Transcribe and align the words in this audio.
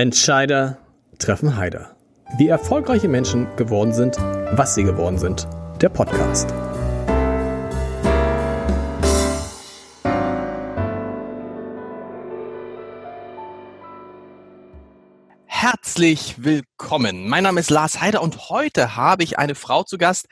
Entscheider 0.00 0.78
treffen 1.18 1.58
Heider. 1.58 1.94
Wie 2.38 2.48
erfolgreiche 2.48 3.06
Menschen 3.06 3.54
geworden 3.56 3.92
sind, 3.92 4.16
was 4.16 4.74
sie 4.74 4.82
geworden 4.82 5.18
sind. 5.18 5.46
Der 5.82 5.90
Podcast. 5.90 6.48
Herzlich 15.44 16.36
willkommen. 16.38 17.28
Mein 17.28 17.42
Name 17.42 17.60
ist 17.60 17.68
Lars 17.68 18.00
Heider 18.00 18.22
und 18.22 18.48
heute 18.48 18.96
habe 18.96 19.22
ich 19.22 19.38
eine 19.38 19.54
Frau 19.54 19.82
zu 19.82 19.98
Gast, 19.98 20.28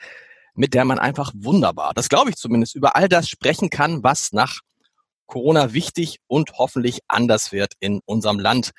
mit 0.55 0.73
der 0.73 0.83
man 0.83 0.97
einfach 0.97 1.31
wunderbar, 1.35 1.93
das 1.93 2.09
glaube 2.09 2.31
ich 2.31 2.37
zumindest, 2.37 2.75
über 2.75 2.95
all 2.95 3.07
das 3.07 3.29
sprechen 3.29 3.69
kann, 3.69 4.01
was 4.01 4.31
nach 4.31 4.61
Corona 5.27 5.73
wichtig 5.73 6.17
und 6.25 6.53
hoffentlich 6.57 7.01
anders 7.07 7.51
wird 7.51 7.73
in 7.79 8.01
unserem 8.05 8.39
Land. 8.39 8.71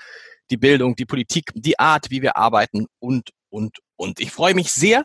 Die 0.50 0.56
Bildung, 0.56 0.96
die 0.96 1.06
Politik, 1.06 1.50
die 1.54 1.78
Art, 1.78 2.10
wie 2.10 2.22
wir 2.22 2.36
arbeiten 2.36 2.86
und, 2.98 3.30
und, 3.50 3.78
und. 3.96 4.20
Ich 4.20 4.30
freue 4.30 4.54
mich 4.54 4.72
sehr 4.72 5.04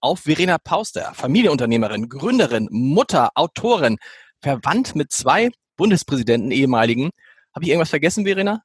auf 0.00 0.20
Verena 0.20 0.58
Pauster, 0.58 1.12
Familienunternehmerin, 1.14 2.08
Gründerin, 2.08 2.68
Mutter, 2.70 3.30
Autorin, 3.34 3.96
verwandt 4.40 4.94
mit 4.94 5.12
zwei 5.12 5.50
Bundespräsidenten 5.76 6.50
ehemaligen. 6.50 7.10
Habe 7.54 7.64
ich 7.64 7.70
irgendwas 7.70 7.90
vergessen, 7.90 8.24
Verena? 8.24 8.62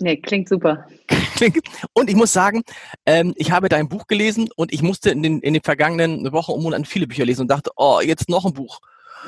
Nee, 0.00 0.16
klingt 0.16 0.48
super. 0.48 0.86
Und 1.92 2.10
ich 2.10 2.16
muss 2.16 2.32
sagen, 2.32 2.62
ähm, 3.06 3.34
ich 3.36 3.50
habe 3.50 3.68
dein 3.68 3.88
Buch 3.88 4.06
gelesen 4.06 4.48
und 4.56 4.72
ich 4.72 4.82
musste 4.82 5.10
in 5.10 5.22
den, 5.22 5.40
in 5.40 5.54
den 5.54 5.62
vergangenen 5.62 6.32
Wochen 6.32 6.52
und 6.52 6.62
Monaten 6.62 6.84
viele 6.84 7.06
Bücher 7.06 7.24
lesen 7.24 7.42
und 7.42 7.48
dachte, 7.48 7.70
oh, 7.76 8.00
jetzt 8.00 8.28
noch 8.28 8.44
ein 8.44 8.52
Buch. 8.52 8.80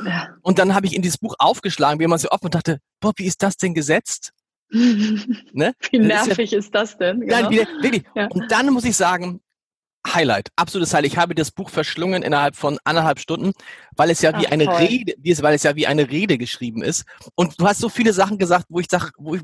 Ja. 0.04 0.34
Und 0.42 0.58
dann 0.58 0.74
habe 0.74 0.86
ich 0.86 0.94
in 0.94 1.02
dieses 1.02 1.18
Buch 1.18 1.34
aufgeschlagen, 1.38 2.00
wie 2.00 2.06
man 2.06 2.18
so 2.18 2.30
offen 2.30 2.46
und 2.46 2.54
dachte, 2.54 2.78
boah, 3.00 3.12
wie 3.16 3.26
ist 3.26 3.42
das 3.42 3.56
denn 3.56 3.74
gesetzt? 3.74 4.32
Ne? 4.70 5.74
Wie 5.90 5.98
nervig 5.98 6.38
ist, 6.38 6.52
ja, 6.52 6.58
ist, 6.58 6.74
das 6.74 6.98
denn? 6.98 7.20
Genau. 7.20 7.42
Nein, 7.42 7.50
wie, 7.50 7.82
wirklich. 7.82 8.04
Ja. 8.14 8.26
Und 8.28 8.50
dann 8.50 8.72
muss 8.72 8.84
ich 8.84 8.96
sagen, 8.96 9.40
Highlight, 10.06 10.50
absolutes 10.56 10.92
Highlight. 10.92 11.12
Ich 11.12 11.18
habe 11.18 11.34
das 11.34 11.50
Buch 11.50 11.70
verschlungen 11.70 12.22
innerhalb 12.22 12.56
von 12.56 12.78
anderthalb 12.84 13.18
Stunden, 13.18 13.52
weil 13.96 14.10
es 14.10 14.20
ja 14.20 14.38
wie 14.38 14.46
Ach, 14.46 14.52
eine 14.52 14.66
toll. 14.66 14.74
Rede, 14.74 15.14
weil 15.42 15.54
es 15.54 15.62
ja 15.62 15.76
wie 15.76 15.86
eine 15.86 16.10
Rede 16.10 16.36
geschrieben 16.36 16.82
ist. 16.82 17.04
Und 17.34 17.58
du 17.58 17.66
hast 17.66 17.78
so 17.78 17.88
viele 17.88 18.12
Sachen 18.12 18.36
gesagt, 18.36 18.66
wo 18.68 18.80
ich 18.80 18.86
sag, 18.90 19.12
wo 19.16 19.34
ich, 19.34 19.42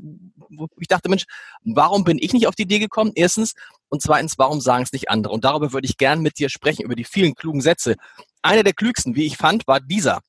wo 0.49 0.67
ich 0.79 0.87
dachte, 0.87 1.09
Mensch, 1.09 1.25
warum 1.63 2.03
bin 2.03 2.19
ich 2.19 2.33
nicht 2.33 2.47
auf 2.47 2.55
die 2.55 2.63
Idee 2.63 2.79
gekommen? 2.79 3.11
Erstens 3.15 3.53
und 3.89 4.03
zweitens, 4.03 4.37
warum 4.37 4.61
sagen 4.61 4.83
es 4.83 4.93
nicht 4.93 5.09
andere? 5.09 5.33
Und 5.33 5.43
darüber 5.45 5.73
würde 5.73 5.87
ich 5.87 5.97
gern 5.97 6.21
mit 6.21 6.37
dir 6.37 6.49
sprechen 6.49 6.83
über 6.83 6.95
die 6.95 7.05
vielen 7.05 7.33
klugen 7.33 7.61
Sätze. 7.61 7.95
Einer 8.43 8.63
der 8.63 8.73
klügsten, 8.73 9.15
wie 9.15 9.25
ich 9.25 9.37
fand, 9.37 9.65
war 9.67 9.79
dieser. 9.79 10.21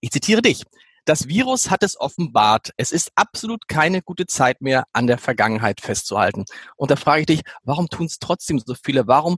Ich 0.00 0.10
zitiere 0.10 0.42
dich. 0.42 0.64
Das 1.04 1.26
Virus 1.26 1.70
hat 1.70 1.82
es 1.82 1.98
offenbart. 1.98 2.70
Es 2.76 2.92
ist 2.92 3.10
absolut 3.16 3.66
keine 3.68 4.02
gute 4.02 4.26
Zeit 4.26 4.60
mehr, 4.60 4.84
an 4.92 5.06
der 5.06 5.18
Vergangenheit 5.18 5.80
festzuhalten. 5.80 6.44
Und 6.76 6.90
da 6.90 6.96
frage 6.96 7.20
ich 7.20 7.26
dich, 7.26 7.40
warum 7.64 7.88
tun 7.88 8.06
es 8.06 8.18
trotzdem 8.18 8.58
so 8.58 8.74
viele? 8.74 9.06
Warum? 9.06 9.36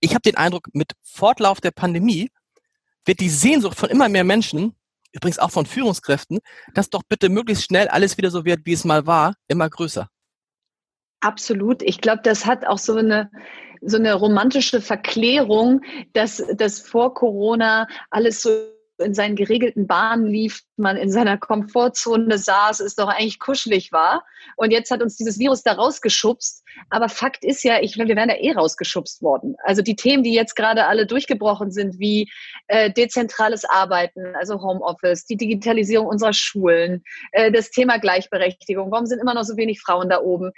Ich 0.00 0.10
habe 0.10 0.20
den 0.20 0.36
Eindruck, 0.36 0.68
mit 0.74 0.92
Fortlauf 1.02 1.60
der 1.60 1.70
Pandemie 1.70 2.30
wird 3.06 3.20
die 3.20 3.30
Sehnsucht 3.30 3.78
von 3.78 3.88
immer 3.88 4.08
mehr 4.08 4.24
Menschen, 4.24 4.76
übrigens 5.12 5.38
auch 5.38 5.50
von 5.50 5.64
Führungskräften, 5.64 6.40
dass 6.74 6.90
doch 6.90 7.02
bitte 7.08 7.28
möglichst 7.28 7.64
schnell 7.64 7.88
alles 7.88 8.18
wieder 8.18 8.30
so 8.30 8.44
wird, 8.44 8.60
wie 8.64 8.74
es 8.74 8.84
mal 8.84 9.06
war, 9.06 9.34
immer 9.48 9.70
größer. 9.70 10.08
Absolut. 11.20 11.82
Ich 11.82 12.00
glaube, 12.00 12.20
das 12.22 12.44
hat 12.44 12.66
auch 12.66 12.78
so 12.78 12.96
eine 12.96 13.30
so 13.80 13.96
eine 13.96 14.14
romantische 14.14 14.80
Verklärung, 14.80 15.82
dass 16.12 16.42
das 16.54 16.80
vor 16.80 17.14
Corona 17.14 17.86
alles 18.10 18.42
so 18.42 18.50
in 18.98 19.14
seinen 19.14 19.36
geregelten 19.36 19.86
Bahnen 19.86 20.26
lief, 20.26 20.62
man 20.78 20.96
in 20.96 21.10
seiner 21.10 21.38
Komfortzone 21.38 22.38
saß, 22.38 22.80
es 22.80 22.94
doch 22.94 23.08
eigentlich 23.08 23.38
kuschelig 23.38 23.92
war. 23.92 24.24
Und 24.56 24.70
jetzt 24.70 24.90
hat 24.90 25.02
uns 25.02 25.16
dieses 25.16 25.38
Virus 25.38 25.62
da 25.62 25.72
rausgeschubst. 25.72 26.64
Aber 26.90 27.08
Fakt 27.08 27.44
ist 27.44 27.62
ja, 27.64 27.80
ich 27.80 27.96
wir 27.96 28.06
wären 28.08 28.28
ja 28.28 28.36
eh 28.36 28.52
rausgeschubst 28.52 29.22
worden. 29.22 29.56
Also 29.64 29.82
die 29.82 29.96
Themen, 29.96 30.22
die 30.22 30.34
jetzt 30.34 30.54
gerade 30.54 30.86
alle 30.86 31.06
durchgebrochen 31.06 31.70
sind, 31.70 31.98
wie 31.98 32.30
äh, 32.68 32.92
dezentrales 32.92 33.64
Arbeiten, 33.64 34.34
also 34.36 34.60
Homeoffice, 34.60 35.24
die 35.26 35.36
Digitalisierung 35.36 36.06
unserer 36.06 36.32
Schulen, 36.32 37.02
äh, 37.32 37.50
das 37.50 37.70
Thema 37.70 37.98
Gleichberechtigung. 37.98 38.90
Warum 38.90 39.06
sind 39.06 39.20
immer 39.20 39.34
noch 39.34 39.44
so 39.44 39.56
wenig 39.56 39.80
Frauen 39.80 40.08
da 40.08 40.20
oben? 40.20 40.52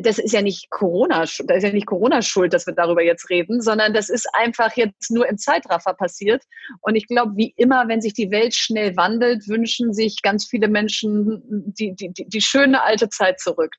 Das 0.00 0.18
ist 0.18 0.32
ja 0.32 0.42
nicht 0.42 0.70
Corona, 0.70 1.20
das 1.20 1.38
ist 1.38 1.62
ja 1.62 1.72
nicht 1.72 1.86
Corona 1.86 2.22
schuld, 2.22 2.52
dass 2.52 2.66
wir 2.66 2.74
darüber 2.74 3.02
jetzt 3.02 3.30
reden, 3.30 3.60
sondern 3.60 3.94
das 3.94 4.08
ist 4.08 4.28
einfach 4.32 4.76
jetzt 4.76 5.10
nur 5.10 5.28
im 5.28 5.38
Zeitraffer 5.38 5.94
passiert. 5.94 6.42
Und 6.80 6.96
ich 6.96 7.06
glaube, 7.06 7.32
wie 7.36 7.54
immer, 7.56 7.88
wenn 7.88 8.00
sich 8.00 8.14
die 8.14 8.30
Welt 8.30 8.54
schnell 8.54 8.96
wandelt, 8.96 9.48
wünschen 9.52 9.92
sich 9.92 10.22
ganz 10.22 10.46
viele 10.46 10.68
Menschen 10.68 11.42
die, 11.78 11.94
die, 11.94 12.08
die, 12.08 12.24
die 12.26 12.40
schöne 12.40 12.82
alte 12.82 13.08
Zeit 13.10 13.38
zurück. 13.38 13.76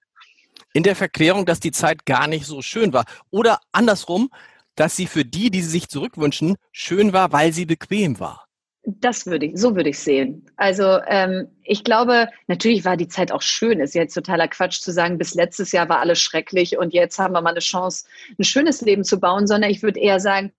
In 0.73 0.83
der 0.83 0.95
Verklärung, 0.95 1.45
dass 1.45 1.59
die 1.59 1.71
Zeit 1.71 2.05
gar 2.05 2.27
nicht 2.27 2.45
so 2.45 2.61
schön 2.61 2.93
war. 2.93 3.05
Oder 3.31 3.59
andersrum, 3.71 4.29
dass 4.75 4.95
sie 4.95 5.07
für 5.07 5.25
die, 5.25 5.51
die 5.51 5.61
sie 5.61 5.69
sich 5.69 5.87
zurückwünschen, 5.89 6.55
schön 6.71 7.13
war, 7.13 7.31
weil 7.31 7.51
sie 7.53 7.65
bequem 7.65 8.19
war. 8.19 8.47
Das 8.85 9.25
würde 9.25 9.45
ich, 9.45 9.57
so 9.57 9.75
würde 9.77 9.91
ich 9.91 9.99
sehen. 9.99 10.45
Also 10.57 10.99
ähm, 11.07 11.47
ich 11.63 11.85
glaube, 11.85 12.27
natürlich 12.47 12.83
war 12.83 12.97
die 12.97 13.07
Zeit 13.07 13.31
auch 13.31 13.41
schön. 13.41 13.79
Ist 13.79 13.95
jetzt 13.95 14.13
totaler 14.13 14.49
Quatsch 14.49 14.81
zu 14.81 14.91
sagen, 14.91 15.17
bis 15.17 15.35
letztes 15.35 15.71
Jahr 15.71 15.87
war 15.87 15.99
alles 15.99 16.19
schrecklich 16.19 16.77
und 16.77 16.93
jetzt 16.93 17.17
haben 17.17 17.33
wir 17.33 17.41
mal 17.41 17.51
eine 17.51 17.59
Chance, 17.59 18.05
ein 18.37 18.43
schönes 18.43 18.81
Leben 18.81 19.05
zu 19.05 19.21
bauen, 19.21 19.47
sondern 19.47 19.71
ich 19.71 19.83
würde 19.83 20.01
eher 20.01 20.19
sagen, 20.19 20.51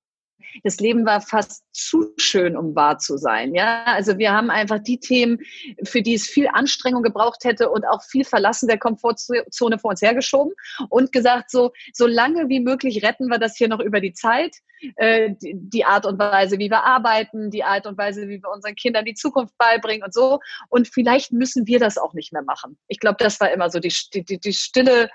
das 0.62 0.78
Leben 0.78 1.04
war 1.04 1.20
fast 1.20 1.64
zu 1.72 2.12
schön, 2.16 2.56
um 2.56 2.74
wahr 2.74 2.98
zu 2.98 3.16
sein. 3.16 3.54
Ja, 3.54 3.84
also 3.84 4.18
wir 4.18 4.32
haben 4.32 4.50
einfach 4.50 4.78
die 4.78 4.98
Themen, 4.98 5.38
für 5.84 6.02
die 6.02 6.14
es 6.14 6.26
viel 6.26 6.48
Anstrengung 6.52 7.02
gebraucht 7.02 7.44
hätte 7.44 7.70
und 7.70 7.84
auch 7.86 8.02
viel 8.02 8.24
Verlassen 8.24 8.68
der 8.68 8.78
Komfortzone 8.78 9.78
vor 9.78 9.90
uns 9.90 10.02
hergeschoben 10.02 10.52
und 10.88 11.12
gesagt, 11.12 11.50
so, 11.50 11.72
so 11.92 12.06
lange 12.06 12.48
wie 12.48 12.60
möglich 12.60 13.04
retten 13.04 13.28
wir 13.28 13.38
das 13.38 13.56
hier 13.56 13.68
noch 13.68 13.80
über 13.80 14.00
die 14.00 14.12
Zeit. 14.12 14.56
Äh, 14.96 15.34
die, 15.40 15.84
Art 15.84 16.04
und 16.04 16.18
Weise, 16.18 16.58
wie 16.58 16.70
wir 16.70 16.84
arbeiten, 16.84 17.50
die 17.50 17.64
Art 17.64 17.86
und 17.86 17.96
Weise, 17.96 18.28
wie 18.28 18.42
wir 18.42 18.50
unseren 18.50 18.74
Kindern 18.74 19.04
die 19.04 19.14
Zukunft 19.14 19.56
beibringen 19.56 20.04
und 20.04 20.12
so. 20.12 20.40
Und 20.68 20.88
vielleicht 20.88 21.32
müssen 21.32 21.66
wir 21.66 21.78
das 21.78 21.96
auch 21.96 22.12
nicht 22.12 22.32
mehr 22.32 22.42
machen. 22.42 22.76
Ich 22.88 23.00
glaube, 23.00 23.16
das 23.18 23.40
war 23.40 23.50
immer 23.50 23.70
so 23.70 23.80
die, 23.80 23.94
die, 24.12 24.38
die 24.38 24.52
stille 24.52 25.08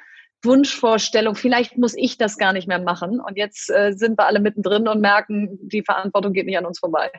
Wunschvorstellung, 0.43 1.35
vielleicht 1.35 1.77
muss 1.77 1.95
ich 1.95 2.17
das 2.17 2.37
gar 2.37 2.53
nicht 2.53 2.67
mehr 2.67 2.81
machen. 2.81 3.19
Und 3.19 3.37
jetzt 3.37 3.69
äh, 3.69 3.93
sind 3.93 4.17
wir 4.17 4.25
alle 4.25 4.39
mittendrin 4.39 4.87
und 4.87 5.01
merken, 5.01 5.59
die 5.61 5.83
Verantwortung 5.83 6.33
geht 6.33 6.45
nicht 6.45 6.57
an 6.57 6.65
uns 6.65 6.79
vorbei. 6.79 7.11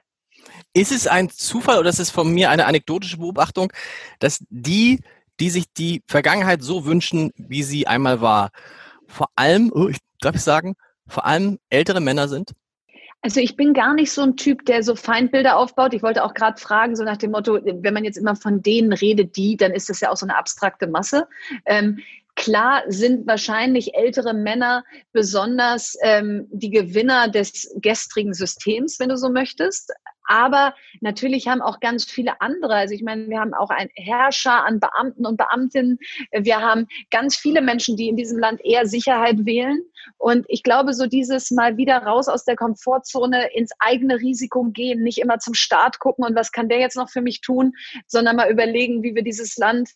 Ist 0.72 0.92
es 0.92 1.06
ein 1.06 1.28
Zufall 1.28 1.78
oder 1.78 1.90
ist 1.90 1.98
es 1.98 2.10
von 2.10 2.32
mir 2.32 2.50
eine 2.50 2.66
anekdotische 2.66 3.18
Beobachtung, 3.18 3.72
dass 4.20 4.44
die, 4.48 5.00
die 5.38 5.50
sich 5.50 5.72
die 5.72 6.02
Vergangenheit 6.06 6.62
so 6.62 6.86
wünschen, 6.86 7.32
wie 7.36 7.62
sie 7.62 7.86
einmal 7.86 8.20
war, 8.20 8.50
vor 9.06 9.28
allem, 9.34 9.70
oh, 9.74 9.88
ich 9.88 9.98
darf 10.20 10.34
ich 10.34 10.42
sagen, 10.42 10.74
vor 11.06 11.26
allem 11.26 11.58
ältere 11.68 12.00
Männer 12.00 12.28
sind? 12.28 12.52
Also 13.22 13.40
ich 13.40 13.56
bin 13.56 13.74
gar 13.74 13.92
nicht 13.92 14.12
so 14.12 14.22
ein 14.22 14.36
Typ, 14.36 14.64
der 14.64 14.82
so 14.82 14.96
Feindbilder 14.96 15.56
aufbaut. 15.56 15.92
Ich 15.92 16.02
wollte 16.02 16.24
auch 16.24 16.32
gerade 16.32 16.58
fragen, 16.58 16.96
so 16.96 17.04
nach 17.04 17.18
dem 17.18 17.32
Motto, 17.32 17.58
wenn 17.62 17.92
man 17.92 18.04
jetzt 18.04 18.16
immer 18.16 18.34
von 18.34 18.62
denen 18.62 18.92
redet, 18.94 19.36
die, 19.36 19.58
dann 19.58 19.72
ist 19.72 19.90
das 19.90 20.00
ja 20.00 20.10
auch 20.10 20.16
so 20.16 20.24
eine 20.24 20.38
abstrakte 20.38 20.86
Masse. 20.86 21.28
Ähm, 21.66 21.98
Klar 22.40 22.84
sind 22.86 23.26
wahrscheinlich 23.26 23.94
ältere 23.94 24.32
Männer 24.32 24.82
besonders 25.12 25.94
ähm, 26.00 26.48
die 26.50 26.70
Gewinner 26.70 27.28
des 27.28 27.70
gestrigen 27.82 28.32
Systems, 28.32 28.98
wenn 28.98 29.10
du 29.10 29.18
so 29.18 29.28
möchtest. 29.28 29.92
Aber 30.24 30.74
natürlich 31.02 31.48
haben 31.48 31.60
auch 31.60 31.80
ganz 31.80 32.06
viele 32.06 32.40
andere, 32.40 32.76
also 32.76 32.94
ich 32.94 33.02
meine, 33.02 33.28
wir 33.28 33.40
haben 33.40 33.52
auch 33.52 33.68
einen 33.68 33.90
Herrscher 33.94 34.64
an 34.64 34.80
Beamten 34.80 35.26
und 35.26 35.36
Beamtinnen. 35.36 35.98
Wir 36.32 36.62
haben 36.62 36.86
ganz 37.10 37.36
viele 37.36 37.60
Menschen, 37.60 37.98
die 37.98 38.08
in 38.08 38.16
diesem 38.16 38.38
Land 38.38 38.64
eher 38.64 38.86
Sicherheit 38.86 39.44
wählen. 39.44 39.82
Und 40.16 40.46
ich 40.48 40.62
glaube, 40.62 40.94
so 40.94 41.04
dieses 41.06 41.50
mal 41.50 41.76
wieder 41.76 41.98
raus 41.98 42.28
aus 42.28 42.46
der 42.46 42.56
Komfortzone 42.56 43.52
ins 43.52 43.72
eigene 43.80 44.18
Risiko 44.18 44.64
gehen, 44.64 45.02
nicht 45.02 45.18
immer 45.18 45.40
zum 45.40 45.52
Staat 45.52 45.98
gucken 45.98 46.24
und 46.24 46.34
was 46.34 46.52
kann 46.52 46.70
der 46.70 46.78
jetzt 46.78 46.96
noch 46.96 47.10
für 47.10 47.20
mich 47.20 47.42
tun, 47.42 47.72
sondern 48.06 48.36
mal 48.36 48.50
überlegen, 48.50 49.02
wie 49.02 49.14
wir 49.14 49.22
dieses 49.22 49.58
Land 49.58 49.90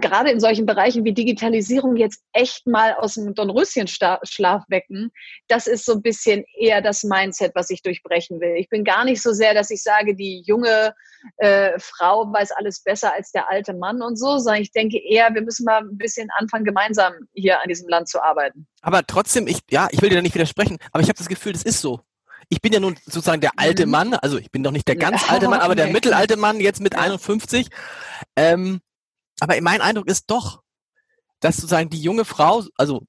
gerade 0.00 0.30
in 0.30 0.40
solchen 0.40 0.66
Bereichen 0.66 1.04
wie 1.04 1.12
Digitalisierung 1.12 1.96
jetzt 1.96 2.22
echt 2.32 2.66
mal 2.66 2.94
aus 2.94 3.14
dem 3.14 3.34
Dornröschenschlaf 3.34 4.64
wecken, 4.68 5.12
das 5.48 5.66
ist 5.66 5.84
so 5.84 5.92
ein 5.92 6.02
bisschen 6.02 6.44
eher 6.58 6.82
das 6.82 7.04
Mindset, 7.04 7.52
was 7.54 7.70
ich 7.70 7.82
durchbrechen 7.82 8.40
will. 8.40 8.56
Ich 8.56 8.68
bin 8.68 8.84
gar 8.84 9.04
nicht 9.04 9.22
so 9.22 9.32
sehr, 9.32 9.54
dass 9.54 9.70
ich 9.70 9.82
sage, 9.82 10.16
die 10.16 10.42
junge 10.46 10.94
äh, 11.36 11.78
Frau 11.78 12.32
weiß 12.32 12.52
alles 12.52 12.82
besser 12.82 13.12
als 13.14 13.30
der 13.30 13.48
alte 13.48 13.74
Mann 13.74 14.02
und 14.02 14.16
so, 14.16 14.38
sondern 14.38 14.62
ich 14.62 14.72
denke 14.72 14.98
eher, 14.98 15.32
wir 15.32 15.42
müssen 15.42 15.64
mal 15.64 15.80
ein 15.80 15.96
bisschen 15.96 16.28
anfangen, 16.36 16.64
gemeinsam 16.64 17.12
hier 17.32 17.62
an 17.62 17.68
diesem 17.68 17.88
Land 17.88 18.08
zu 18.08 18.22
arbeiten. 18.22 18.66
Aber 18.80 19.06
trotzdem, 19.06 19.46
ich, 19.46 19.60
ja, 19.70 19.88
ich 19.92 20.02
will 20.02 20.08
dir 20.08 20.16
da 20.16 20.22
nicht 20.22 20.34
widersprechen, 20.34 20.78
aber 20.90 21.02
ich 21.02 21.08
habe 21.08 21.18
das 21.18 21.28
Gefühl, 21.28 21.52
das 21.52 21.62
ist 21.62 21.80
so. 21.80 22.00
Ich 22.48 22.60
bin 22.60 22.72
ja 22.72 22.80
nun 22.80 22.96
sozusagen 23.06 23.40
der 23.40 23.52
alte 23.56 23.86
mhm. 23.86 23.92
Mann, 23.92 24.14
also 24.14 24.38
ich 24.38 24.50
bin 24.50 24.62
noch 24.62 24.72
nicht 24.72 24.88
der 24.88 24.96
ganz 24.96 25.30
alte 25.30 25.48
Mann, 25.48 25.60
aber 25.60 25.76
der 25.76 25.86
mittelalte 25.86 26.36
Mann 26.36 26.58
jetzt 26.60 26.80
mit 26.80 26.96
51. 26.96 27.68
Ähm, 28.36 28.80
aber 29.42 29.60
mein 29.60 29.80
Eindruck 29.80 30.08
ist 30.08 30.30
doch, 30.30 30.62
dass 31.40 31.56
sozusagen 31.56 31.90
die 31.90 32.00
junge 32.00 32.24
Frau, 32.24 32.62
also, 32.76 33.02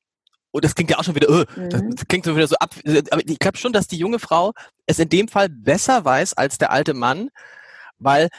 und 0.50 0.66
das 0.66 0.74
klingt 0.74 0.90
ja 0.90 0.98
auch 0.98 1.04
schon 1.04 1.14
wieder, 1.14 1.30
uh, 1.30 1.44
mhm. 1.56 1.70
das 1.70 2.08
klingt 2.08 2.26
so 2.26 2.36
wieder 2.36 2.48
so 2.48 2.56
ab, 2.56 2.74
aber 3.12 3.22
ich 3.24 3.38
glaube 3.38 3.60
schon, 3.60 3.72
dass 3.72 3.88
die 3.88 3.98
junge 3.98 4.18
Frau 4.18 4.52
es 4.88 4.98
in 4.98 5.10
dem 5.10 5.28
Fall 5.28 5.48
besser 5.50 6.04
weiß 6.04 6.34
als 6.34 6.58
der 6.58 6.72
alte 6.72 6.96
Mann, 6.96 7.30
weil 8.00 8.30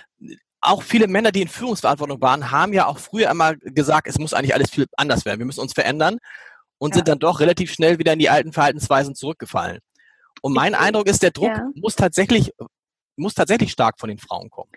auch 0.61 0.83
viele 0.83 1.07
Männer, 1.07 1.31
die 1.31 1.43
in 1.43 1.49
Führungsverantwortung 1.49 2.21
waren, 2.21 2.51
haben 2.51 2.73
ja 2.73 2.87
auch 2.87 2.99
früher 2.99 3.31
einmal 3.31 3.59
gesagt, 3.59 4.09
es 4.09 4.19
muss 4.19 4.35
eigentlich 4.35 4.55
alles 4.55 4.71
viel 4.71 4.87
anders 4.97 5.25
werden. 5.25 5.39
Wir 5.39 5.47
müssen 5.47 5.61
uns 5.61 5.73
verändern 5.73 6.19
und 6.79 6.91
ja. 6.91 6.97
sind 6.97 7.07
dann 7.09 7.21
doch 7.21 7.39
relativ 7.39 7.73
schnell 7.73 8.01
wieder 8.01 8.15
in 8.15 8.19
die 8.19 8.31
alten 8.31 8.53
Verhaltensweisen 8.53 9.15
zurückgefallen. 9.15 9.79
Und 10.43 10.53
mein 10.53 10.73
ich, 10.73 10.79
Eindruck 10.79 11.07
ist, 11.07 11.23
der 11.23 11.31
Druck 11.31 11.57
ja. 11.57 11.69
muss 11.77 11.95
tatsächlich, 11.95 12.51
muss 13.15 13.35
tatsächlich 13.35 13.71
stark 13.71 14.01
von 14.01 14.09
den 14.09 14.19
Frauen 14.19 14.51
kommen. 14.51 14.71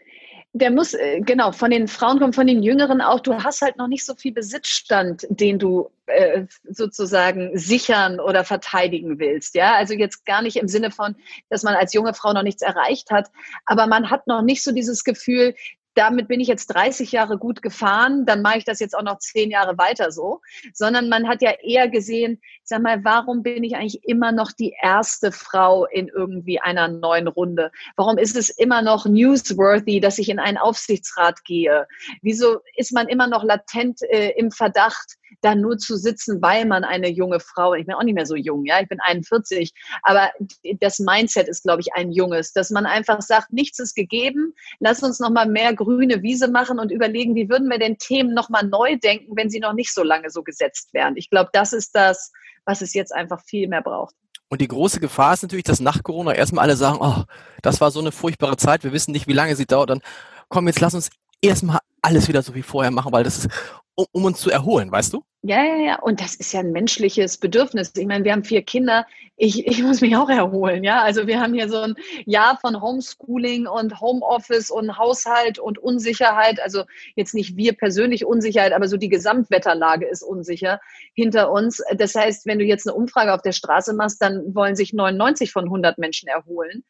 Der 0.58 0.72
muss, 0.72 0.94
äh, 0.96 1.22
genau, 1.22 1.52
von 1.52 1.70
den 1.70 1.88
Frauen 1.88 2.20
kommen, 2.20 2.34
von 2.34 2.48
den 2.48 2.64
Jüngeren 2.64 3.00
auch. 3.00 3.20
Du 3.20 3.44
hast 3.44 3.62
halt 3.62 3.78
noch 3.78 3.88
nicht 3.88 4.04
so 4.04 4.16
viel 4.16 4.34
Besitzstand, 4.34 5.28
den 5.30 5.60
du 5.60 5.92
äh, 6.08 6.46
sozusagen 6.64 7.56
sichern 7.58 8.20
oder 8.20 8.44
verteidigen 8.44 9.20
willst. 9.20 9.54
Ja, 9.54 9.76
also 9.76 9.94
jetzt 9.94 10.26
gar 10.26 10.42
nicht 10.42 10.58
im 10.58 10.68
Sinne 10.68 10.90
von, 10.90 11.16
dass 11.50 11.62
man 11.62 11.76
als 11.76 11.94
junge 11.94 12.16
Frau 12.16 12.34
noch 12.34 12.42
nichts 12.42 12.64
erreicht 12.64 13.12
hat, 13.12 13.30
aber 13.66 13.86
man 13.86 14.10
hat 14.10 14.26
noch 14.26 14.42
nicht 14.42 14.64
so 14.64 14.72
dieses 14.72 15.04
Gefühl, 15.04 15.54
damit 15.94 16.28
bin 16.28 16.40
ich 16.40 16.48
jetzt 16.48 16.68
30 16.68 17.12
Jahre 17.12 17.38
gut 17.38 17.62
gefahren, 17.62 18.26
dann 18.26 18.42
mache 18.42 18.60
ich 18.60 18.66
das 18.66 18.80
jetzt 18.80 18.96
auch 18.96 19.04
noch 19.04 19.18
zehn 19.18 19.50
Jahre 19.52 19.78
weiter 19.78 20.12
so, 20.12 20.42
sondern 20.74 21.10
man 21.10 21.28
hat 21.28 21.42
ja 21.42 21.52
eher 21.52 21.88
gesehen, 21.88 22.40
sag 22.68 22.82
mal, 22.82 23.04
warum 23.06 23.44
bin 23.44 23.64
ich 23.64 23.76
eigentlich 23.76 24.04
immer 24.04 24.34
noch 24.34 24.52
die 24.52 24.76
erste 24.82 25.32
Frau 25.32 25.86
in 25.86 26.10
irgendwie 26.10 26.60
einer 26.60 26.90
neuen 26.90 27.28
Runde? 27.28 27.72
Warum 27.96 28.18
ist 28.18 28.36
es 28.36 28.50
immer 28.50 28.82
noch 28.82 29.06
newsworthy, 29.06 30.02
dass 30.02 30.20
ich 30.20 30.28
in 30.28 30.40
einen 30.40 30.58
Aufsichtsrat 30.58 31.46
gehe? 31.46 31.88
Wieso 32.22 32.60
ist 32.76 32.92
man 32.92 33.08
immer 33.08 33.28
noch 33.28 33.46
latent 33.46 34.02
äh, 34.04 34.32
im 34.32 34.52
Verdacht, 34.52 35.18
da 35.42 35.56
nur 35.56 35.78
zu 35.78 35.98
sitzen, 35.98 36.42
weil 36.42 36.66
man 36.66 36.84
eine 36.84 37.10
junge 37.10 37.40
Frau, 37.40 37.74
ich 37.74 37.86
bin 37.86 37.96
auch 37.96 38.04
nicht 38.04 38.16
mehr 38.16 38.26
so 38.26 38.36
jung, 38.36 38.66
ja, 38.66 38.82
ich 38.82 38.88
bin 38.88 39.00
41, 39.00 39.74
aber 40.02 40.32
das 40.80 41.00
Mindset 41.00 41.48
ist, 41.48 41.64
glaube 41.64 41.82
ich, 41.82 41.94
ein 41.94 42.12
junges, 42.12 42.54
dass 42.54 42.70
man 42.70 42.86
einfach 42.86 43.22
sagt, 43.22 43.54
nichts 43.54 43.80
ist 43.80 43.96
gegeben, 43.96 44.54
lass 44.80 45.04
uns 45.04 45.20
noch 45.20 45.30
mal 45.30 45.48
mehr 45.48 45.74
grüne 45.74 46.22
Wiese 46.22 46.50
machen 46.50 46.80
und 46.80 46.92
überlegen, 46.92 47.36
wie 47.36 47.50
würden 47.50 47.70
wir 47.70 47.80
den 47.80 47.98
Themen 47.98 48.34
noch 48.34 48.50
mal 48.50 48.64
neu 48.64 48.98
denken, 48.98 49.36
wenn 49.36 49.50
sie 49.50 49.60
noch 49.60 49.74
nicht 49.74 49.94
so 49.94 50.04
lange 50.04 50.30
so 50.30 50.44
gesetzt 50.44 50.94
werden. 50.94 51.18
Ich 51.18 51.30
glaube, 51.30 51.50
das 51.54 51.74
ist 51.74 51.96
das, 51.96 52.32
was 52.68 52.82
es 52.82 52.94
jetzt 52.94 53.16
einfach 53.16 53.42
viel 53.42 53.68
mehr 53.68 53.82
braucht. 53.82 54.14
Und 54.50 54.62
die 54.62 54.68
große 54.68 55.00
Gefahr 55.00 55.34
ist 55.34 55.42
natürlich, 55.42 55.64
dass 55.64 55.80
nach 55.80 56.04
Corona 56.04 56.34
erstmal 56.34 56.66
alle 56.66 56.78
sagen, 56.78 57.00
oh, 57.02 57.24
das 57.62 57.82
war 57.82 57.92
so 57.92 58.00
eine 58.00 58.12
furchtbare 58.12 58.58
Zeit, 58.58 58.84
wir 58.84 58.94
wissen 58.94 59.12
nicht, 59.12 59.28
wie 59.28 59.34
lange 59.34 59.56
sie 59.56 59.66
dauert, 59.66 59.90
dann 59.90 60.02
komm, 60.50 60.68
jetzt 60.68 60.80
lass 60.80 60.94
uns 60.94 61.10
erstmal 61.42 61.80
alles 62.02 62.28
wieder 62.28 62.42
so 62.44 62.54
wie 62.56 62.62
vorher 62.62 62.92
machen, 62.92 63.12
weil 63.12 63.24
das 63.24 63.40
ist 63.40 63.50
um, 63.98 64.06
um 64.12 64.26
uns 64.26 64.40
zu 64.40 64.52
erholen, 64.52 64.92
weißt 64.92 65.14
du? 65.14 65.24
Ja, 65.42 65.64
ja, 65.64 65.76
ja. 65.78 66.00
Und 66.00 66.22
das 66.22 66.36
ist 66.36 66.54
ja 66.54 66.60
ein 66.60 66.72
menschliches 66.72 67.38
Bedürfnis. 67.38 67.92
Ich 67.96 68.06
meine, 68.06 68.24
wir 68.24 68.32
haben 68.32 68.44
vier 68.44 68.62
Kinder. 68.62 69.08
Ich, 69.38 69.66
ich 69.66 69.82
muss 69.82 70.02
mich 70.02 70.16
auch 70.16 70.30
erholen, 70.30 70.84
ja. 70.84 71.02
Also 71.02 71.26
wir 71.26 71.40
haben 71.40 71.54
hier 71.54 71.68
so 71.68 71.80
ein 71.80 71.96
Jahr 72.26 72.60
von 72.60 72.80
Homeschooling 72.82 73.66
und 73.66 74.00
Homeoffice 74.00 74.70
und 74.70 74.98
Haushalt 74.98 75.58
und 75.58 75.80
Unsicherheit. 75.80 76.60
Also 76.62 76.84
jetzt 77.16 77.34
nicht 77.34 77.56
wir 77.56 77.74
persönlich 77.74 78.26
Unsicherheit, 78.26 78.74
aber 78.74 78.88
so 78.88 78.98
die 78.98 79.10
Gesamtwetterlage 79.10 80.08
ist 80.08 80.22
unsicher 80.22 80.80
hinter 81.14 81.52
uns. 81.52 81.82
Das 81.96 82.14
heißt, 82.14 82.46
wenn 82.46 82.60
du 82.60 82.66
jetzt 82.66 82.88
eine 82.88 82.96
Umfrage 82.96 83.34
auf 83.34 83.42
der 83.42 83.54
Straße 83.54 83.94
machst, 83.94 84.22
dann 84.22 84.54
wollen 84.54 84.76
sich 84.76 84.94
99 84.94 85.52
von 85.52 85.66
100 85.66 85.98
Menschen 85.98 86.28
erholen. 86.28 86.84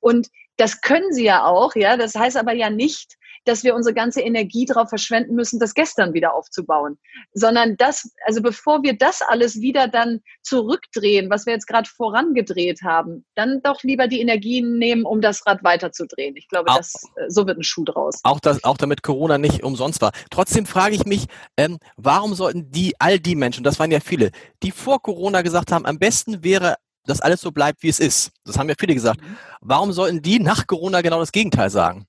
Und 0.00 0.28
das 0.56 0.80
können 0.80 1.12
sie 1.12 1.24
ja 1.24 1.44
auch, 1.44 1.74
ja. 1.74 1.96
Das 1.96 2.14
heißt 2.14 2.36
aber 2.36 2.52
ja 2.52 2.70
nicht, 2.70 3.16
dass 3.44 3.64
wir 3.64 3.74
unsere 3.74 3.94
ganze 3.94 4.20
Energie 4.20 4.64
darauf 4.64 4.88
verschwenden 4.88 5.34
müssen, 5.34 5.58
das 5.58 5.74
gestern 5.74 6.14
wieder 6.14 6.34
aufzubauen, 6.34 6.98
sondern 7.32 7.76
das, 7.76 8.12
also 8.24 8.42
bevor 8.42 8.82
wir 8.82 8.96
das 8.96 9.22
alles 9.22 9.60
wieder 9.60 9.88
dann 9.88 10.20
zurückdrehen, 10.42 11.30
was 11.30 11.46
wir 11.46 11.52
jetzt 11.52 11.66
gerade 11.66 11.88
vorangedreht 11.88 12.82
haben, 12.82 13.24
dann 13.34 13.60
doch 13.62 13.82
lieber 13.82 14.08
die 14.08 14.20
Energien 14.20 14.78
nehmen, 14.78 15.04
um 15.04 15.20
das 15.20 15.46
Rad 15.46 15.64
weiterzudrehen. 15.64 16.36
Ich 16.36 16.48
glaube, 16.48 16.70
auch, 16.70 16.76
das, 16.76 16.94
äh, 17.16 17.28
so 17.28 17.46
wird 17.46 17.58
ein 17.58 17.62
Schuh 17.62 17.84
draus. 17.84 18.20
Auch, 18.22 18.40
das, 18.40 18.62
auch 18.64 18.76
damit 18.76 19.02
Corona 19.02 19.38
nicht 19.38 19.62
umsonst 19.62 20.00
war. 20.02 20.12
Trotzdem 20.30 20.66
frage 20.66 20.94
ich 20.94 21.04
mich, 21.04 21.26
ähm, 21.56 21.78
warum 21.96 22.34
sollten 22.34 22.70
die, 22.70 22.94
all 22.98 23.18
die 23.18 23.34
Menschen, 23.34 23.64
das 23.64 23.78
waren 23.78 23.90
ja 23.90 24.00
viele, 24.00 24.30
die 24.62 24.70
vor 24.70 25.02
Corona 25.02 25.42
gesagt 25.42 25.72
haben, 25.72 25.86
am 25.86 25.98
besten 25.98 26.44
wäre 26.44 26.76
dass 27.04 27.20
alles 27.20 27.40
so 27.40 27.50
bleibt, 27.50 27.82
wie 27.82 27.88
es 27.88 28.00
ist. 28.00 28.30
Das 28.44 28.58
haben 28.58 28.68
ja 28.68 28.74
viele 28.78 28.94
gesagt. 28.94 29.20
Mhm. 29.20 29.36
Warum 29.60 29.92
sollten 29.92 30.22
die 30.22 30.38
nach 30.38 30.66
Corona 30.66 31.00
genau 31.00 31.18
das 31.18 31.32
Gegenteil 31.32 31.70
sagen? 31.70 32.06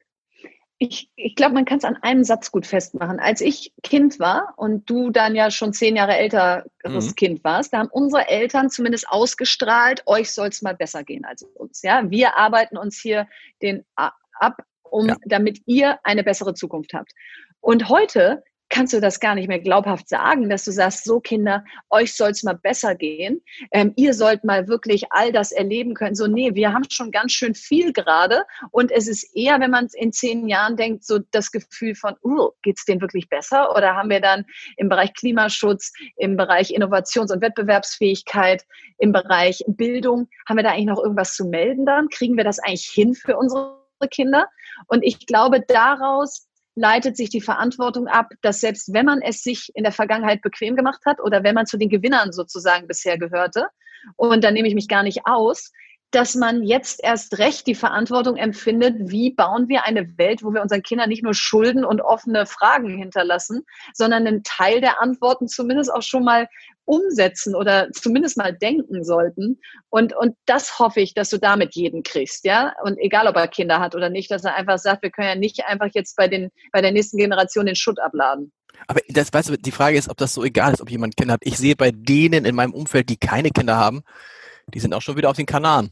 Ich, 0.77 1.09
ich 1.15 1.35
glaube, 1.35 1.53
man 1.53 1.65
kann 1.65 1.77
es 1.77 1.83
an 1.83 1.97
einem 2.01 2.23
Satz 2.23 2.51
gut 2.51 2.65
festmachen. 2.65 3.19
Als 3.19 3.41
ich 3.41 3.73
Kind 3.83 4.19
war 4.19 4.53
und 4.57 4.89
du 4.89 5.11
dann 5.11 5.35
ja 5.35 5.51
schon 5.51 5.73
zehn 5.73 5.95
Jahre 5.95 6.17
älteres 6.17 6.65
mhm. 6.83 7.15
Kind 7.15 7.43
warst, 7.43 7.73
da 7.73 7.79
haben 7.79 7.89
unsere 7.91 8.27
Eltern 8.27 8.69
zumindest 8.69 9.07
ausgestrahlt, 9.07 10.03
euch 10.05 10.31
soll 10.31 10.49
es 10.49 10.61
mal 10.61 10.75
besser 10.75 11.03
gehen 11.03 11.25
als 11.25 11.43
uns. 11.43 11.81
Ja, 11.83 12.09
wir 12.09 12.37
arbeiten 12.37 12.77
uns 12.77 12.99
hier 12.99 13.27
den 13.61 13.85
ab, 13.95 14.57
um, 14.83 15.07
ja. 15.07 15.15
damit 15.25 15.61
ihr 15.65 15.99
eine 16.03 16.23
bessere 16.23 16.53
Zukunft 16.53 16.93
habt. 16.93 17.11
Und 17.61 17.89
heute 17.89 18.43
kannst 18.73 18.91
du 18.91 18.99
das 18.99 19.19
gar 19.19 19.35
nicht 19.35 19.47
mehr 19.47 19.59
glaubhaft 19.59 20.09
sagen, 20.09 20.49
dass 20.49 20.65
du 20.65 20.71
sagst, 20.71 21.03
so 21.03 21.19
Kinder, 21.19 21.63
euch 21.91 22.15
soll 22.15 22.31
es 22.31 22.41
mal 22.41 22.55
besser 22.55 22.95
gehen. 22.95 23.43
Ähm, 23.71 23.93
ihr 23.95 24.15
sollt 24.15 24.43
mal 24.43 24.67
wirklich 24.67 25.03
all 25.11 25.31
das 25.31 25.51
erleben 25.51 25.93
können. 25.93 26.15
So, 26.15 26.25
nee, 26.25 26.55
wir 26.55 26.73
haben 26.73 26.83
schon 26.89 27.11
ganz 27.11 27.33
schön 27.33 27.53
viel 27.53 27.93
gerade. 27.93 28.45
Und 28.71 28.91
es 28.91 29.07
ist 29.07 29.35
eher, 29.35 29.59
wenn 29.59 29.69
man 29.69 29.89
in 29.93 30.11
zehn 30.11 30.47
Jahren 30.47 30.75
denkt, 30.75 31.05
so 31.05 31.19
das 31.19 31.51
Gefühl 31.51 31.93
von, 31.93 32.15
uh, 32.23 32.49
es 32.65 32.83
denen 32.85 32.99
wirklich 32.99 33.29
besser? 33.29 33.75
Oder 33.75 33.95
haben 33.95 34.09
wir 34.09 34.21
dann 34.21 34.43
im 34.77 34.89
Bereich 34.89 35.13
Klimaschutz, 35.13 35.93
im 36.15 36.35
Bereich 36.35 36.71
Innovations- 36.71 37.31
und 37.31 37.41
Wettbewerbsfähigkeit, 37.43 38.65
im 38.97 39.11
Bereich 39.11 39.63
Bildung, 39.67 40.29
haben 40.49 40.57
wir 40.57 40.63
da 40.63 40.71
eigentlich 40.71 40.87
noch 40.87 41.03
irgendwas 41.03 41.35
zu 41.35 41.45
melden 41.45 41.85
dann? 41.85 42.09
Kriegen 42.09 42.37
wir 42.37 42.43
das 42.43 42.57
eigentlich 42.57 42.89
hin 42.89 43.13
für 43.13 43.37
unsere 43.37 43.77
Kinder? 44.09 44.47
Und 44.87 45.03
ich 45.03 45.27
glaube, 45.27 45.61
daraus 45.61 46.47
leitet 46.75 47.17
sich 47.17 47.29
die 47.29 47.41
Verantwortung 47.41 48.07
ab, 48.07 48.29
dass 48.41 48.59
selbst 48.59 48.93
wenn 48.93 49.05
man 49.05 49.21
es 49.21 49.41
sich 49.41 49.71
in 49.75 49.83
der 49.83 49.91
Vergangenheit 49.91 50.41
bequem 50.41 50.75
gemacht 50.75 51.01
hat 51.05 51.19
oder 51.19 51.43
wenn 51.43 51.55
man 51.55 51.65
zu 51.65 51.77
den 51.77 51.89
Gewinnern 51.89 52.31
sozusagen 52.31 52.87
bisher 52.87 53.17
gehörte, 53.17 53.67
und 54.15 54.43
da 54.43 54.51
nehme 54.51 54.67
ich 54.67 54.75
mich 54.75 54.87
gar 54.87 55.03
nicht 55.03 55.21
aus, 55.25 55.71
dass 56.13 56.35
man 56.35 56.61
jetzt 56.63 57.03
erst 57.03 57.39
recht 57.39 57.65
die 57.65 57.75
Verantwortung 57.75 58.37
empfindet, 58.37 58.95
wie 59.09 59.31
bauen 59.31 59.67
wir 59.67 59.85
eine 59.85 60.17
Welt, 60.17 60.43
wo 60.43 60.53
wir 60.53 60.61
unseren 60.61 60.83
Kindern 60.83 61.09
nicht 61.09 61.23
nur 61.23 61.33
Schulden 61.33 61.83
und 61.83 62.01
offene 62.01 62.45
Fragen 62.45 62.97
hinterlassen, 62.97 63.63
sondern 63.93 64.27
einen 64.27 64.43
Teil 64.43 64.79
der 64.79 65.01
Antworten 65.01 65.47
zumindest 65.47 65.91
auch 65.91 66.03
schon 66.03 66.23
mal 66.23 66.47
umsetzen 66.85 67.55
oder 67.55 67.89
zumindest 67.93 68.37
mal 68.37 68.53
denken 68.53 69.03
sollten. 69.03 69.59
Und, 69.89 70.15
und 70.15 70.35
das 70.45 70.77
hoffe 70.77 71.01
ich, 71.01 71.15
dass 71.15 71.29
du 71.29 71.39
damit 71.39 71.75
jeden 71.75 72.03
kriegst, 72.03 72.45
ja. 72.45 72.73
Und 72.83 72.99
egal, 72.99 73.27
ob 73.27 73.35
er 73.35 73.47
Kinder 73.47 73.79
hat 73.79 73.95
oder 73.95 74.09
nicht, 74.09 74.29
dass 74.29 74.43
er 74.43 74.55
einfach 74.55 74.77
sagt, 74.77 75.01
wir 75.01 75.09
können 75.09 75.27
ja 75.29 75.35
nicht 75.35 75.65
einfach 75.65 75.89
jetzt 75.93 76.15
bei 76.15 76.27
den, 76.27 76.51
bei 76.71 76.81
der 76.81 76.91
nächsten 76.91 77.17
Generation 77.17 77.65
den 77.65 77.75
Schutt 77.75 77.99
abladen. 77.99 78.51
Aber 78.87 78.99
das, 79.09 79.33
weißt 79.33 79.49
du, 79.49 79.57
die 79.57 79.71
Frage 79.71 79.97
ist, 79.97 80.09
ob 80.09 80.17
das 80.17 80.33
so 80.33 80.43
egal 80.43 80.73
ist, 80.73 80.81
ob 80.81 80.91
jemand 80.91 81.15
Kinder 81.15 81.33
hat. 81.33 81.41
Ich 81.43 81.57
sehe 81.57 81.75
bei 81.75 81.91
denen 81.91 82.45
in 82.45 82.53
meinem 82.53 82.73
Umfeld, 82.73 83.09
die 83.09 83.17
keine 83.17 83.49
Kinder 83.49 83.77
haben, 83.77 84.03
die 84.73 84.79
sind 84.79 84.93
auch 84.93 85.01
schon 85.01 85.17
wieder 85.17 85.29
auf 85.29 85.37
den 85.37 85.45
Kanaren 85.45 85.91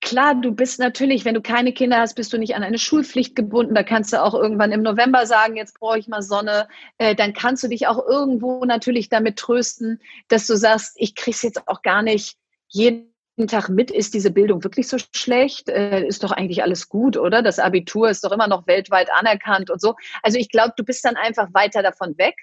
klar, 0.00 0.34
du 0.34 0.52
bist 0.52 0.78
natürlich, 0.78 1.24
wenn 1.24 1.34
du 1.34 1.42
keine 1.42 1.72
Kinder 1.72 1.98
hast, 1.98 2.14
bist 2.14 2.32
du 2.32 2.38
nicht 2.38 2.54
an 2.54 2.62
eine 2.62 2.78
Schulpflicht 2.78 3.34
gebunden. 3.36 3.74
Da 3.74 3.82
kannst 3.82 4.12
du 4.12 4.22
auch 4.22 4.34
irgendwann 4.34 4.72
im 4.72 4.82
November 4.82 5.26
sagen, 5.26 5.56
jetzt 5.56 5.78
brauche 5.78 5.98
ich 5.98 6.08
mal 6.08 6.22
Sonne. 6.22 6.68
Äh, 6.98 7.14
dann 7.14 7.32
kannst 7.32 7.62
du 7.62 7.68
dich 7.68 7.86
auch 7.86 8.04
irgendwo 8.06 8.64
natürlich 8.64 9.08
damit 9.08 9.36
trösten, 9.36 10.00
dass 10.28 10.46
du 10.46 10.56
sagst, 10.56 10.94
ich 10.96 11.14
krieg's 11.14 11.42
jetzt 11.42 11.66
auch 11.68 11.82
gar 11.82 12.02
nicht 12.02 12.36
jeden 12.68 13.08
Tag 13.46 13.68
mit, 13.68 13.90
ist 13.90 14.14
diese 14.14 14.30
Bildung 14.30 14.64
wirklich 14.64 14.88
so 14.88 14.96
schlecht? 15.14 15.68
Äh, 15.68 16.04
ist 16.06 16.24
doch 16.24 16.32
eigentlich 16.32 16.62
alles 16.62 16.88
gut, 16.88 17.16
oder? 17.16 17.42
Das 17.42 17.58
Abitur 17.58 18.10
ist 18.10 18.24
doch 18.24 18.32
immer 18.32 18.48
noch 18.48 18.66
weltweit 18.66 19.10
anerkannt 19.12 19.70
und 19.70 19.80
so. 19.80 19.94
Also 20.22 20.38
ich 20.38 20.48
glaube, 20.48 20.74
du 20.76 20.84
bist 20.84 21.04
dann 21.04 21.16
einfach 21.16 21.52
weiter 21.54 21.82
davon 21.82 22.18
weg. 22.18 22.34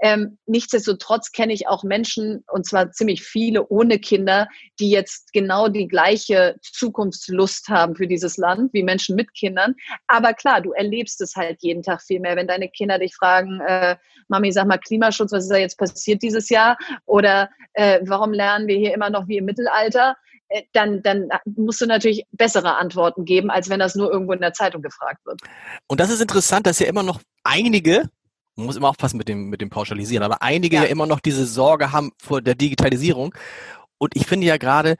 Ähm, 0.00 0.38
nichtsdestotrotz 0.46 1.32
kenne 1.32 1.52
ich 1.52 1.66
auch 1.66 1.82
Menschen, 1.82 2.44
und 2.52 2.66
zwar 2.66 2.92
ziemlich 2.92 3.22
viele 3.22 3.66
ohne 3.68 3.98
Kinder, 3.98 4.48
die 4.78 4.90
jetzt 4.90 5.32
genau 5.32 5.68
die 5.68 5.88
gleiche 5.88 6.56
Zukunftslust 6.62 7.68
haben 7.68 7.96
für 7.96 8.06
dieses 8.06 8.36
Land 8.36 8.72
wie 8.72 8.82
Menschen 8.82 9.16
mit 9.16 9.34
Kindern. 9.34 9.74
Aber 10.06 10.34
klar, 10.34 10.60
du 10.60 10.72
erlebst 10.72 11.20
es 11.20 11.34
halt 11.34 11.58
jeden 11.60 11.82
Tag 11.82 12.02
viel 12.02 12.20
mehr, 12.20 12.36
wenn 12.36 12.46
deine 12.46 12.68
Kinder 12.68 12.98
dich 12.98 13.14
fragen, 13.14 13.60
äh, 13.60 13.96
Mami, 14.28 14.52
sag 14.52 14.66
mal 14.66 14.78
Klimaschutz, 14.78 15.32
was 15.32 15.44
ist 15.44 15.50
da 15.50 15.56
jetzt 15.56 15.78
passiert 15.78 16.22
dieses 16.22 16.48
Jahr? 16.48 16.76
Oder 17.06 17.50
äh, 17.72 18.00
warum 18.04 18.32
lernen 18.32 18.68
wir 18.68 18.76
hier 18.76 18.94
immer 18.94 19.10
noch 19.10 19.26
wie 19.26 19.38
im 19.38 19.46
Mittelalter? 19.46 20.16
Äh, 20.48 20.62
dann, 20.72 21.02
dann 21.02 21.28
musst 21.56 21.80
du 21.80 21.86
natürlich 21.86 22.24
bessere 22.32 22.76
Antworten 22.76 23.24
geben, 23.24 23.50
als 23.50 23.68
wenn 23.68 23.80
das 23.80 23.94
nur 23.94 24.10
irgendwo 24.10 24.32
in 24.32 24.40
der 24.40 24.52
Zeitung 24.52 24.82
gefragt 24.82 25.24
wird. 25.24 25.40
Und 25.86 26.00
das 26.00 26.10
ist 26.10 26.20
interessant, 26.20 26.66
dass 26.66 26.78
ja 26.78 26.86
immer 26.86 27.02
noch 27.02 27.20
einige 27.42 28.08
man 28.58 28.66
muss 28.66 28.76
immer 28.76 28.88
aufpassen 28.88 29.18
mit 29.18 29.28
dem, 29.28 29.48
mit 29.48 29.60
dem 29.60 29.70
Pauschalisieren, 29.70 30.24
aber 30.24 30.42
einige 30.42 30.76
ja. 30.76 30.82
ja 30.82 30.88
immer 30.88 31.06
noch 31.06 31.20
diese 31.20 31.46
Sorge 31.46 31.92
haben 31.92 32.10
vor 32.18 32.42
der 32.42 32.56
Digitalisierung. 32.56 33.32
Und 33.98 34.16
ich 34.16 34.26
finde 34.26 34.46
ja 34.46 34.56
gerade, 34.56 34.96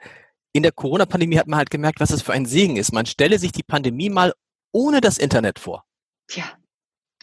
in 0.53 0.63
der 0.63 0.71
Corona-Pandemie 0.71 1.37
hat 1.37 1.47
man 1.47 1.57
halt 1.57 1.69
gemerkt, 1.69 1.99
was 1.99 2.09
es 2.09 2.21
für 2.21 2.31
ein 2.31 2.45
Segen 2.45 2.77
ist. 2.77 2.93
Man 2.93 3.05
stelle 3.05 3.37
sich 3.37 3.51
die 3.51 3.63
Pandemie 3.63 4.09
mal 4.09 4.33
ohne 4.71 5.01
das 5.01 5.17
Internet 5.17 5.59
vor. 5.59 5.83
Tja, 6.27 6.45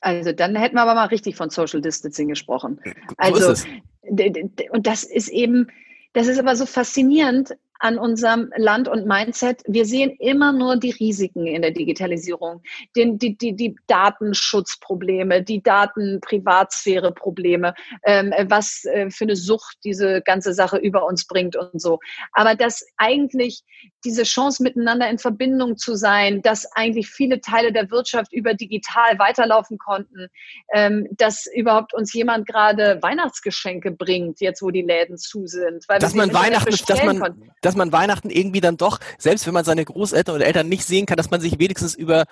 also 0.02 0.32
dann 0.32 0.54
hätten 0.56 0.76
wir 0.76 0.82
aber 0.82 0.94
mal 0.94 1.06
richtig 1.06 1.36
von 1.36 1.48
Social 1.48 1.80
Distancing 1.80 2.28
gesprochen. 2.28 2.80
Also, 3.16 3.54
und 4.02 4.86
das 4.86 5.04
ist 5.04 5.28
eben, 5.28 5.68
das 6.12 6.26
ist 6.26 6.38
aber 6.38 6.54
so 6.54 6.66
faszinierend. 6.66 7.56
An 7.78 7.98
unserem 7.98 8.50
Land 8.56 8.88
und 8.88 9.06
Mindset. 9.06 9.62
Wir 9.66 9.84
sehen 9.84 10.16
immer 10.18 10.52
nur 10.52 10.76
die 10.76 10.90
Risiken 10.90 11.46
in 11.46 11.62
der 11.62 11.70
Digitalisierung, 11.70 12.62
den, 12.96 13.18
die, 13.18 13.36
die, 13.36 13.54
die 13.54 13.76
Datenschutzprobleme, 13.86 15.42
die 15.42 15.62
Datenprivatsphäre-Probleme, 15.62 17.74
ähm, 18.04 18.32
was 18.48 18.84
äh, 18.84 19.10
für 19.10 19.24
eine 19.24 19.36
Sucht 19.36 19.76
diese 19.84 20.22
ganze 20.22 20.54
Sache 20.54 20.78
über 20.78 21.06
uns 21.06 21.26
bringt 21.26 21.56
und 21.56 21.80
so. 21.80 21.98
Aber 22.32 22.54
dass 22.54 22.86
eigentlich 22.96 23.62
diese 24.04 24.22
Chance 24.22 24.62
miteinander 24.62 25.10
in 25.10 25.18
Verbindung 25.18 25.76
zu 25.76 25.96
sein, 25.96 26.40
dass 26.42 26.70
eigentlich 26.72 27.08
viele 27.08 27.40
Teile 27.40 27.72
der 27.72 27.90
Wirtschaft 27.90 28.32
über 28.32 28.54
digital 28.54 29.18
weiterlaufen 29.18 29.78
konnten, 29.78 30.28
ähm, 30.72 31.08
dass 31.12 31.46
überhaupt 31.52 31.92
uns 31.94 32.12
jemand 32.12 32.46
gerade 32.46 33.00
Weihnachtsgeschenke 33.02 33.90
bringt, 33.90 34.40
jetzt 34.40 34.62
wo 34.62 34.70
die 34.70 34.82
Läden 34.82 35.18
zu 35.18 35.46
sind. 35.46 35.84
Weil 35.88 35.98
dass 35.98 36.14
man 36.14 36.32
Weihnachten, 36.32 36.76
dass 36.86 37.04
man, 37.04 37.18
konnten 37.18 37.50
dass 37.66 37.76
man 37.76 37.92
Weihnachten 37.92 38.30
irgendwie 38.30 38.60
dann 38.60 38.76
doch, 38.76 38.98
selbst 39.18 39.46
wenn 39.46 39.54
man 39.54 39.64
seine 39.64 39.84
Großeltern 39.84 40.36
oder 40.36 40.46
Eltern 40.46 40.68
nicht 40.68 40.84
sehen 40.84 41.04
kann, 41.04 41.16
dass 41.16 41.30
man 41.30 41.40
sich 41.40 41.58
wenigstens 41.58 41.94
über 41.94 42.24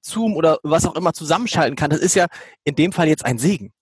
Zoom 0.00 0.34
oder 0.34 0.58
was 0.62 0.86
auch 0.86 0.96
immer 0.96 1.12
zusammenschalten 1.12 1.76
kann. 1.76 1.90
Das 1.90 2.00
ist 2.00 2.14
ja 2.14 2.26
in 2.64 2.74
dem 2.74 2.92
Fall 2.92 3.06
jetzt 3.06 3.24
ein 3.24 3.38
Segen. 3.38 3.72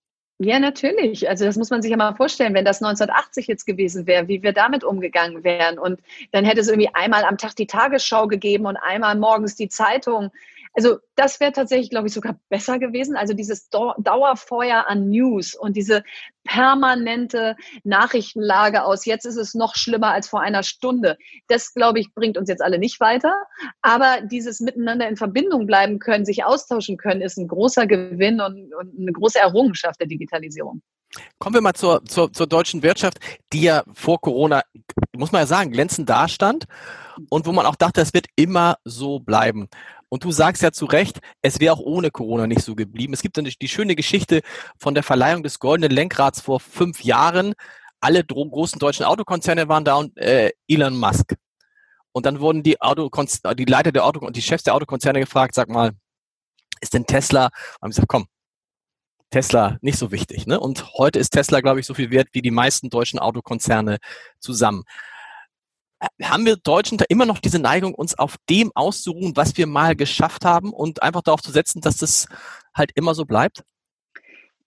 Ja, 0.41 0.61
natürlich. 0.61 1.29
Also 1.29 1.45
das 1.45 1.57
muss 1.57 1.71
man 1.71 1.83
sich 1.83 1.91
ja 1.91 1.97
mal 1.97 2.15
vorstellen, 2.15 2.55
wenn 2.55 2.65
das 2.65 2.81
1980 2.81 3.49
jetzt 3.49 3.67
gewesen 3.67 4.07
wäre, 4.07 4.29
wie 4.29 4.43
wir 4.43 4.53
damit 4.53 4.85
umgegangen 4.85 5.43
wären. 5.43 5.81
Und 5.81 6.01
dann 6.31 6.45
hätte 6.45 6.61
es 6.61 6.69
irgendwie 6.69 6.95
einmal 6.95 7.25
am 7.25 7.39
Tag 7.39 7.57
die 7.57 7.67
Tagesschau 7.67 8.29
gegeben 8.29 8.67
und 8.67 8.77
einmal 8.77 9.17
morgens 9.17 9.57
die 9.57 9.69
Zeitung. 9.69 10.31
Also 10.75 10.99
das 11.17 11.41
wäre 11.41 11.53
tatsächlich, 11.53 11.91
glaube 11.91 12.09
ich, 12.09 12.15
sogar 12.15 12.39
besser 12.49 12.79
gewesen. 12.79 13.17
Also 13.17 13.35
dieses 13.35 13.69
Dauerfeuer 13.71 14.87
an 14.89 15.09
News 15.09 15.55
und 15.55 15.77
diese 15.77 16.03
permanente 16.45 17.57
Nachrichtenlage 17.85 18.85
aus, 18.85 19.05
jetzt 19.05 19.25
ist 19.25 19.37
es 19.37 19.55
noch 19.55 19.75
schlimmer 19.75 20.13
als 20.13 20.29
vor 20.29 20.41
einer 20.41 20.63
Stunde. 20.63 21.17
Das, 21.49 21.75
glaube 21.75 22.01
ich, 22.01 22.15
bringt 22.15 22.39
uns 22.39 22.49
jetzt 22.49 22.63
alle 22.63 22.79
nicht 22.79 23.01
weiter. 23.01 23.35
Aber 23.83 24.21
dieses 24.23 24.61
Miteinander 24.61 25.09
in 25.09 25.17
Verbindung 25.17 25.67
bleiben 25.67 25.99
können, 25.99 26.25
sich 26.25 26.45
austauschen 26.45 26.97
können, 26.97 27.21
ist 27.21 27.39
ein 27.39 27.49
großer 27.49 27.87
Gewinn 27.87 28.41
und, 28.41 28.73
und 28.75 28.99
eine 28.99 29.13
große 29.13 29.39
Errungenschaft 29.39 30.01
der 30.01 30.07
Digitalisierung. 30.07 30.83
Kommen 31.39 31.55
wir 31.55 31.61
mal 31.61 31.75
zur, 31.75 32.05
zur, 32.05 32.33
zur 32.33 32.47
deutschen 32.47 32.83
Wirtschaft, 32.83 33.19
die 33.53 33.63
ja 33.63 33.83
vor 33.95 34.21
Corona, 34.21 34.63
muss 35.17 35.33
man 35.33 35.43
ja 35.43 35.47
sagen, 35.47 35.71
glänzend 35.71 36.09
dastand 36.09 36.65
und 37.31 37.47
wo 37.47 37.53
man 37.53 37.67
auch 37.67 37.77
dachte, 37.77 38.01
es 38.01 38.13
wird 38.13 38.27
immer 38.37 38.77
so 38.85 39.19
bleiben. 39.19 39.69
Und 40.09 40.25
du 40.25 40.33
sagst 40.33 40.63
ja 40.63 40.73
zu 40.73 40.87
Recht, 40.87 41.19
es 41.43 41.61
wäre 41.61 41.75
auch 41.75 41.81
ohne 41.81 42.11
Corona 42.11 42.47
nicht 42.47 42.63
so 42.63 42.75
geblieben. 42.75 43.13
Es 43.13 43.23
gibt 43.23 43.37
dann 43.37 43.45
die 43.45 43.69
schöne 43.69 43.95
Geschichte 43.95 44.41
von 44.79 44.95
der 44.95 45.03
Verleihung 45.03 45.43
des 45.43 45.59
Goldenen 45.59 45.91
Lenkrads 45.91 46.41
vor 46.41 46.61
fünf 46.61 47.05
Jahren. 47.05 47.55
Alle 48.01 48.25
großen 48.25 48.79
deutschen 48.79 49.05
Autokonzerne 49.05 49.69
waren 49.69 49.85
da 49.85 49.97
und 49.97 50.17
äh, 50.17 50.53
Elon 50.67 50.97
Musk. 50.97 51.35
Und 52.13 52.27
dann 52.27 52.41
wurden 52.41 52.63
die, 52.63 52.81
Autokonz 52.81 53.43
die 53.43 53.65
Leiter 53.65 53.93
der 53.93 54.05
Auto 54.05 54.21
und 54.21 54.37
die 54.37 54.43
Chefs 54.43 54.65
der 54.65 54.75
Autokonzerne 54.75 55.21
gefragt, 55.21 55.55
sag 55.55 55.69
mal, 55.69 55.93
ist 56.81 56.95
denn 56.95 57.07
Tesla? 57.07 57.47
Und 57.47 57.83
haben 57.83 57.91
gesagt, 57.91 58.09
komm, 58.09 58.27
Tesla 59.31 59.77
nicht 59.83 59.99
so 59.99 60.11
wichtig. 60.11 60.47
Ne? 60.47 60.59
Und 60.59 60.95
heute 60.95 61.19
ist 61.19 61.31
Tesla, 61.31 61.61
glaube 61.61 61.81
ich, 61.81 61.87
so 61.87 61.93
viel 61.93 62.11
wert 62.11 62.29
wie 62.33 62.41
die 62.41 62.51
meisten 62.51 62.89
deutschen 62.89 63.19
Autokonzerne 63.19 63.99
zusammen 64.41 64.85
haben 66.23 66.47
wir 66.47 66.57
Deutschen 66.57 66.99
da 66.99 67.05
immer 67.09 67.27
noch 67.27 67.39
diese 67.39 67.59
Neigung, 67.59 67.95
uns 67.95 68.19
auf 68.19 68.37
dem 68.49 68.71
auszuruhen, 68.75 69.37
was 69.37 69.57
wir 69.57 69.67
mal 69.67 69.97
geschafft 69.97 70.45
haben 70.45 70.73
und 70.73 71.03
einfach 71.03 71.23
darauf 71.23 71.43
zu 71.43 71.51
setzen, 71.51 71.81
dass 71.81 71.97
das 71.97 72.27
halt 72.75 72.93
immer 72.95 73.15
so 73.15 73.25
bleibt? 73.25 73.65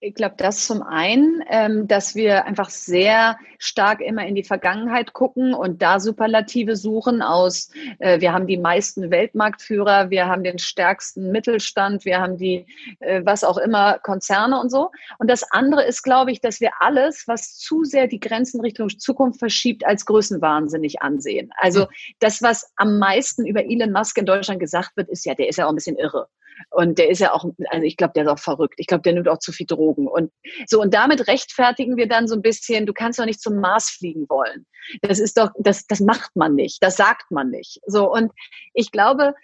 Ich 0.04 0.16
glaube, 0.16 0.34
das 0.36 0.66
zum 0.66 0.82
einen, 0.82 1.44
ähm, 1.48 1.86
dass 1.86 2.16
wir 2.16 2.44
einfach 2.44 2.70
sehr 2.70 3.38
stark 3.58 4.00
immer 4.00 4.26
in 4.26 4.34
die 4.34 4.42
Vergangenheit 4.42 5.12
gucken 5.12 5.54
und 5.54 5.80
da 5.80 6.00
Superlative 6.00 6.74
suchen 6.74 7.22
aus, 7.22 7.70
äh, 8.00 8.20
wir 8.20 8.32
haben 8.32 8.48
die 8.48 8.56
meisten 8.56 9.12
Weltmarktführer, 9.12 10.10
wir 10.10 10.26
haben 10.26 10.42
den 10.42 10.58
stärksten 10.58 11.30
Mittelstand, 11.30 12.04
wir 12.04 12.20
haben 12.20 12.36
die, 12.36 12.66
äh, 12.98 13.22
was 13.24 13.44
auch 13.44 13.58
immer, 13.58 14.00
Konzerne 14.00 14.58
und 14.58 14.70
so. 14.70 14.90
Und 15.20 15.30
das 15.30 15.44
andere 15.52 15.84
ist, 15.84 16.02
glaube 16.02 16.32
ich, 16.32 16.40
dass 16.40 16.60
wir 16.60 16.72
alles, 16.80 17.28
was 17.28 17.56
zu 17.56 17.84
sehr 17.84 18.08
die 18.08 18.18
Grenzen 18.18 18.60
Richtung 18.60 18.88
Zukunft 18.88 19.38
verschiebt, 19.38 19.86
als 19.86 20.04
größenwahnsinnig 20.04 21.00
ansehen. 21.00 21.52
Also 21.58 21.86
das, 22.18 22.42
was 22.42 22.72
am 22.74 22.98
meisten 22.98 23.46
über 23.46 23.64
Elon 23.64 23.92
Musk 23.92 24.18
in 24.18 24.26
Deutschland 24.26 24.58
gesagt 24.58 24.96
wird, 24.96 25.08
ist 25.10 25.24
ja, 25.24 25.36
der 25.36 25.48
ist 25.48 25.58
ja 25.58 25.66
auch 25.66 25.70
ein 25.70 25.76
bisschen 25.76 25.96
irre. 25.96 26.26
Und 26.70 26.98
der 26.98 27.10
ist 27.10 27.18
ja 27.18 27.32
auch, 27.32 27.44
also 27.70 27.84
ich 27.84 27.96
glaube, 27.96 28.12
der 28.14 28.24
ist 28.24 28.30
auch 28.30 28.38
verrückt. 28.38 28.74
Ich 28.78 28.86
glaube, 28.86 29.02
der 29.02 29.12
nimmt 29.12 29.28
auch 29.28 29.38
zu 29.38 29.52
viel 29.52 29.66
Drogen. 29.66 30.06
Und 30.06 30.32
so, 30.66 30.80
und 30.80 30.94
damit 30.94 31.26
rechtfertigen 31.28 31.96
wir 31.96 32.08
dann 32.08 32.28
so 32.28 32.34
ein 32.34 32.42
bisschen, 32.42 32.86
du 32.86 32.92
kannst 32.92 33.18
doch 33.18 33.26
nicht 33.26 33.40
zum 33.40 33.56
Mars 33.60 33.90
fliegen 33.90 34.28
wollen. 34.28 34.66
Das 35.02 35.18
ist 35.18 35.38
doch, 35.38 35.50
das, 35.58 35.86
das 35.86 36.00
macht 36.00 36.34
man 36.34 36.54
nicht. 36.54 36.82
Das 36.82 36.96
sagt 36.96 37.30
man 37.30 37.50
nicht. 37.50 37.80
So, 37.86 38.10
und 38.10 38.32
ich 38.74 38.90
glaube, 38.90 39.34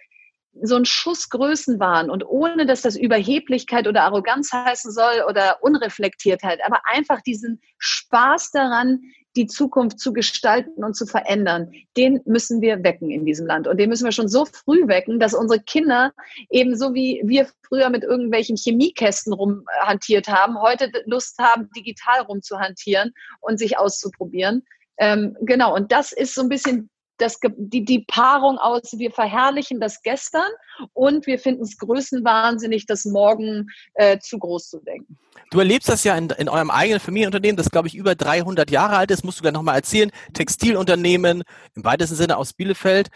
so 0.62 0.76
ein 0.76 0.84
Schuss 0.84 1.28
Größenwahn 1.28 2.10
und 2.10 2.26
ohne, 2.26 2.66
dass 2.66 2.82
das 2.82 2.96
Überheblichkeit 2.96 3.86
oder 3.86 4.02
Arroganz 4.02 4.52
heißen 4.52 4.90
soll 4.92 5.24
oder 5.28 5.62
Unreflektiertheit, 5.62 6.60
aber 6.64 6.80
einfach 6.86 7.20
diesen 7.20 7.60
Spaß 7.78 8.50
daran, 8.50 9.00
die 9.36 9.46
Zukunft 9.46 10.00
zu 10.00 10.12
gestalten 10.12 10.84
und 10.84 10.94
zu 10.94 11.06
verändern, 11.06 11.70
den 11.96 12.20
müssen 12.24 12.60
wir 12.60 12.82
wecken 12.82 13.10
in 13.10 13.24
diesem 13.24 13.46
Land. 13.46 13.68
Und 13.68 13.78
den 13.78 13.88
müssen 13.88 14.04
wir 14.04 14.12
schon 14.12 14.28
so 14.28 14.44
früh 14.44 14.88
wecken, 14.88 15.20
dass 15.20 15.34
unsere 15.34 15.60
Kinder 15.60 16.12
ebenso 16.50 16.94
wie 16.94 17.22
wir 17.24 17.48
früher 17.62 17.90
mit 17.90 18.02
irgendwelchen 18.02 18.56
Chemiekästen 18.56 19.32
rumhantiert 19.32 20.28
haben, 20.28 20.60
heute 20.60 20.90
Lust 21.06 21.38
haben, 21.38 21.68
digital 21.76 22.22
rumzuhantieren 22.22 23.12
und 23.40 23.58
sich 23.58 23.78
auszuprobieren. 23.78 24.64
Ähm, 24.98 25.36
genau, 25.42 25.74
und 25.74 25.92
das 25.92 26.12
ist 26.12 26.34
so 26.34 26.42
ein 26.42 26.48
bisschen 26.48 26.90
das, 27.18 27.38
die, 27.56 27.84
die 27.84 28.04
Paarung 28.06 28.58
aus, 28.58 28.94
wir 28.96 29.10
verherrlichen 29.10 29.80
das 29.80 30.02
Gestern 30.02 30.50
und 30.92 31.26
wir 31.26 31.38
finden 31.38 31.62
es 31.62 31.76
größenwahnsinnig, 31.78 32.86
das 32.86 33.04
Morgen 33.04 33.66
äh, 33.94 34.18
zu 34.18 34.38
groß 34.38 34.70
zu 34.70 34.80
denken. 34.80 35.18
Du 35.50 35.58
erlebst 35.58 35.88
das 35.88 36.04
ja 36.04 36.16
in, 36.16 36.30
in 36.30 36.48
eurem 36.48 36.70
eigenen 36.70 37.00
Familienunternehmen, 37.00 37.56
das 37.56 37.70
glaube 37.70 37.88
ich 37.88 37.94
über 37.94 38.14
300 38.14 38.70
Jahre 38.70 38.96
alt 38.96 39.10
ist, 39.10 39.24
musst 39.24 39.38
du 39.38 39.42
gleich 39.42 39.52
nochmal 39.52 39.76
erzählen. 39.76 40.10
Textilunternehmen 40.34 41.42
im 41.74 41.84
weitesten 41.84 42.16
Sinne 42.16 42.36
aus 42.36 42.52
Bielefeld, 42.52 43.08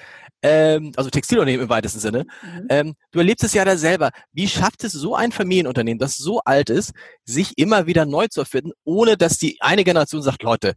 ähm, 0.43 0.93
also 0.97 1.11
Textilunternehmen 1.11 1.65
im 1.65 1.71
weitesten 1.71 2.01
Sinne. 2.01 2.25
Mhm. 2.43 2.67
Ähm, 2.69 2.95
du 3.11 3.19
erlebst 3.19 3.45
es 3.45 3.55
ja 3.55 3.65
da 3.65 3.77
selber. 3.77 4.11
Wie 4.33 4.49
schafft 4.49 4.85
es 4.85 4.93
so 4.93 5.15
ein 5.15 5.33
Familienunternehmen, 5.33 5.99
das 5.99 6.17
so 6.17 6.41
alt 6.41 6.71
ist, 6.71 6.93
sich 7.25 7.59
immer 7.59 7.87
wieder 7.87 8.07
neu 8.07 8.29
zu 8.29 8.41
erfinden, 8.41 8.73
ohne 8.85 9.17
dass 9.17 9.39
die 9.39 9.59
eine 9.61 9.85
Generation 9.85 10.23
sagt, 10.23 10.43
Leute, 10.43 10.75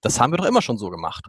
das 0.00 0.20
haben 0.20 0.32
wir 0.32 0.38
doch 0.38 0.46
immer 0.46 0.62
schon 0.62 0.78
so 0.78 0.90
gemacht. 0.90 1.24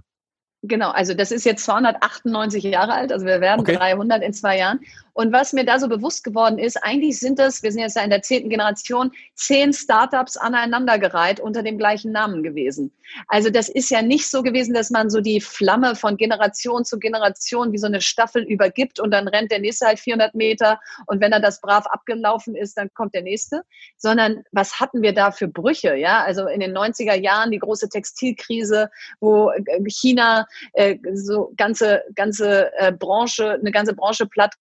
Genau, 0.68 0.92
also 0.92 1.14
das 1.14 1.32
ist 1.32 1.46
jetzt 1.46 1.66
298 1.66 2.64
Jahre 2.64 2.94
alt, 2.94 3.12
also 3.12 3.26
wir 3.26 3.42
werden 3.42 3.62
okay. 3.62 3.76
300 3.76 4.24
in 4.24 4.34
zwei 4.34 4.58
Jahren. 4.58 4.80
Und 5.16 5.32
was 5.32 5.54
mir 5.54 5.64
da 5.64 5.80
so 5.80 5.88
bewusst 5.88 6.26
geworden 6.26 6.60
ist, 6.60 6.76
eigentlich 6.84 7.20
sind 7.22 7.40
das, 7.40 7.64
wir 7.64 7.72
sind 7.72 7.80
jetzt 7.80 7.96
ja 7.96 8.04
in 8.04 8.10
der 8.10 8.22
zehnten 8.22 8.50
Generation, 8.50 9.12
zehn 9.34 9.72
Startups 9.72 10.36
aneinandergereiht 10.36 11.40
unter 11.40 11.64
dem 11.64 11.78
gleichen 11.78 12.12
Namen 12.12 12.44
gewesen. 12.44 12.92
Also 13.30 13.50
das 13.50 13.70
ist 13.70 13.90
ja 13.90 14.02
nicht 14.02 14.30
so 14.30 14.44
gewesen, 14.44 14.74
dass 14.74 14.90
man 14.90 15.10
so 15.10 15.22
die 15.22 15.40
Flamme 15.40 15.96
von 15.96 16.18
Generation 16.18 16.84
zu 16.84 17.00
Generation 17.00 17.72
wie 17.72 17.78
so 17.78 17.88
eine 17.88 18.02
Staffel 18.02 18.44
übergibt 18.44 19.00
und 19.00 19.12
dann 19.12 19.30
rennt 19.30 19.52
der 19.52 19.60
nächste 19.60 19.86
halt 19.86 20.00
400 20.00 20.36
Meter 20.36 20.82
und 21.06 21.22
wenn 21.22 21.32
er 21.32 21.40
das 21.40 21.62
brav 21.62 21.86
abgelaufen 21.88 22.54
ist, 22.54 22.78
dann 22.78 22.94
kommt 22.94 23.14
der 23.14 23.22
nächste. 23.22 23.64
Sondern 23.96 24.44
was 24.52 24.82
hatten 24.82 25.02
wir 25.02 25.14
da 25.14 25.32
für 25.32 25.48
Brüche? 25.48 25.96
Ja, 25.96 26.24
also 26.24 26.48
in 26.48 26.60
den 26.60 26.76
90er 26.78 27.16
Jahren 27.16 27.52
die 27.52 27.60
große 27.60 27.88
Textilkrise, 27.88 28.90
wo 29.22 29.50
äh, 29.52 29.64
China 29.88 30.46
äh, 30.74 30.98
so 31.14 31.54
ganze 31.56 32.04
ganze 32.16 32.74
äh, 32.78 32.92
Branche, 32.92 33.52
eine 33.52 33.72
ganze 33.72 33.96
Branche 33.96 34.26
platt 34.26 34.56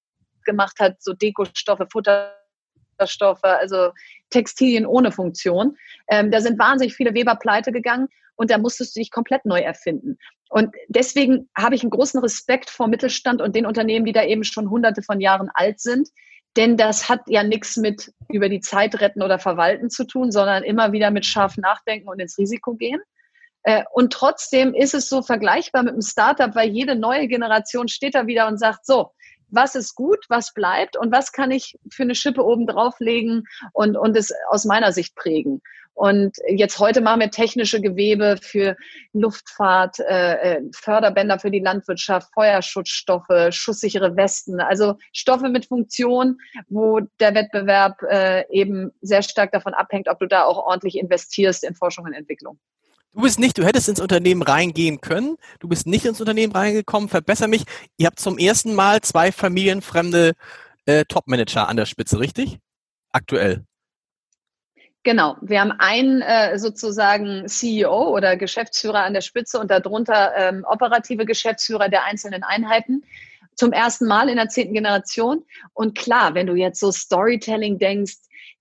gemacht 0.45 0.79
hat, 0.81 1.03
so 1.03 1.13
Dekostoffe, 1.13 1.87
Futterstoffe, 1.91 3.45
also 3.45 3.91
Textilien 4.31 4.87
ohne 4.87 5.13
Funktion. 5.13 5.77
Ähm, 6.09 6.31
da 6.31 6.41
sind 6.41 6.59
wahnsinnig 6.59 6.95
viele 6.95 7.15
Weber 7.15 7.37
pleite 7.37 7.73
gegangen 7.73 8.09
und 8.37 8.51
da 8.51 8.59
musstest 8.59 8.97
du 8.97 9.01
dich 9.01 9.11
komplett 9.11 9.45
neu 9.45 9.61
erfinden. 9.61 10.19
Und 10.51 10.75
deswegen 10.89 11.49
habe 11.57 11.75
ich 11.75 11.83
einen 11.83 11.91
großen 11.91 12.21
Respekt 12.21 12.71
vor 12.71 12.89
Mittelstand 12.89 13.43
und 13.43 13.57
den 13.57 13.67
Unternehmen, 13.67 14.05
die 14.05 14.13
da 14.13 14.25
eben 14.25 14.45
schon 14.45 14.71
hunderte 14.71 15.03
von 15.03 15.21
Jahren 15.21 15.51
alt 15.55 15.81
sind. 15.81 16.09
Denn 16.57 16.77
das 16.77 17.09
hat 17.09 17.23
ja 17.27 17.43
nichts 17.43 17.77
mit 17.77 18.13
über 18.29 18.49
die 18.49 18.61
Zeit 18.61 19.01
retten 19.01 19.23
oder 19.23 19.39
verwalten 19.39 19.91
zu 19.91 20.05
tun, 20.05 20.31
sondern 20.31 20.63
immer 20.63 20.93
wieder 20.93 21.11
mit 21.11 21.27
scharf 21.27 21.57
nachdenken 21.57 22.09
und 22.09 22.21
ins 22.21 22.39
Risiko 22.39 22.75
gehen. 22.75 23.01
Äh, 23.65 23.83
und 23.93 24.13
trotzdem 24.13 24.75
ist 24.75 24.95
es 24.95 25.09
so 25.09 25.23
vergleichbar 25.23 25.83
mit 25.83 25.95
einem 25.95 26.03
Startup, 26.03 26.55
weil 26.55 26.69
jede 26.69 26.95
neue 26.95 27.27
Generation 27.27 27.89
steht 27.89 28.15
da 28.15 28.27
wieder 28.27 28.47
und 28.47 28.59
sagt, 28.59 28.87
so, 28.87 29.11
was 29.55 29.75
ist 29.75 29.95
gut, 29.95 30.25
was 30.29 30.53
bleibt 30.53 30.97
und 30.97 31.13
was 31.13 31.33
kann 31.33 31.51
ich 31.51 31.79
für 31.91 32.03
eine 32.03 32.15
Schippe 32.15 32.45
oben 32.45 32.67
drauflegen 32.67 33.45
und, 33.73 33.97
und 33.97 34.17
es 34.17 34.33
aus 34.49 34.65
meiner 34.65 34.93
Sicht 34.93 35.15
prägen. 35.15 35.63
Und 35.95 36.37
jetzt 36.49 36.81
heute 36.81 37.01
machen 37.01 37.21
wir 37.21 37.31
technische 37.31 37.81
Gewebe 37.81 38.37
für 38.43 38.77
Luftfahrt, 39.13 40.01
äh, 40.01 40.57
äh, 40.57 40.63
Förderbänder 40.75 41.39
für 41.39 41.53
die 41.53 41.61
Landwirtschaft, 41.61 42.35
Feuerschutzstoffe, 42.35 43.51
schusssichere 43.51 44.17
Westen, 44.17 44.61
also 44.61 44.97
Stoffe 45.13 45.49
mit 45.49 45.67
Funktion, 45.67 46.39
wo 46.69 47.01
der 47.21 47.35
Wettbewerb 47.37 48.03
äh, 48.03 48.45
eben 48.51 48.91
sehr 49.03 49.23
stark 49.23 49.53
davon 49.53 49.73
abhängt, 49.73 50.09
ob 50.09 50.19
du 50.19 50.27
da 50.27 50.45
auch 50.45 50.59
ordentlich 50.67 50.99
investierst 50.99 51.63
in 51.63 51.77
Forschung 51.77 52.07
und 52.07 52.13
Entwicklung. 52.13 52.59
Du 53.15 53.21
bist 53.21 53.39
nicht, 53.39 53.57
du 53.57 53.65
hättest 53.65 53.89
ins 53.89 54.01
Unternehmen 54.01 54.43
reingehen 54.43 55.01
können, 55.01 55.37
du 55.61 55.69
bist 55.69 55.87
nicht 55.87 56.05
ins 56.05 56.21
Unternehmen 56.21 56.53
reingekommen, 56.53 57.09
verbessere 57.09 57.47
mich. 57.47 57.63
Ihr 57.97 58.07
habt 58.07 58.19
zum 58.19 58.39
ersten 58.39 58.75
Mal 58.75 59.03
zwei 59.03 59.31
familienfremde 59.31 60.33
äh, 60.87 61.05
Top-Manager 61.05 61.69
an 61.69 61.77
der 61.77 61.87
Spitze, 61.87 62.19
richtig? 62.19 62.59
Aktuell. 63.13 63.65
Genau, 65.05 65.37
wir 65.43 65.61
haben 65.61 65.71
einen 65.79 66.23
äh, 66.23 66.59
sozusagen 66.59 67.47
CEO 67.47 68.09
oder 68.09 68.37
Geschäftsführer 68.37 69.05
an 69.05 69.15
der 69.15 69.21
Spitze 69.21 69.61
und 69.61 69.71
darunter 69.71 70.33
ähm, 70.37 70.65
operative 70.69 71.25
Geschäftsführer 71.25 71.89
der 71.89 72.05
einzelnen 72.05 72.43
Einheiten 72.43 73.05
zum 73.55 73.73
ersten 73.73 74.09
Mal 74.09 74.29
in 74.29 74.37
der 74.37 74.49
zehnten 74.49 74.75
Generation. 74.75 75.45
Und 75.73 75.97
klar, 75.97 76.35
wenn 76.35 76.49
du 76.49 76.57
jetzt 76.57 76.81
so 76.81 76.91
Storytelling 76.91 77.79
denkst, 77.79 78.15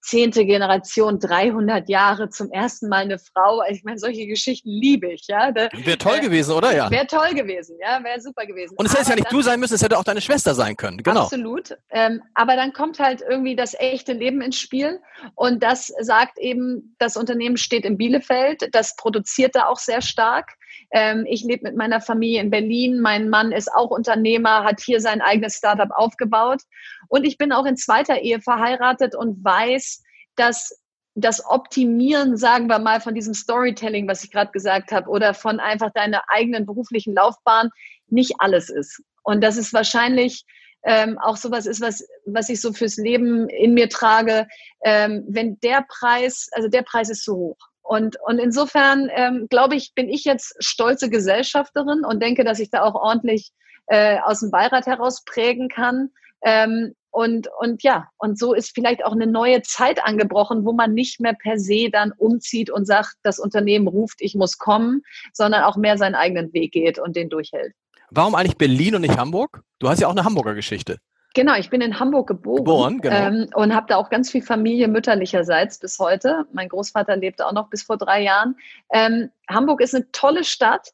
zehnte 0.03 0.45
Generation, 0.45 1.17
300 1.17 1.88
Jahre, 1.89 2.29
zum 2.29 2.51
ersten 2.51 2.89
Mal 2.89 3.03
eine 3.03 3.19
Frau. 3.19 3.60
Also 3.60 3.74
ich 3.74 3.83
meine, 3.83 3.98
solche 3.98 4.27
Geschichten 4.27 4.69
liebe 4.69 5.12
ich. 5.13 5.25
Ja? 5.27 5.55
Wäre 5.55 5.98
toll 5.98 6.17
äh, 6.17 6.22
gewesen, 6.22 6.51
oder? 6.51 6.75
Ja. 6.75 6.91
Wäre 6.91 7.07
toll 7.07 7.33
gewesen, 7.33 7.77
ja, 7.81 8.03
wäre 8.03 8.19
super 8.19 8.45
gewesen. 8.45 8.75
Und 8.77 8.86
es 8.86 8.93
hätte 8.93 9.12
ja 9.12 9.15
nicht 9.15 9.27
dann, 9.27 9.38
du 9.38 9.41
sein 9.41 9.60
müssen, 9.60 9.75
es 9.75 9.81
hätte 9.81 9.98
auch 9.98 10.03
deine 10.03 10.22
Schwester 10.22 10.53
sein 10.53 10.75
können. 10.75 10.98
Genau. 10.98 11.24
Absolut. 11.24 11.77
Ähm, 11.89 12.22
aber 12.33 12.55
dann 12.55 12.74
kommt 12.74 13.00
halt 13.00 13.22
irgendwie 13.27 13.55
das 13.55 13.74
echte 13.75 14.13
Leben 14.13 14.41
ins 14.41 14.60
Spiel 14.60 15.00
und 15.36 15.63
das 15.63 15.91
sagt 16.01 16.38
eben, 16.38 16.95
das 17.00 17.15
Unternehmen 17.15 17.57
steht 17.57 17.86
in 17.86 17.98
Bielefeld, 17.98 18.69
das 18.74 18.95
produziert 18.98 19.55
da 19.55 19.67
auch 19.67 19.79
sehr 19.79 20.01
stark. 20.01 20.51
Ähm, 20.91 21.25
ich 21.27 21.43
lebe 21.43 21.63
mit 21.63 21.75
meiner 21.75 22.01
Familie 22.01 22.41
in 22.41 22.49
Berlin. 22.49 22.99
Mein 22.99 23.29
Mann 23.29 23.51
ist 23.51 23.71
auch 23.73 23.89
Unternehmer, 23.89 24.63
hat 24.63 24.81
hier 24.81 24.99
sein 24.99 25.21
eigenes 25.21 25.55
Startup 25.55 25.89
aufgebaut. 25.91 26.61
Und 27.07 27.25
ich 27.25 27.37
bin 27.37 27.51
auch 27.51 27.65
in 27.65 27.77
zweiter 27.77 28.19
Ehe 28.21 28.41
verheiratet 28.41 29.15
und 29.15 29.43
weiß, 29.43 30.03
dass 30.35 30.79
das 31.15 31.45
Optimieren, 31.45 32.37
sagen 32.37 32.67
wir 32.67 32.79
mal, 32.79 32.99
von 32.99 33.13
diesem 33.13 33.33
Storytelling, 33.33 34.07
was 34.07 34.23
ich 34.23 34.31
gerade 34.31 34.51
gesagt 34.51 34.91
habe, 34.91 35.09
oder 35.09 35.33
von 35.33 35.59
einfach 35.59 35.91
deiner 35.93 36.23
eigenen 36.27 36.65
beruflichen 36.65 37.13
Laufbahn 37.13 37.69
nicht 38.07 38.33
alles 38.39 38.69
ist. 38.69 39.01
Und 39.23 39.41
das 39.41 39.57
ist 39.57 39.73
wahrscheinlich 39.73 40.43
ähm, 40.85 41.17
auch 41.17 41.37
sowas 41.37 41.65
ist, 41.65 41.81
was, 41.81 42.05
was 42.25 42.49
ich 42.49 42.59
so 42.59 42.73
fürs 42.73 42.97
Leben 42.97 43.47
in 43.49 43.73
mir 43.73 43.89
trage. 43.89 44.47
Ähm, 44.83 45.23
wenn 45.29 45.59
der 45.61 45.85
Preis, 45.87 46.49
also 46.51 46.67
der 46.67 46.81
Preis 46.81 47.09
ist 47.09 47.23
zu 47.23 47.35
hoch. 47.35 47.57
Und, 47.83 48.15
und 48.25 48.39
insofern, 48.39 49.09
ähm, 49.13 49.47
glaube 49.49 49.75
ich, 49.75 49.93
bin 49.93 50.09
ich 50.09 50.23
jetzt 50.23 50.55
stolze 50.59 51.09
Gesellschafterin 51.09 52.03
und 52.05 52.23
denke, 52.23 52.43
dass 52.43 52.59
ich 52.59 52.69
da 52.69 52.81
auch 52.81 52.95
ordentlich 52.95 53.51
äh, 53.87 54.19
aus 54.19 54.39
dem 54.39 54.51
Beirat 54.51 54.87
heraus 54.87 55.23
prägen 55.25 55.67
kann. 55.67 56.09
Ähm, 56.43 56.95
und, 57.11 57.47
und 57.59 57.83
ja, 57.83 58.07
und 58.17 58.39
so 58.39 58.53
ist 58.53 58.73
vielleicht 58.73 59.05
auch 59.05 59.11
eine 59.11 59.27
neue 59.27 59.61
Zeit 59.61 60.03
angebrochen, 60.03 60.65
wo 60.65 60.73
man 60.73 60.93
nicht 60.93 61.19
mehr 61.19 61.33
per 61.33 61.59
se 61.59 61.89
dann 61.91 62.11
umzieht 62.17 62.71
und 62.71 62.85
sagt, 62.85 63.15
das 63.21 63.37
Unternehmen 63.37 63.87
ruft, 63.87 64.15
ich 64.19 64.33
muss 64.33 64.57
kommen, 64.57 65.03
sondern 65.31 65.63
auch 65.63 65.77
mehr 65.77 65.97
seinen 65.97 66.15
eigenen 66.15 66.51
Weg 66.53 66.71
geht 66.71 66.97
und 66.97 67.15
den 67.15 67.29
durchhält. 67.29 67.73
Warum 68.09 68.33
eigentlich 68.33 68.57
Berlin 68.57 68.95
und 68.95 69.01
nicht 69.01 69.17
Hamburg? 69.17 69.61
Du 69.79 69.89
hast 69.89 69.99
ja 69.99 70.07
auch 70.07 70.11
eine 70.11 70.23
Hamburger 70.23 70.55
Geschichte. 70.55 70.97
Genau, 71.33 71.55
ich 71.55 71.69
bin 71.69 71.81
in 71.81 71.99
Hamburg 71.99 72.27
geboren, 72.27 72.63
geboren 72.63 73.01
genau. 73.01 73.15
ähm, 73.15 73.49
und 73.55 73.73
habe 73.73 73.87
da 73.87 73.97
auch 73.97 74.09
ganz 74.09 74.29
viel 74.29 74.43
Familie 74.43 74.87
mütterlicherseits 74.87 75.79
bis 75.79 75.97
heute. 75.97 76.45
Mein 76.53 76.69
Großvater 76.69 77.15
lebte 77.15 77.45
auch 77.45 77.53
noch 77.53 77.69
bis 77.69 77.83
vor 77.83 77.97
drei 77.97 78.21
Jahren. 78.21 78.55
Ähm, 78.91 79.31
Hamburg 79.49 79.81
ist 79.81 79.95
eine 79.95 80.11
tolle 80.11 80.43
Stadt, 80.43 80.93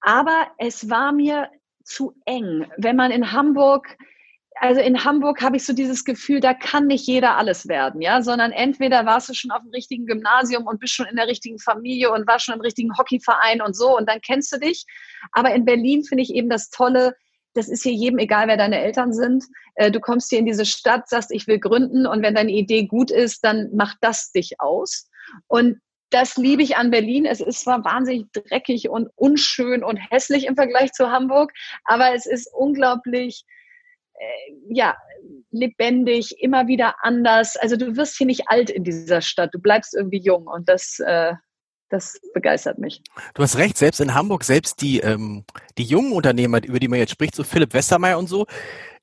aber 0.00 0.46
es 0.58 0.88
war 0.88 1.12
mir 1.12 1.48
zu 1.82 2.14
eng. 2.26 2.66
Wenn 2.76 2.94
man 2.94 3.10
in 3.10 3.32
Hamburg 3.32 3.96
also 4.62 4.80
in 4.80 5.04
Hamburg 5.04 5.42
habe 5.42 5.56
ich 5.56 5.64
so 5.64 5.72
dieses 5.72 6.04
Gefühl, 6.04 6.38
da 6.38 6.54
kann 6.54 6.86
nicht 6.86 7.06
jeder 7.06 7.36
alles 7.36 7.66
werden, 7.66 8.00
ja, 8.00 8.22
sondern 8.22 8.52
entweder 8.52 9.04
warst 9.06 9.28
du 9.28 9.34
schon 9.34 9.50
auf 9.50 9.62
dem 9.62 9.70
richtigen 9.70 10.06
Gymnasium 10.06 10.66
und 10.66 10.78
bist 10.78 10.94
schon 10.94 11.06
in 11.06 11.16
der 11.16 11.26
richtigen 11.26 11.58
Familie 11.58 12.12
und 12.12 12.28
warst 12.28 12.44
schon 12.44 12.54
im 12.54 12.60
richtigen 12.60 12.96
Hockeyverein 12.96 13.60
und 13.60 13.74
so 13.74 13.96
und 13.96 14.08
dann 14.08 14.20
kennst 14.20 14.52
du 14.52 14.58
dich. 14.58 14.84
Aber 15.32 15.52
in 15.52 15.64
Berlin 15.64 16.04
finde 16.04 16.22
ich 16.22 16.32
eben 16.32 16.48
das 16.48 16.70
Tolle, 16.70 17.16
das 17.54 17.68
ist 17.68 17.82
hier 17.82 17.92
jedem 17.92 18.18
egal, 18.18 18.48
wer 18.48 18.56
deine 18.56 18.80
Eltern 18.80 19.12
sind. 19.12 19.44
Äh, 19.74 19.90
du 19.90 20.00
kommst 20.00 20.30
hier 20.30 20.38
in 20.38 20.46
diese 20.46 20.64
Stadt, 20.64 21.08
sagst, 21.08 21.30
ich 21.30 21.46
will 21.46 21.58
gründen 21.58 22.06
und 22.06 22.22
wenn 22.22 22.34
deine 22.34 22.52
Idee 22.52 22.86
gut 22.86 23.10
ist, 23.10 23.44
dann 23.44 23.74
macht 23.74 23.98
das 24.00 24.32
dich 24.32 24.60
aus. 24.60 25.08
Und 25.48 25.80
das 26.10 26.36
liebe 26.36 26.62
ich 26.62 26.76
an 26.76 26.90
Berlin. 26.90 27.24
Es 27.24 27.40
ist 27.40 27.60
zwar 27.60 27.84
wahnsinnig 27.84 28.26
dreckig 28.32 28.88
und 28.88 29.08
unschön 29.16 29.82
und 29.82 29.96
hässlich 29.96 30.46
im 30.46 30.54
Vergleich 30.54 30.92
zu 30.92 31.10
Hamburg, 31.10 31.52
aber 31.84 32.14
es 32.14 32.26
ist 32.26 32.52
unglaublich, 32.52 33.44
äh, 34.14 34.54
ja, 34.68 34.96
lebendig, 35.50 36.36
immer 36.40 36.66
wieder 36.66 36.96
anders. 37.02 37.56
Also 37.56 37.76
du 37.76 37.96
wirst 37.96 38.16
hier 38.18 38.26
nicht 38.26 38.48
alt 38.48 38.70
in 38.70 38.84
dieser 38.84 39.20
Stadt. 39.20 39.54
Du 39.54 39.58
bleibst 39.58 39.94
irgendwie 39.94 40.20
jung 40.20 40.46
und 40.46 40.68
das, 40.68 40.98
äh, 41.00 41.34
das 41.92 42.18
begeistert 42.32 42.78
mich. 42.78 43.02
Du 43.34 43.42
hast 43.42 43.56
recht, 43.56 43.76
selbst 43.76 44.00
in 44.00 44.14
Hamburg, 44.14 44.44
selbst 44.44 44.80
die, 44.80 45.00
ähm, 45.00 45.44
die 45.78 45.84
jungen 45.84 46.12
Unternehmer, 46.12 46.62
über 46.64 46.80
die 46.80 46.88
man 46.88 46.98
jetzt 46.98 47.12
spricht, 47.12 47.34
so 47.34 47.44
Philipp 47.44 47.74
Westermeier 47.74 48.18
und 48.18 48.28
so, 48.28 48.46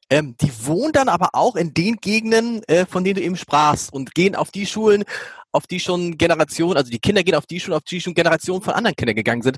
ähm, 0.10 0.36
die 0.42 0.52
wohnen 0.66 0.92
dann 0.92 1.08
aber 1.08 1.30
auch 1.34 1.56
in 1.56 1.74
den 1.74 1.98
Gegenden, 1.98 2.64
äh, 2.64 2.86
von 2.88 3.04
denen 3.04 3.18
du 3.18 3.22
eben 3.22 3.38
sprachst 3.38 3.94
und 3.94 4.16
gehen 4.16 4.36
auf 4.36 4.50
die 4.50 4.66
Schulen, 4.66 5.04
auf 5.52 5.68
die 5.68 5.80
schon 5.80 6.18
Generationen, 6.18 6.78
also 6.78 6.90
die 6.90 7.00
Kinder 7.00 7.24
gehen 7.24 7.36
auf 7.36 7.46
die 7.46 7.60
Schulen, 7.60 7.78
auf 7.78 7.84
die 7.84 8.02
schon 8.02 8.16
Generationen 8.16 8.64
von 8.64 8.74
anderen 8.74 8.96
Kindern 8.96 9.16
gegangen 9.16 9.44
sind. 9.44 9.58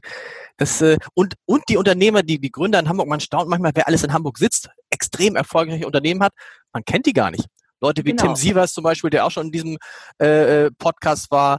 Das, 0.58 0.82
äh, 0.82 0.98
und, 1.14 1.36
und 1.46 1.64
die 1.70 1.78
Unternehmer, 1.78 2.24
die, 2.24 2.40
die 2.40 2.52
Gründer 2.52 2.80
in 2.80 2.90
Hamburg, 2.90 3.08
man 3.08 3.22
staunt 3.22 3.50
manchmal, 3.50 3.72
wer 3.74 3.88
alles 3.88 4.04
in 4.04 4.12
Hamburg 4.12 4.38
sitzt, 4.38 4.70
extrem 4.90 5.38
erfolgreiche 5.38 5.86
Unternehmen 5.86 6.22
hat, 6.22 6.34
man 6.74 6.84
kennt 6.84 7.06
die 7.06 7.14
gar 7.14 7.32
nicht. 7.32 7.46
Leute 7.82 8.06
wie 8.06 8.12
genau. 8.12 8.24
Tim 8.24 8.36
Sievers 8.36 8.74
zum 8.74 8.84
Beispiel, 8.84 9.10
der 9.10 9.26
auch 9.26 9.32
schon 9.32 9.48
in 9.48 9.52
diesem 9.52 9.78
äh, 10.22 10.66
äh 10.66 10.72
Podcast 10.78 11.32
war, 11.32 11.58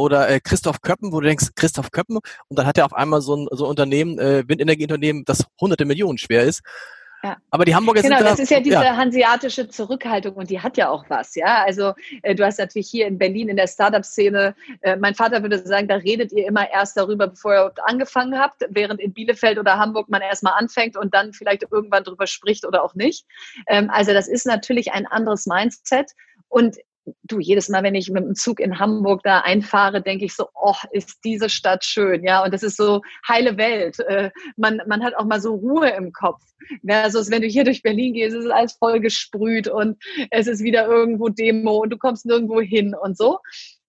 oder 0.00 0.28
äh, 0.28 0.40
Christoph 0.40 0.80
Köppen, 0.80 1.12
wo 1.12 1.20
du 1.20 1.26
denkst, 1.26 1.50
Christoph 1.54 1.90
Köppen, 1.90 2.16
und 2.16 2.58
dann 2.58 2.66
hat 2.66 2.78
er 2.78 2.86
auf 2.86 2.94
einmal 2.94 3.20
so 3.20 3.36
ein, 3.36 3.48
so 3.50 3.64
ein 3.64 3.70
Unternehmen, 3.70 4.18
äh, 4.18 4.44
Windenergieunternehmen, 4.46 5.24
das 5.24 5.46
hunderte 5.60 5.84
Millionen 5.84 6.18
schwer 6.18 6.44
ist. 6.44 6.62
Ja. 7.22 7.36
Aber 7.50 7.66
die 7.66 7.74
Hamburger 7.74 8.00
genau, 8.00 8.16
sind 8.16 8.24
Genau, 8.24 8.30
das 8.30 8.40
ist 8.40 8.50
ja 8.50 8.60
diese 8.60 8.76
ja. 8.76 8.96
hanseatische 8.96 9.68
Zurückhaltung 9.68 10.34
und 10.36 10.48
die 10.48 10.60
hat 10.60 10.78
ja 10.78 10.88
auch 10.88 11.04
was, 11.08 11.34
ja. 11.34 11.62
Also 11.64 11.92
äh, 12.22 12.34
du 12.34 12.44
hast 12.44 12.58
natürlich 12.58 12.88
hier 12.88 13.06
in 13.06 13.18
Berlin 13.18 13.50
in 13.50 13.56
der 13.56 13.66
Startup-Szene, 13.66 14.54
äh, 14.80 14.96
mein 14.96 15.14
Vater 15.14 15.42
würde 15.42 15.58
sagen, 15.58 15.86
da 15.86 15.96
redet 15.96 16.32
ihr 16.32 16.46
immer 16.46 16.70
erst 16.70 16.96
darüber, 16.96 17.26
bevor 17.26 17.52
ihr 17.52 17.72
angefangen 17.84 18.38
habt, 18.38 18.64
während 18.70 19.00
in 19.00 19.12
Bielefeld 19.12 19.58
oder 19.58 19.76
Hamburg 19.76 20.08
man 20.08 20.22
erstmal 20.22 20.54
anfängt 20.54 20.96
und 20.96 21.12
dann 21.12 21.34
vielleicht 21.34 21.66
irgendwann 21.70 22.04
drüber 22.04 22.26
spricht 22.26 22.66
oder 22.66 22.82
auch 22.82 22.94
nicht. 22.94 23.26
Ähm, 23.66 23.90
also 23.90 24.14
das 24.14 24.26
ist 24.26 24.46
natürlich 24.46 24.92
ein 24.92 25.06
anderes 25.06 25.46
Mindset. 25.46 26.12
Und 26.48 26.78
du, 27.22 27.40
jedes 27.40 27.68
Mal, 27.68 27.82
wenn 27.82 27.94
ich 27.94 28.10
mit 28.10 28.24
dem 28.24 28.34
Zug 28.34 28.60
in 28.60 28.78
Hamburg 28.78 29.22
da 29.22 29.40
einfahre, 29.40 30.02
denke 30.02 30.24
ich 30.24 30.34
so, 30.34 30.48
oh, 30.54 30.76
ist 30.92 31.18
diese 31.24 31.48
Stadt 31.48 31.84
schön, 31.84 32.24
ja, 32.24 32.44
und 32.44 32.52
das 32.52 32.62
ist 32.62 32.76
so 32.76 33.02
heile 33.28 33.56
Welt. 33.56 33.98
Äh, 34.00 34.30
man, 34.56 34.80
man 34.86 35.02
hat 35.02 35.14
auch 35.16 35.24
mal 35.24 35.40
so 35.40 35.54
Ruhe 35.54 35.90
im 35.90 36.12
Kopf. 36.12 36.42
Versus, 36.86 37.30
wenn 37.30 37.42
du 37.42 37.48
hier 37.48 37.64
durch 37.64 37.82
Berlin 37.82 38.14
gehst, 38.14 38.36
ist 38.36 38.44
es 38.44 38.50
alles 38.50 38.74
voll 38.74 39.00
gesprüht 39.00 39.66
und 39.66 39.96
es 40.30 40.46
ist 40.46 40.62
wieder 40.62 40.86
irgendwo 40.86 41.28
Demo 41.28 41.78
und 41.78 41.90
du 41.90 41.98
kommst 41.98 42.26
nirgendwo 42.26 42.60
hin 42.60 42.94
und 42.94 43.16
so. 43.16 43.38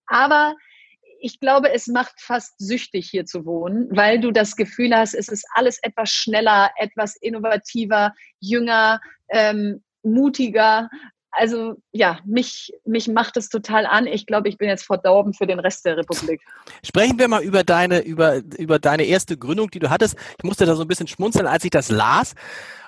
Aber 0.06 0.54
ich 1.20 1.38
glaube, 1.38 1.72
es 1.72 1.86
macht 1.86 2.20
fast 2.20 2.54
süchtig, 2.58 3.08
hier 3.08 3.24
zu 3.24 3.46
wohnen, 3.46 3.88
weil 3.92 4.18
du 4.18 4.32
das 4.32 4.56
Gefühl 4.56 4.94
hast, 4.94 5.14
es 5.14 5.28
ist 5.28 5.46
alles 5.54 5.78
etwas 5.82 6.10
schneller, 6.10 6.70
etwas 6.76 7.16
innovativer, 7.16 8.12
jünger, 8.40 9.00
ähm, 9.28 9.82
mutiger 10.02 10.90
also 11.32 11.76
ja, 11.92 12.18
mich, 12.24 12.72
mich 12.84 13.08
macht 13.08 13.36
es 13.36 13.48
total 13.48 13.86
an. 13.86 14.06
Ich 14.06 14.26
glaube, 14.26 14.48
ich 14.48 14.58
bin 14.58 14.68
jetzt 14.68 14.84
verdorben 14.84 15.32
für 15.32 15.46
den 15.46 15.58
Rest 15.58 15.84
der 15.84 15.96
Republik. 15.96 16.42
Sprechen 16.84 17.18
wir 17.18 17.26
mal 17.26 17.42
über 17.42 17.64
deine, 17.64 18.00
über, 18.00 18.42
über 18.58 18.78
deine 18.78 19.04
erste 19.04 19.36
Gründung, 19.36 19.70
die 19.70 19.78
du 19.78 19.90
hattest. 19.90 20.16
Ich 20.38 20.44
musste 20.44 20.66
da 20.66 20.76
so 20.76 20.82
ein 20.82 20.88
bisschen 20.88 21.08
schmunzeln, 21.08 21.46
als 21.46 21.64
ich 21.64 21.70
das 21.70 21.90
las, 21.90 22.34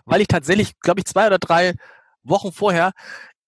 weil 0.04 0.20
ich 0.20 0.28
tatsächlich, 0.28 0.78
glaube 0.80 1.00
ich, 1.00 1.07
zwei 1.07 1.26
oder 1.26 1.38
drei 1.38 1.74
Wochen 2.22 2.52
vorher 2.52 2.92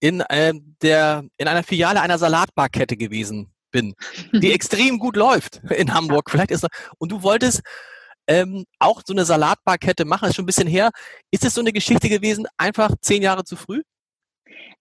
in, 0.00 0.20
äh, 0.20 0.54
der, 0.82 1.24
in 1.36 1.48
einer 1.48 1.62
Filiale 1.62 2.00
einer 2.00 2.18
Salatbarkette 2.18 2.96
gewesen 2.96 3.52
bin, 3.70 3.94
die 4.32 4.52
extrem 4.52 4.98
gut 4.98 5.16
läuft 5.16 5.60
in 5.70 5.92
Hamburg. 5.92 6.30
Vielleicht 6.30 6.50
ist 6.50 6.66
und 6.98 7.12
du 7.12 7.22
wolltest 7.22 7.60
ähm, 8.28 8.64
auch 8.78 9.02
so 9.06 9.12
eine 9.12 9.24
Salatbarkette 9.24 10.04
machen, 10.04 10.22
das 10.22 10.30
ist 10.30 10.36
schon 10.36 10.44
ein 10.44 10.46
bisschen 10.46 10.68
her. 10.68 10.90
Ist 11.30 11.44
es 11.44 11.54
so 11.54 11.60
eine 11.60 11.72
Geschichte 11.72 12.08
gewesen, 12.08 12.46
einfach 12.56 12.90
zehn 13.00 13.22
Jahre 13.22 13.44
zu 13.44 13.56
früh? 13.56 13.82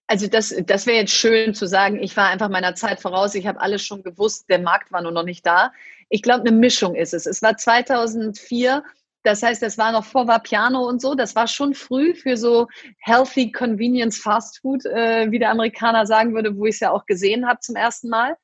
Also 0.07 0.27
das, 0.27 0.53
das 0.65 0.85
wäre 0.85 0.99
jetzt 0.99 1.13
schön 1.13 1.53
zu 1.53 1.67
sagen, 1.67 2.01
ich 2.01 2.15
war 2.15 2.29
einfach 2.29 2.49
meiner 2.49 2.75
Zeit 2.75 2.99
voraus, 2.99 3.33
ich 3.33 3.47
habe 3.47 3.59
alles 3.59 3.83
schon 3.83 4.03
gewusst, 4.03 4.49
der 4.49 4.59
Markt 4.59 4.91
war 4.91 5.01
nur 5.01 5.11
noch 5.11 5.23
nicht 5.23 5.45
da. 5.45 5.71
Ich 6.09 6.21
glaube, 6.21 6.41
eine 6.41 6.51
Mischung 6.51 6.93
ist 6.93 7.13
es. 7.13 7.25
Es 7.25 7.41
war 7.41 7.57
2004, 7.57 8.83
das 9.23 9.41
heißt, 9.41 9.63
es 9.63 9.79
war 9.79 9.91
noch 9.91 10.05
vor 10.05 10.27
Vapiano 10.27 10.87
und 10.87 11.01
so, 11.01 11.15
das 11.15 11.35
war 11.35 11.47
schon 11.47 11.73
früh 11.73 12.13
für 12.13 12.37
so 12.37 12.67
Healthy 12.99 13.51
Convenience 13.51 14.19
Fast 14.19 14.59
Food, 14.59 14.85
äh, 14.85 15.31
wie 15.31 15.39
der 15.39 15.49
Amerikaner 15.49 16.05
sagen 16.05 16.35
würde, 16.35 16.55
wo 16.55 16.65
ich 16.65 16.75
es 16.75 16.81
ja 16.81 16.91
auch 16.91 17.07
gesehen 17.07 17.47
habe 17.47 17.59
zum 17.61 17.75
ersten 17.75 18.09
Mal. 18.09 18.37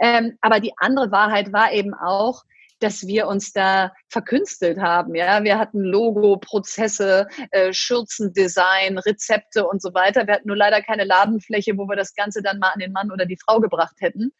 Ähm, 0.00 0.36
aber 0.40 0.58
die 0.58 0.72
andere 0.78 1.12
Wahrheit 1.12 1.52
war 1.52 1.72
eben 1.72 1.94
auch, 1.94 2.42
dass 2.84 3.06
wir 3.06 3.26
uns 3.26 3.52
da 3.52 3.92
verkünstelt 4.08 4.78
haben. 4.78 5.14
Ja, 5.14 5.42
wir 5.42 5.58
hatten 5.58 5.80
Logo, 5.80 6.36
Prozesse, 6.36 7.26
äh, 7.50 7.72
Schürzendesign, 7.72 8.98
Rezepte 8.98 9.66
und 9.66 9.80
so 9.80 9.94
weiter. 9.94 10.26
Wir 10.26 10.34
hatten 10.34 10.48
nur 10.48 10.56
leider 10.56 10.82
keine 10.82 11.04
Ladenfläche, 11.04 11.76
wo 11.76 11.88
wir 11.88 11.96
das 11.96 12.14
Ganze 12.14 12.42
dann 12.42 12.58
mal 12.58 12.70
an 12.70 12.80
den 12.80 12.92
Mann 12.92 13.10
oder 13.10 13.26
die 13.26 13.38
Frau 13.44 13.58
gebracht 13.60 13.96
hätten 14.00 14.32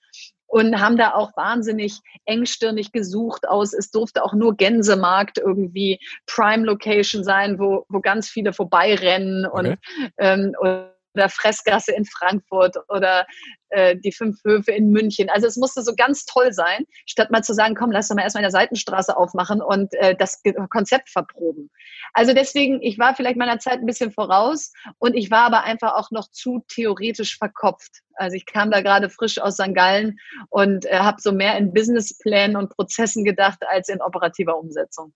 und 0.47 0.81
haben 0.81 0.97
da 0.97 1.15
auch 1.15 1.37
wahnsinnig 1.37 2.01
engstirnig 2.27 2.93
gesucht 2.93 3.49
aus. 3.49 3.73
Es 3.73 3.91
durfte 3.91 4.23
auch 4.23 4.35
nur 4.35 4.57
Gänsemarkt 4.57 5.39
irgendwie 5.39 5.99
Prime 6.27 6.65
Location 6.65 7.25
sein, 7.25 7.59
wo, 7.59 7.87
wo 7.89 8.01
ganz 8.01 8.29
viele 8.29 8.53
vorbeirennen 8.53 9.47
und, 9.47 9.67
okay. 9.67 9.79
ähm, 10.19 10.55
und 10.61 10.94
oder 11.15 11.29
Fressgasse 11.29 11.93
in 11.93 12.05
Frankfurt 12.05 12.77
oder 12.89 13.27
äh, 13.71 13.97
die 13.97 14.13
fünf 14.13 14.43
Höfe 14.45 14.73
in 14.73 14.91
München. 14.91 15.31
Also 15.31 15.47
es 15.47 15.57
musste 15.57 15.83
so 15.83 15.95
ganz 15.97 16.25
toll 16.25 16.53
sein, 16.53 16.85
statt 17.07 17.31
mal 17.31 17.43
zu 17.43 17.55
sagen, 17.55 17.75
komm, 17.75 17.91
lass 17.91 18.09
doch 18.09 18.17
mal 18.17 18.23
erstmal 18.23 18.43
in 18.43 18.51
der 18.51 18.61
Seitenstraße 18.61 19.17
aufmachen 19.17 19.63
und 19.63 19.95
äh, 19.95 20.17
das 20.17 20.43
Konzept 20.71 21.11
verproben. 21.11 21.71
Also 22.13 22.35
deswegen, 22.35 22.83
ich 22.83 22.99
war 22.99 23.15
vielleicht 23.15 23.37
meiner 23.37 23.59
Zeit 23.59 23.81
ein 23.81 23.87
bisschen 23.87 24.13
voraus 24.13 24.73
und 24.99 25.15
ich 25.15 25.31
war 25.31 25.47
aber 25.47 25.65
einfach 25.65 25.95
auch 25.95 26.11
noch 26.11 26.31
zu 26.31 26.65
theoretisch 26.69 27.39
verkopft. 27.39 28.03
Also 28.15 28.37
ich 28.37 28.47
kam 28.47 28.71
da 28.71 28.81
gerade 28.81 29.11
frisch 29.11 29.41
aus 29.41 29.55
St. 29.55 29.75
Gallen 29.75 30.19
und 30.51 30.87
äh, 30.87 30.99
habe 30.99 31.21
so 31.21 31.33
mehr 31.33 31.57
in 31.57 31.73
Businessplänen 31.73 32.57
und 32.57 32.71
Prozessen 32.71 33.25
gedacht 33.25 33.59
als 33.69 33.89
in 33.89 34.01
operativer 34.01 34.57
Umsetzung. 34.59 35.13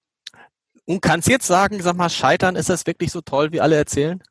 Und 0.87 1.03
kannst 1.03 1.29
jetzt 1.29 1.47
sagen, 1.47 1.83
sag 1.83 1.97
mal, 1.97 2.09
scheitern, 2.09 2.57
ist 2.57 2.71
das 2.71 2.87
wirklich 2.87 3.13
so 3.13 3.21
toll, 3.21 3.53
wie 3.53 3.61
alle 3.61 3.77
erzählen? 3.77 4.23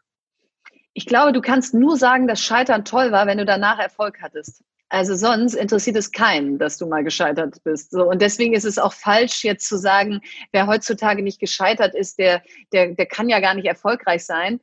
Ich 0.97 1.05
glaube, 1.05 1.31
du 1.31 1.41
kannst 1.41 1.75
nur 1.75 1.95
sagen, 1.95 2.27
dass 2.27 2.41
Scheitern 2.41 2.83
toll 2.83 3.11
war, 3.11 3.27
wenn 3.27 3.37
du 3.37 3.45
danach 3.45 3.77
Erfolg 3.77 4.17
hattest. 4.19 4.63
Also 4.89 5.13
sonst 5.13 5.53
interessiert 5.53 5.95
es 5.95 6.11
keinen, 6.11 6.57
dass 6.57 6.79
du 6.79 6.87
mal 6.87 7.03
gescheitert 7.03 7.63
bist. 7.63 7.91
So, 7.91 8.09
und 8.09 8.19
deswegen 8.19 8.55
ist 8.55 8.65
es 8.65 8.79
auch 8.79 8.93
falsch, 8.93 9.43
jetzt 9.43 9.67
zu 9.67 9.77
sagen, 9.77 10.21
wer 10.51 10.65
heutzutage 10.65 11.21
nicht 11.21 11.39
gescheitert 11.39 11.93
ist, 11.93 12.17
der, 12.17 12.41
der, 12.73 12.95
der 12.95 13.05
kann 13.05 13.29
ja 13.29 13.39
gar 13.39 13.53
nicht 13.53 13.67
erfolgreich 13.67 14.25
sein. 14.25 14.59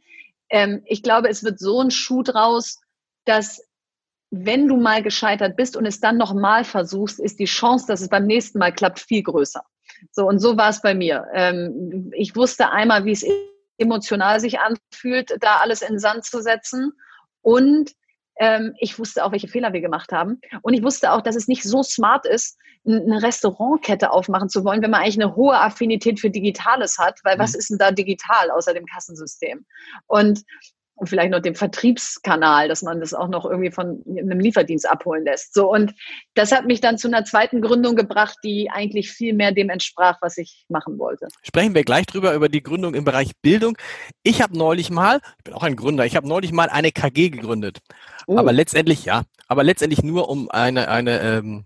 Ähm, 0.51 0.83
ich 0.87 1.05
glaube, 1.05 1.29
es 1.29 1.45
wird 1.45 1.61
so 1.61 1.81
ein 1.81 1.93
Schuh 1.93 2.25
draus, 2.25 2.81
dass 3.27 3.65
wenn 4.33 4.67
du 4.67 4.77
mal 4.77 5.05
gescheitert 5.05 5.55
bist 5.57 5.77
und 5.77 5.87
es 5.87 6.01
dann 6.01 6.17
nochmal 6.17 6.65
versuchst, 6.65 7.21
ist 7.21 7.39
die 7.39 7.45
Chance, 7.45 7.87
dass 7.87 8.01
es 8.01 8.09
beim 8.09 8.27
nächsten 8.27 8.59
Mal 8.59 8.73
klappt, 8.73 8.99
viel 8.99 9.23
größer. 9.23 9.63
So, 10.11 10.27
und 10.27 10.41
so 10.41 10.57
war 10.57 10.71
es 10.71 10.83
bei 10.83 10.97
mir. 10.97 11.29
Ähm, 11.33 12.11
ich 12.13 12.35
wusste 12.35 12.73
einmal, 12.73 13.05
wie 13.05 13.13
es 13.13 13.23
ist 13.23 13.54
emotional 13.79 14.41
sich 14.41 14.59
anfühlt, 14.61 15.37
da 15.41 15.57
alles 15.57 15.83
in 15.83 15.95
den 15.95 15.99
Sand 15.99 16.25
zu 16.25 16.43
setzen. 16.43 16.93
Und 17.43 17.93
ähm, 18.39 18.75
ich 18.79 18.99
wusste 18.99 19.25
auch, 19.25 19.33
welche 19.33 19.49
Fehler 19.49 19.73
wir 19.73 19.81
gemacht 19.81 20.13
haben. 20.13 20.41
Und 20.63 20.75
ich 20.75 20.83
wusste 20.83 21.13
auch, 21.13 21.21
dass 21.21 21.37
es 21.37 21.49
nicht 21.49 21.63
so 21.63 21.83
smart 21.83 22.27
ist, 22.27 22.59
eine 22.87 23.23
Restaurantkette 23.23 24.11
aufmachen 24.11 24.49
zu 24.49 24.65
wollen, 24.65 24.83
wenn 24.83 24.91
man 24.91 25.01
eigentlich 25.01 25.21
eine 25.21 25.35
hohe 25.37 25.59
Affinität 25.59 26.21
für 26.21 26.31
Digitales 26.31 26.99
hat, 26.99 27.19
weil 27.25 27.37
mhm. 27.37 27.41
was 27.41 27.55
ist 27.55 27.71
denn 27.71 27.79
da 27.79 27.91
digital 27.91 28.51
außer 28.51 28.75
dem 28.75 28.85
Kassensystem? 28.87 29.65
Und 30.07 30.43
und 30.97 31.09
vielleicht 31.09 31.31
noch 31.31 31.41
den 31.41 31.55
Vertriebskanal, 31.55 32.69
dass 32.69 32.83
man 32.83 33.01
das 33.01 33.15
auch 33.15 33.29
noch 33.29 33.45
irgendwie 33.45 33.71
von 33.71 34.03
einem 34.07 34.39
Lieferdienst 34.39 34.89
abholen 34.89 35.25
lässt. 35.25 35.55
So 35.55 35.73
und 35.73 35.95
das 36.35 36.53
hat 36.53 36.67
mich 36.67 36.81
dann 36.81 36.99
zu 36.99 37.09
einer 37.09 37.25
zweiten 37.25 37.61
Gründung 37.61 37.97
gebracht, 37.97 38.39
die 38.45 38.71
eigentlich 38.71 39.11
viel 39.11 39.35
mehr 39.35 39.53
dem 39.53 39.71
entsprach, 39.71 40.19
was 40.21 40.39
ich 40.39 40.65
machen 40.69 40.99
wollte. 40.99 41.29
Sprechen 41.43 41.75
wir 41.75 41.85
gleich 41.85 42.07
drüber 42.07 42.35
über 42.35 42.49
die 42.49 42.63
Gründung 42.63 42.95
im 42.95 43.05
Bereich 43.05 43.33
Bildung. 43.43 43.77
Ich 44.23 44.41
habe 44.41 44.57
neulich 44.57 44.91
mal, 44.91 45.21
ich 45.39 45.45
bin 45.45 45.55
auch 45.55 45.63
ein 45.63 45.77
Gründer, 45.77 46.07
ich 46.07 46.17
habe 46.17 46.29
neulich 46.29 46.53
mal 46.53 46.69
eine 46.69 46.93
KG 46.93 47.31
gegründet, 47.31 47.81
oh. 48.27 48.39
aber 48.39 48.53
letztendlich 48.53 49.05
ja, 49.05 49.25
aber 49.49 49.65
letztendlich 49.65 50.03
nur 50.03 50.29
um 50.29 50.51
eine 50.51 50.89
eine 50.89 51.21
ähm, 51.21 51.65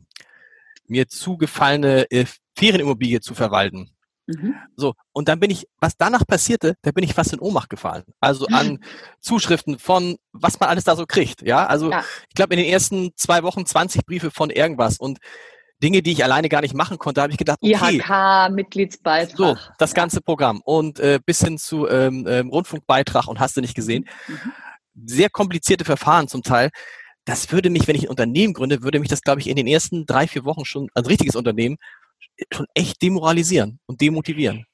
mir 0.87 1.07
zugefallene 1.09 2.11
äh, 2.11 2.25
Ferienimmobilie 2.57 3.21
zu 3.21 3.35
verwalten. 3.35 3.91
Mhm. 4.29 4.57
So, 4.77 4.95
und 5.13 5.29
dann 5.29 5.41
bin 5.41 5.51
ich, 5.51 5.67
was 5.81 5.97
danach 5.97 6.27
passierte, 6.27 6.75
da 6.83 6.93
bin 6.93 7.03
ich 7.03 7.15
fast 7.15 7.33
in 7.33 7.41
Ohnmacht 7.41 7.71
gefallen. 7.71 8.05
Also 8.21 8.47
an 8.49 8.79
Zuschriften 9.21 9.79
von, 9.79 10.17
was 10.33 10.61
man 10.61 10.69
alles 10.69 10.85
da 10.85 10.97
so 10.97 11.07
kriegt. 11.07 11.41
Ja, 11.43 11.67
also 11.67 11.91
ja. 11.91 12.05
ich 12.29 12.35
glaube 12.35 12.55
in 12.55 12.61
den 12.61 12.71
ersten 12.71 13.11
zwei 13.17 13.43
Wochen 13.43 13.65
20 13.65 14.05
Briefe 14.05 14.31
von 14.31 14.51
irgendwas 14.51 14.99
und 14.99 15.19
Dinge, 15.83 16.03
die 16.03 16.13
ich 16.13 16.25
alleine 16.25 16.49
gar 16.49 16.61
nicht 16.61 16.75
machen 16.75 16.99
konnte, 16.99 17.23
habe 17.23 17.33
ich 17.33 17.39
gedacht, 17.39 17.59
okay. 17.63 17.97
IHK-Mitgliedsbeitrag. 17.97 19.37
So, 19.37 19.57
das 19.79 19.91
ja. 19.91 19.95
ganze 19.95 20.21
Programm 20.21 20.61
und 20.65 20.99
äh, 20.99 21.21
bis 21.25 21.41
hin 21.41 21.57
zu 21.57 21.89
ähm, 21.89 22.27
ähm, 22.29 22.49
Rundfunkbeitrag 22.51 23.29
und 23.29 23.41
hast 23.41 23.57
du 23.57 23.61
nicht 23.63 23.75
gesehen. 23.75 24.07
Mhm. 24.27 24.53
Sehr 25.07 25.31
komplizierte 25.31 25.85
Verfahren 25.85 26.29
zum 26.29 26.43
Teil. 26.43 26.71
Das 27.25 27.53
würde 27.53 27.71
mich, 27.71 27.87
wenn 27.87 27.95
ich 27.95 28.05
ein 28.05 28.11
Unternehmen 28.11 28.55
gründe, 28.55 28.83
würde 28.83 28.99
mich 28.99 29.09
das, 29.09 29.23
glaube 29.23 29.41
ich, 29.41 29.49
in 29.49 29.57
den 29.57 29.67
ersten 29.67 30.05
drei, 30.05 30.27
vier 30.27 30.45
Wochen 30.45 30.65
schon, 30.65 30.89
ein 30.95 31.07
richtiges 31.07 31.37
Unternehmen, 31.37 31.77
schon 32.53 32.67
echt 32.75 33.03
demoralisieren 33.03 33.79
und 33.87 34.01
demotivieren. 34.01 34.65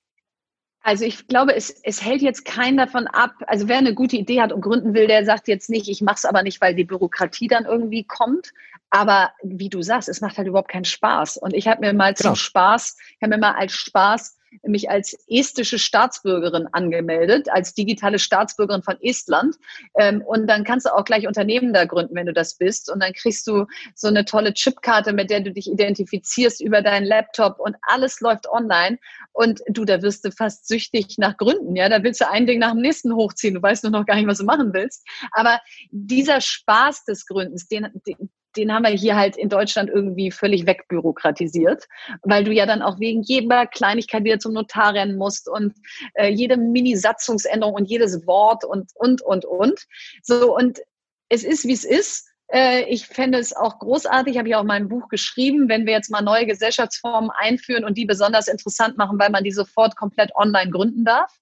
Also 0.86 1.06
ich 1.06 1.26
glaube, 1.28 1.54
es, 1.56 1.70
es 1.82 2.04
hält 2.04 2.20
jetzt 2.20 2.44
keinen 2.44 2.76
davon 2.76 3.06
ab. 3.06 3.32
Also 3.46 3.68
wer 3.68 3.78
eine 3.78 3.94
gute 3.94 4.16
Idee 4.16 4.42
hat 4.42 4.52
und 4.52 4.60
gründen 4.60 4.92
will, 4.92 5.06
der 5.06 5.24
sagt 5.24 5.48
jetzt 5.48 5.70
nicht, 5.70 5.88
ich 5.88 6.02
mache 6.02 6.16
es 6.16 6.24
aber 6.26 6.42
nicht, 6.42 6.60
weil 6.60 6.74
die 6.74 6.84
Bürokratie 6.84 7.48
dann 7.48 7.64
irgendwie 7.64 8.04
kommt. 8.04 8.52
Aber 8.90 9.32
wie 9.42 9.70
du 9.70 9.80
sagst, 9.80 10.10
es 10.10 10.20
macht 10.20 10.36
halt 10.36 10.46
überhaupt 10.46 10.70
keinen 10.70 10.84
Spaß. 10.84 11.38
Und 11.38 11.54
ich 11.54 11.68
habe 11.68 11.80
mir 11.80 11.94
mal 11.94 12.12
genau. 12.12 12.30
zum 12.30 12.36
Spaß, 12.36 12.98
ich 13.16 13.22
habe 13.22 13.34
mir 13.34 13.40
mal 13.40 13.54
als 13.54 13.72
Spaß 13.72 14.36
mich 14.62 14.90
als 14.90 15.16
estische 15.28 15.78
Staatsbürgerin 15.78 16.68
angemeldet, 16.72 17.48
als 17.50 17.74
digitale 17.74 18.18
Staatsbürgerin 18.18 18.82
von 18.82 18.96
Estland. 19.00 19.56
Ähm, 19.98 20.22
und 20.22 20.46
dann 20.46 20.64
kannst 20.64 20.86
du 20.86 20.94
auch 20.94 21.04
gleich 21.04 21.26
Unternehmen 21.26 21.72
da 21.72 21.84
gründen, 21.84 22.14
wenn 22.14 22.26
du 22.26 22.32
das 22.32 22.56
bist. 22.56 22.90
Und 22.90 23.02
dann 23.02 23.12
kriegst 23.12 23.46
du 23.46 23.66
so 23.94 24.08
eine 24.08 24.24
tolle 24.24 24.54
Chipkarte, 24.54 25.12
mit 25.12 25.30
der 25.30 25.40
du 25.40 25.52
dich 25.52 25.70
identifizierst 25.70 26.60
über 26.60 26.82
deinen 26.82 27.04
Laptop 27.04 27.58
und 27.58 27.76
alles 27.82 28.20
läuft 28.20 28.48
online. 28.48 28.98
Und 29.32 29.60
du, 29.68 29.84
da 29.84 30.02
wirst 30.02 30.24
du 30.24 30.30
fast 30.30 30.68
süchtig 30.68 31.16
nach 31.18 31.36
Gründen. 31.36 31.76
Ja, 31.76 31.88
da 31.88 32.02
willst 32.02 32.20
du 32.20 32.30
ein 32.30 32.46
Ding 32.46 32.58
nach 32.58 32.72
dem 32.72 32.80
nächsten 32.80 33.14
hochziehen. 33.14 33.54
Du 33.54 33.62
weißt 33.62 33.84
nur 33.84 33.92
noch 33.92 34.06
gar 34.06 34.16
nicht, 34.16 34.26
was 34.26 34.38
du 34.38 34.44
machen 34.44 34.72
willst. 34.72 35.06
Aber 35.32 35.60
dieser 35.90 36.40
Spaß 36.40 37.04
des 37.04 37.26
Gründens, 37.26 37.66
den, 37.68 37.88
den 38.06 38.30
den 38.56 38.72
haben 38.72 38.84
wir 38.84 38.90
hier 38.90 39.16
halt 39.16 39.36
in 39.36 39.48
Deutschland 39.48 39.90
irgendwie 39.90 40.30
völlig 40.30 40.66
wegbürokratisiert, 40.66 41.86
weil 42.22 42.44
du 42.44 42.52
ja 42.52 42.66
dann 42.66 42.82
auch 42.82 43.00
wegen 43.00 43.22
jeder 43.22 43.66
Kleinigkeit 43.66 44.24
wieder 44.24 44.38
zum 44.38 44.52
Notar 44.52 44.94
rennen 44.94 45.16
musst 45.16 45.48
und 45.48 45.74
äh, 46.14 46.28
jede 46.28 46.56
Mini-Satzungsänderung 46.56 47.74
und 47.74 47.86
jedes 47.86 48.26
Wort 48.26 48.64
und, 48.64 48.90
und, 48.94 49.22
und, 49.22 49.44
und. 49.44 49.80
So, 50.22 50.54
und 50.56 50.80
es 51.28 51.44
ist, 51.44 51.66
wie 51.66 51.72
es 51.72 51.84
ist. 51.84 52.28
Äh, 52.48 52.84
ich 52.84 53.06
fände 53.06 53.38
es 53.38 53.54
auch 53.54 53.78
großartig, 53.78 54.38
habe 54.38 54.48
ich 54.48 54.54
auch 54.54 54.62
in 54.62 54.66
meinem 54.66 54.88
Buch 54.88 55.08
geschrieben, 55.08 55.68
wenn 55.68 55.86
wir 55.86 55.92
jetzt 55.94 56.10
mal 56.10 56.22
neue 56.22 56.46
Gesellschaftsformen 56.46 57.30
einführen 57.30 57.84
und 57.84 57.96
die 57.96 58.04
besonders 58.04 58.48
interessant 58.48 58.96
machen, 58.96 59.18
weil 59.18 59.30
man 59.30 59.44
die 59.44 59.52
sofort 59.52 59.96
komplett 59.96 60.30
online 60.36 60.70
gründen 60.70 61.04
darf. 61.04 61.32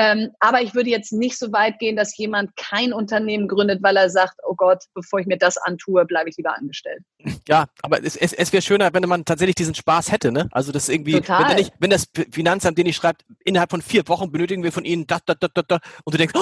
Ähm, 0.00 0.30
aber 0.40 0.62
ich 0.62 0.74
würde 0.74 0.88
jetzt 0.88 1.12
nicht 1.12 1.38
so 1.38 1.52
weit 1.52 1.78
gehen, 1.78 1.94
dass 1.94 2.16
jemand 2.16 2.56
kein 2.56 2.94
Unternehmen 2.94 3.48
gründet, 3.48 3.82
weil 3.82 3.98
er 3.98 4.08
sagt, 4.08 4.36
oh 4.48 4.54
Gott, 4.54 4.84
bevor 4.94 5.20
ich 5.20 5.26
mir 5.26 5.36
das 5.36 5.58
antue, 5.58 6.06
bleibe 6.06 6.30
ich 6.30 6.38
lieber 6.38 6.56
angestellt. 6.56 7.02
Ja, 7.46 7.66
aber 7.82 8.02
es, 8.02 8.16
es, 8.16 8.32
es 8.32 8.50
wäre 8.50 8.62
schöner, 8.62 8.94
wenn 8.94 9.02
man 9.02 9.26
tatsächlich 9.26 9.56
diesen 9.56 9.74
Spaß 9.74 10.10
hätte, 10.10 10.32
ne? 10.32 10.48
Also 10.52 10.72
das 10.72 10.88
irgendwie, 10.88 11.20
Total. 11.20 11.50
wenn, 11.50 11.56
nicht, 11.56 11.72
wenn 11.80 11.90
das 11.90 12.06
Finanzamt 12.30 12.78
den 12.78 12.86
nicht 12.86 12.96
schreibt, 12.96 13.26
innerhalb 13.44 13.70
von 13.70 13.82
vier 13.82 14.08
Wochen 14.08 14.32
benötigen 14.32 14.62
wir 14.62 14.72
von 14.72 14.86
Ihnen 14.86 15.06
da, 15.06 15.18
da, 15.26 15.34
da, 15.34 15.48
da, 15.52 15.62
da 15.62 15.78
und 16.04 16.14
du 16.14 16.16
denkst, 16.16 16.34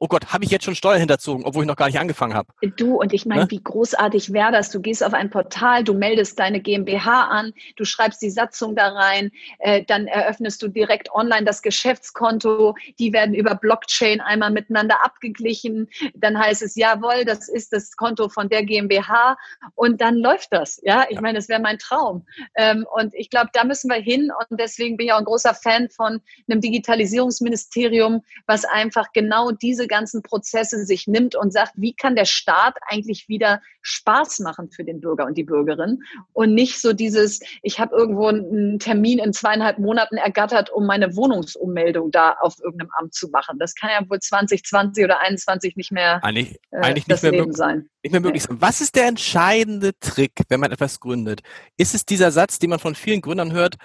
oh 0.00 0.08
Gott, 0.08 0.32
habe 0.32 0.44
ich 0.44 0.50
jetzt 0.50 0.64
schon 0.64 0.74
Steuern 0.74 1.00
hinterzogen, 1.00 1.44
obwohl 1.44 1.64
ich 1.64 1.68
noch 1.68 1.76
gar 1.76 1.88
nicht 1.88 1.98
angefangen 1.98 2.32
habe. 2.32 2.48
Du 2.76 2.98
und 2.98 3.12
ich 3.12 3.26
meine, 3.26 3.42
ne? 3.42 3.50
wie 3.50 3.62
großartig 3.62 4.32
wäre 4.32 4.52
das? 4.52 4.70
Du 4.70 4.80
gehst 4.80 5.04
auf 5.04 5.12
ein 5.12 5.28
Portal, 5.28 5.84
du 5.84 5.92
meldest 5.92 6.38
deine 6.38 6.60
GmbH 6.60 7.24
an, 7.26 7.52
du 7.76 7.84
schreibst 7.84 8.22
die 8.22 8.30
Satzung 8.30 8.74
da 8.74 8.88
rein, 8.88 9.30
äh, 9.58 9.84
dann 9.84 10.06
eröffnest 10.06 10.62
du 10.62 10.68
direkt 10.68 11.12
online 11.12 11.44
das 11.44 11.60
Geschäftskonto, 11.60 12.74
die 12.98 13.01
werden 13.10 13.34
über 13.34 13.54
Blockchain 13.54 14.20
einmal 14.20 14.50
miteinander 14.50 15.02
abgeglichen. 15.02 15.88
Dann 16.14 16.38
heißt 16.38 16.60
es, 16.60 16.76
jawohl, 16.76 17.24
das 17.24 17.48
ist 17.48 17.72
das 17.72 17.96
Konto 17.96 18.28
von 18.28 18.50
der 18.50 18.64
GmbH 18.64 19.38
und 19.74 20.02
dann 20.02 20.18
läuft 20.18 20.52
das. 20.52 20.78
Ja, 20.84 21.06
ich 21.08 21.22
meine, 21.22 21.38
das 21.38 21.48
wäre 21.48 21.62
mein 21.62 21.78
Traum. 21.78 22.26
Ähm, 22.54 22.86
und 22.94 23.14
ich 23.14 23.30
glaube, 23.30 23.48
da 23.54 23.64
müssen 23.64 23.88
wir 23.88 23.96
hin 23.96 24.30
und 24.50 24.60
deswegen 24.60 24.98
bin 24.98 25.06
ich 25.06 25.12
auch 25.14 25.18
ein 25.18 25.24
großer 25.24 25.54
Fan 25.54 25.88
von 25.88 26.20
einem 26.48 26.60
Digitalisierungsministerium, 26.60 28.22
was 28.46 28.66
einfach 28.66 29.12
genau 29.14 29.52
diese 29.52 29.86
ganzen 29.86 30.22
Prozesse 30.22 30.84
sich 30.84 31.06
nimmt 31.06 31.34
und 31.34 31.52
sagt, 31.52 31.72
wie 31.76 31.94
kann 31.94 32.16
der 32.16 32.26
Staat 32.26 32.76
eigentlich 32.88 33.28
wieder 33.28 33.62
Spaß 33.82 34.40
machen 34.40 34.70
für 34.70 34.84
den 34.84 35.00
Bürger 35.00 35.26
und 35.26 35.36
die 35.36 35.44
Bürgerin 35.44 36.02
und 36.32 36.54
nicht 36.54 36.80
so 36.80 36.92
dieses, 36.92 37.40
ich 37.62 37.80
habe 37.80 37.94
irgendwo 37.94 38.28
einen 38.28 38.78
Termin 38.78 39.18
in 39.18 39.32
zweieinhalb 39.32 39.78
Monaten 39.78 40.16
ergattert, 40.16 40.70
um 40.70 40.86
meine 40.86 41.16
Wohnungsummeldung 41.16 42.10
da 42.10 42.36
auf 42.40 42.56
irgendeinem 42.82 43.04
Amt 43.04 43.14
zu 43.14 43.28
machen. 43.28 43.58
Das 43.58 43.74
kann 43.74 43.90
ja 43.90 44.08
wohl 44.08 44.18
2020 44.18 45.04
oder 45.04 45.14
2021 45.14 45.76
nicht 45.76 45.92
mehr 45.92 46.22
eigentlich, 46.22 46.58
äh, 46.70 46.78
eigentlich 46.78 47.04
das 47.06 47.22
nicht 47.22 47.32
mehr 47.32 47.40
Leben 47.40 47.54
sein. 47.54 47.88
Nicht 48.02 48.12
mehr 48.12 48.20
möglich 48.20 48.42
sein. 48.42 48.60
Was 48.60 48.80
ist 48.80 48.94
der 48.96 49.06
entscheidende 49.06 49.92
Trick, 50.00 50.32
wenn 50.48 50.60
man 50.60 50.72
etwas 50.72 51.00
gründet? 51.00 51.42
Ist 51.76 51.94
es 51.94 52.04
dieser 52.04 52.30
Satz, 52.30 52.58
den 52.58 52.70
man 52.70 52.78
von 52.78 52.94
vielen 52.94 53.20
Gründern 53.20 53.52
hört, 53.52 53.76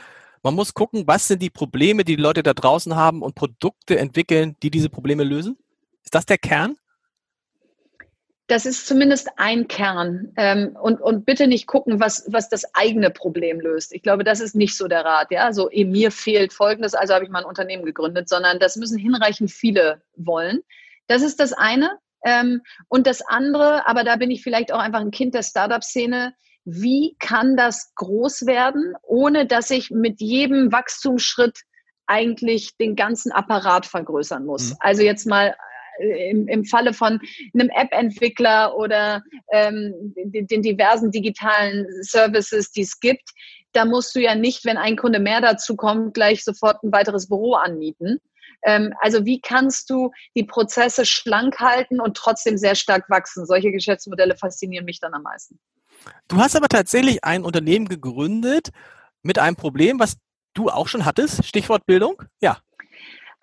man 0.44 0.54
muss 0.54 0.74
gucken, 0.74 1.04
was 1.08 1.28
sind 1.28 1.42
die 1.42 1.50
Probleme, 1.50 2.04
die 2.04 2.16
die 2.16 2.22
Leute 2.22 2.44
da 2.44 2.54
draußen 2.54 2.96
haben 2.96 3.22
und 3.22 3.36
Produkte 3.36 3.98
entwickeln, 3.98 4.56
die 4.62 4.72
diese 4.72 4.90
Probleme 4.90 5.24
lösen? 5.24 5.58
Ist 6.04 6.16
das 6.16 6.26
der 6.26 6.38
Kern? 6.38 6.78
Das 8.48 8.66
ist 8.66 8.88
zumindest 8.88 9.30
ein 9.36 9.68
Kern. 9.68 10.32
Ähm, 10.38 10.78
und, 10.82 11.02
und 11.02 11.26
bitte 11.26 11.48
nicht 11.48 11.68
gucken, 11.68 12.00
was, 12.00 12.26
was 12.32 12.50
das 12.50 12.74
eigene 12.74 13.10
Problem 13.10 13.60
löst. 13.60 13.94
Ich 13.94 14.02
glaube, 14.02 14.24
das 14.24 14.40
ist 14.40 14.56
nicht 14.56 14.76
so 14.76 14.88
der 14.88 15.04
Rat. 15.04 15.32
Ja, 15.32 15.52
so 15.52 15.70
eh, 15.70 15.84
mir 15.84 16.12
fehlt 16.12 16.54
Folgendes, 16.54 16.94
also 16.94 17.14
habe 17.14 17.26
ich 17.26 17.30
mal 17.30 17.40
ein 17.40 17.46
Unternehmen 17.46 17.84
gegründet, 17.84 18.30
sondern 18.30 18.60
das 18.60 18.78
müssen 18.78 18.98
hinreichend 18.98 19.52
viele 19.52 20.02
wollen. 20.16 20.62
Das 21.08 21.22
ist 21.22 21.40
das 21.42 21.52
eine. 21.52 22.00
Ähm, 22.26 22.62
und 22.88 23.06
das 23.06 23.22
andere, 23.22 23.86
aber 23.88 24.04
da 24.04 24.16
bin 24.16 24.32
ich 24.32 24.42
vielleicht 24.42 24.72
auch 24.72 24.80
einfach 24.80 25.02
ein 25.02 25.12
Kind 25.12 25.36
der 25.36 25.44
Startup-Szene. 25.44 26.34
Wie 26.64 27.16
kann 27.20 27.58
das 27.58 27.94
groß 27.96 28.46
werden, 28.46 28.96
ohne 29.04 29.46
dass 29.46 29.70
ich 29.72 29.92
mit 29.92 30.22
jedem 30.22 30.72
Wachstumsschritt 30.72 31.62
eigentlich 32.06 32.78
den 32.78 32.96
ganzen 32.96 33.34
Apparat 33.34 33.86
vergrößern 33.86 34.46
muss? 34.46 34.72
Mhm. 34.72 34.78
Also 34.80 35.04
jetzt 35.04 35.28
mal 35.28 35.56
im, 36.00 36.48
im 36.48 36.66
Falle 36.66 36.94
von 36.94 37.20
einem 37.54 37.70
App-Entwickler 37.70 38.76
oder 38.76 39.24
ähm, 39.52 39.94
den, 40.16 40.48
den 40.48 40.62
diversen 40.62 41.12
digitalen 41.12 41.86
Services, 42.02 42.72
die 42.72 42.82
es 42.82 43.00
gibt, 43.00 43.30
da 43.74 43.86
musst 43.86 44.16
du 44.16 44.20
ja 44.20 44.36
nicht, 44.36 44.66
wenn 44.66 44.78
ein 44.78 44.96
Kunde 44.96 45.20
mehr 45.20 45.42
dazu 45.42 45.76
kommt, 45.76 46.14
gleich 46.14 46.44
sofort 46.44 46.84
ein 46.84 46.92
weiteres 46.92 47.28
Büro 47.28 47.54
anmieten. 47.54 48.20
Ähm, 48.64 48.94
also 49.02 49.26
wie 49.26 49.40
kannst 49.40 49.90
du 49.90 50.12
die 50.36 50.44
Prozesse 50.44 51.06
schlank 51.06 51.60
halten 51.60 52.00
und 52.00 52.18
trotzdem 52.18 52.58
sehr 52.58 52.76
stark 52.76 53.10
wachsen? 53.10 53.46
Solche 53.46 53.72
Geschäftsmodelle 53.72 54.36
faszinieren 54.36 54.86
mich 54.86 55.00
dann 55.00 55.14
am 55.14 55.24
meisten. 55.24 55.60
Du 56.28 56.38
hast 56.38 56.56
aber 56.56 56.70
tatsächlich 56.70 57.24
ein 57.24 57.44
Unternehmen 57.44 57.88
gegründet 57.88 58.70
mit 59.22 59.40
einem 59.40 59.56
Problem, 59.56 60.00
was 60.00 60.18
du 60.54 60.70
auch 60.70 60.88
schon 60.88 61.06
hattest, 61.06 61.46
Stichwort 61.46 61.86
Bildung? 61.86 62.24
Ja. 62.42 62.58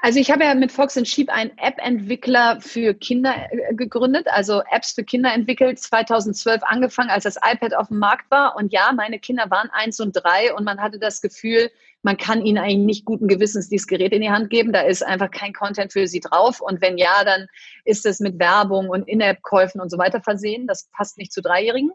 Also 0.05 0.21
ich 0.21 0.31
habe 0.31 0.45
ja 0.45 0.55
mit 0.55 0.71
Fox 0.71 1.01
Sheep 1.09 1.31
einen 1.31 1.57
App-Entwickler 1.57 2.61
für 2.61 2.93
Kinder 2.93 3.35
äh, 3.51 3.75
gegründet, 3.75 4.27
also 4.29 4.61
Apps 4.71 4.93
für 4.93 5.03
Kinder 5.03 5.33
entwickelt, 5.33 5.79
2012 5.79 6.63
angefangen, 6.63 7.09
als 7.09 7.25
das 7.25 7.37
iPad 7.37 7.73
auf 7.73 7.89
dem 7.89 8.01
Markt 8.01 8.31
war. 8.31 8.55
Und 8.55 8.71
ja, 8.71 8.93
meine 8.95 9.19
Kinder 9.19 9.51
waren 9.51 9.71
eins 9.71 10.01
und 10.01 10.13
drei 10.13 10.53
und 10.55 10.65
man 10.65 10.83
hatte 10.83 10.99
das 10.99 11.23
Gefühl, 11.23 11.71
man 12.03 12.19
kann 12.19 12.45
ihnen 12.45 12.59
eigentlich 12.59 12.85
nicht 12.85 13.05
guten 13.07 13.29
Gewissens 13.29 13.71
dieses 13.71 13.87
Gerät 13.87 14.13
in 14.13 14.21
die 14.21 14.29
Hand 14.29 14.51
geben. 14.51 14.75
Da 14.75 14.83
ist 14.83 15.03
einfach 15.03 15.31
kein 15.31 15.55
Content 15.55 15.91
für 15.91 16.07
sie 16.07 16.21
drauf. 16.21 16.61
Und 16.61 16.83
wenn 16.83 16.99
ja, 16.99 17.25
dann 17.25 17.47
ist 17.87 18.05
es 18.05 18.21
mit 18.21 18.39
Werbung 18.39 18.91
und 18.91 19.09
In-App-Käufen 19.09 19.81
und 19.81 19.89
so 19.89 19.97
weiter 19.97 20.21
versehen. 20.21 20.67
Das 20.67 20.91
passt 20.93 21.17
nicht 21.17 21.33
zu 21.33 21.41
Dreijährigen. 21.41 21.93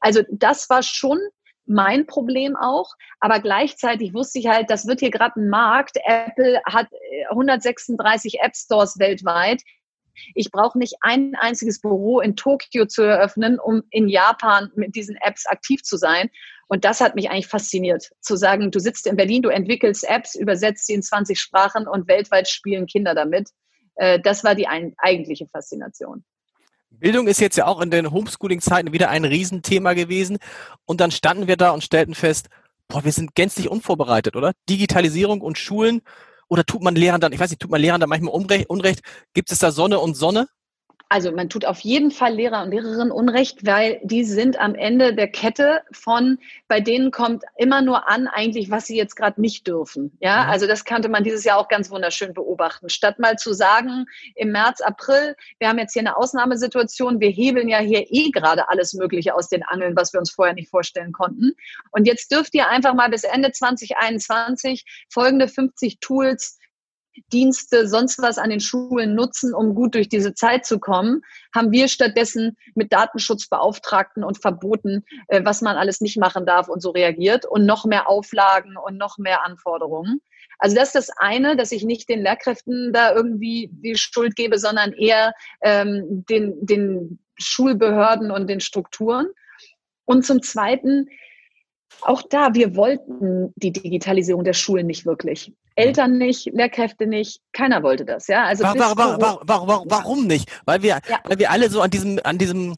Also 0.00 0.20
das 0.30 0.68
war 0.68 0.82
schon 0.82 1.18
mein 1.66 2.06
Problem 2.06 2.56
auch. 2.56 2.94
Aber 3.20 3.40
gleichzeitig 3.40 4.14
wusste 4.14 4.38
ich 4.38 4.48
halt, 4.48 4.70
das 4.70 4.86
wird 4.86 5.00
hier 5.00 5.10
gerade 5.10 5.40
ein 5.40 5.48
Markt. 5.48 5.96
Apple 6.04 6.60
hat 6.64 6.88
136 7.30 8.34
äh, 8.34 8.46
App 8.46 8.56
Stores 8.56 8.98
weltweit. 8.98 9.62
Ich 10.34 10.50
brauche 10.50 10.78
nicht 10.78 10.94
ein 11.00 11.34
einziges 11.38 11.80
Büro 11.80 12.20
in 12.20 12.36
Tokio 12.36 12.86
zu 12.86 13.02
eröffnen, 13.02 13.58
um 13.58 13.82
in 13.90 14.08
Japan 14.08 14.70
mit 14.74 14.94
diesen 14.96 15.16
Apps 15.16 15.46
aktiv 15.46 15.82
zu 15.82 15.96
sein. 15.96 16.30
Und 16.68 16.84
das 16.84 17.00
hat 17.00 17.14
mich 17.14 17.30
eigentlich 17.30 17.46
fasziniert, 17.46 18.10
zu 18.20 18.36
sagen, 18.36 18.70
du 18.70 18.80
sitzt 18.80 19.06
in 19.06 19.16
Berlin, 19.16 19.42
du 19.42 19.50
entwickelst 19.50 20.08
Apps, 20.08 20.34
übersetzt 20.34 20.86
sie 20.86 20.94
in 20.94 21.02
20 21.02 21.38
Sprachen 21.38 21.86
und 21.86 22.08
weltweit 22.08 22.48
spielen 22.48 22.86
Kinder 22.86 23.14
damit. 23.14 23.50
Äh, 23.96 24.20
das 24.20 24.42
war 24.42 24.54
die 24.54 24.66
eigentliche 24.68 25.46
Faszination. 25.46 26.24
Bildung 26.98 27.26
ist 27.26 27.40
jetzt 27.40 27.56
ja 27.56 27.66
auch 27.66 27.80
in 27.80 27.90
den 27.90 28.10
Homeschooling-Zeiten 28.10 28.92
wieder 28.92 29.08
ein 29.08 29.24
Riesenthema 29.24 29.92
gewesen. 29.92 30.38
Und 30.84 31.00
dann 31.00 31.10
standen 31.10 31.46
wir 31.46 31.56
da 31.56 31.70
und 31.70 31.84
stellten 31.84 32.14
fest, 32.14 32.48
boah, 32.88 33.04
wir 33.04 33.12
sind 33.12 33.34
gänzlich 33.34 33.68
unvorbereitet, 33.68 34.36
oder? 34.36 34.52
Digitalisierung 34.68 35.40
und 35.40 35.58
Schulen. 35.58 36.02
Oder 36.48 36.64
tut 36.64 36.82
man 36.82 36.94
Lehrern 36.94 37.20
dann, 37.20 37.32
ich 37.32 37.40
weiß 37.40 37.50
nicht, 37.50 37.60
tut 37.60 37.70
man 37.70 37.80
Lehrern 37.80 38.00
dann 38.00 38.08
manchmal 38.08 38.32
Unrecht? 38.32 38.70
Unrecht? 38.70 39.00
Gibt 39.34 39.50
es 39.50 39.58
da 39.58 39.70
Sonne 39.72 39.98
und 39.98 40.16
Sonne? 40.16 40.48
Also 41.08 41.30
man 41.30 41.48
tut 41.48 41.64
auf 41.64 41.80
jeden 41.80 42.10
Fall 42.10 42.34
Lehrer 42.34 42.64
und 42.64 42.72
Lehrerinnen 42.72 43.12
Unrecht, 43.12 43.64
weil 43.64 44.00
die 44.02 44.24
sind 44.24 44.58
am 44.58 44.74
Ende 44.74 45.14
der 45.14 45.28
Kette 45.28 45.82
von, 45.92 46.38
bei 46.66 46.80
denen 46.80 47.12
kommt 47.12 47.44
immer 47.56 47.80
nur 47.80 48.08
an 48.08 48.26
eigentlich, 48.26 48.72
was 48.72 48.86
sie 48.86 48.96
jetzt 48.96 49.14
gerade 49.14 49.40
nicht 49.40 49.68
dürfen. 49.68 50.16
Ja, 50.20 50.44
mhm. 50.44 50.50
also 50.50 50.66
das 50.66 50.84
kannte 50.84 51.08
man 51.08 51.22
dieses 51.22 51.44
Jahr 51.44 51.58
auch 51.58 51.68
ganz 51.68 51.90
wunderschön 51.90 52.34
beobachten. 52.34 52.88
Statt 52.88 53.20
mal 53.20 53.36
zu 53.36 53.52
sagen, 53.52 54.06
im 54.34 54.50
März, 54.50 54.80
April, 54.80 55.36
wir 55.60 55.68
haben 55.68 55.78
jetzt 55.78 55.92
hier 55.92 56.00
eine 56.00 56.16
Ausnahmesituation, 56.16 57.20
wir 57.20 57.30
hebeln 57.30 57.68
ja 57.68 57.78
hier 57.78 58.04
eh 58.08 58.30
gerade 58.30 58.68
alles 58.68 58.92
Mögliche 58.92 59.34
aus 59.34 59.48
den 59.48 59.62
Angeln, 59.62 59.94
was 59.94 60.12
wir 60.12 60.18
uns 60.18 60.32
vorher 60.32 60.54
nicht 60.54 60.70
vorstellen 60.70 61.12
konnten. 61.12 61.52
Und 61.92 62.06
jetzt 62.06 62.32
dürft 62.32 62.52
ihr 62.54 62.68
einfach 62.68 62.94
mal 62.94 63.10
bis 63.10 63.22
Ende 63.22 63.52
2021 63.52 64.84
folgende 65.08 65.46
50 65.46 66.00
Tools 66.00 66.58
Dienste, 67.32 67.88
sonst 67.88 68.20
was 68.20 68.38
an 68.38 68.50
den 68.50 68.60
Schulen 68.60 69.14
nutzen, 69.14 69.54
um 69.54 69.74
gut 69.74 69.94
durch 69.94 70.08
diese 70.08 70.34
Zeit 70.34 70.66
zu 70.66 70.78
kommen, 70.78 71.22
haben 71.54 71.70
wir 71.72 71.88
stattdessen 71.88 72.56
mit 72.74 72.92
Datenschutzbeauftragten 72.92 74.24
und 74.24 74.40
Verboten, 74.40 75.04
äh, 75.28 75.44
was 75.44 75.62
man 75.62 75.76
alles 75.76 76.00
nicht 76.00 76.18
machen 76.18 76.46
darf 76.46 76.68
und 76.68 76.80
so 76.80 76.90
reagiert 76.90 77.46
und 77.46 77.66
noch 77.66 77.84
mehr 77.84 78.08
Auflagen 78.08 78.76
und 78.76 78.96
noch 78.96 79.18
mehr 79.18 79.44
Anforderungen. 79.44 80.20
Also 80.58 80.76
das 80.76 80.88
ist 80.88 80.94
das 80.94 81.10
eine, 81.18 81.56
dass 81.56 81.72
ich 81.72 81.84
nicht 81.84 82.08
den 82.08 82.22
Lehrkräften 82.22 82.92
da 82.92 83.14
irgendwie 83.14 83.68
die 83.72 83.96
Schuld 83.96 84.36
gebe, 84.36 84.58
sondern 84.58 84.92
eher 84.92 85.34
ähm, 85.60 86.24
den, 86.28 86.64
den 86.64 87.18
Schulbehörden 87.36 88.30
und 88.30 88.48
den 88.48 88.60
Strukturen. 88.60 89.26
Und 90.04 90.24
zum 90.24 90.42
Zweiten, 90.42 91.08
auch 92.02 92.22
da, 92.22 92.54
wir 92.54 92.76
wollten 92.76 93.52
die 93.56 93.72
Digitalisierung 93.72 94.44
der 94.44 94.52
Schulen 94.52 94.86
nicht 94.86 95.06
wirklich. 95.06 95.52
Eltern 95.74 96.16
nicht, 96.16 96.46
Lehrkräfte 96.52 97.06
nicht, 97.06 97.40
keiner 97.52 97.82
wollte 97.82 98.04
das, 98.04 98.28
ja. 98.28 98.44
Also 98.44 98.64
warum, 98.64 98.80
warum, 98.96 99.20
warum, 99.20 99.68
warum, 99.68 99.90
warum 99.90 100.26
nicht? 100.26 100.50
Weil 100.64 100.82
wir, 100.82 101.00
ja. 101.08 101.20
weil 101.24 101.38
wir 101.38 101.50
alle 101.50 101.68
so 101.68 101.82
an 101.82 101.90
diesem, 101.90 102.18
an 102.24 102.38
diesem, 102.38 102.74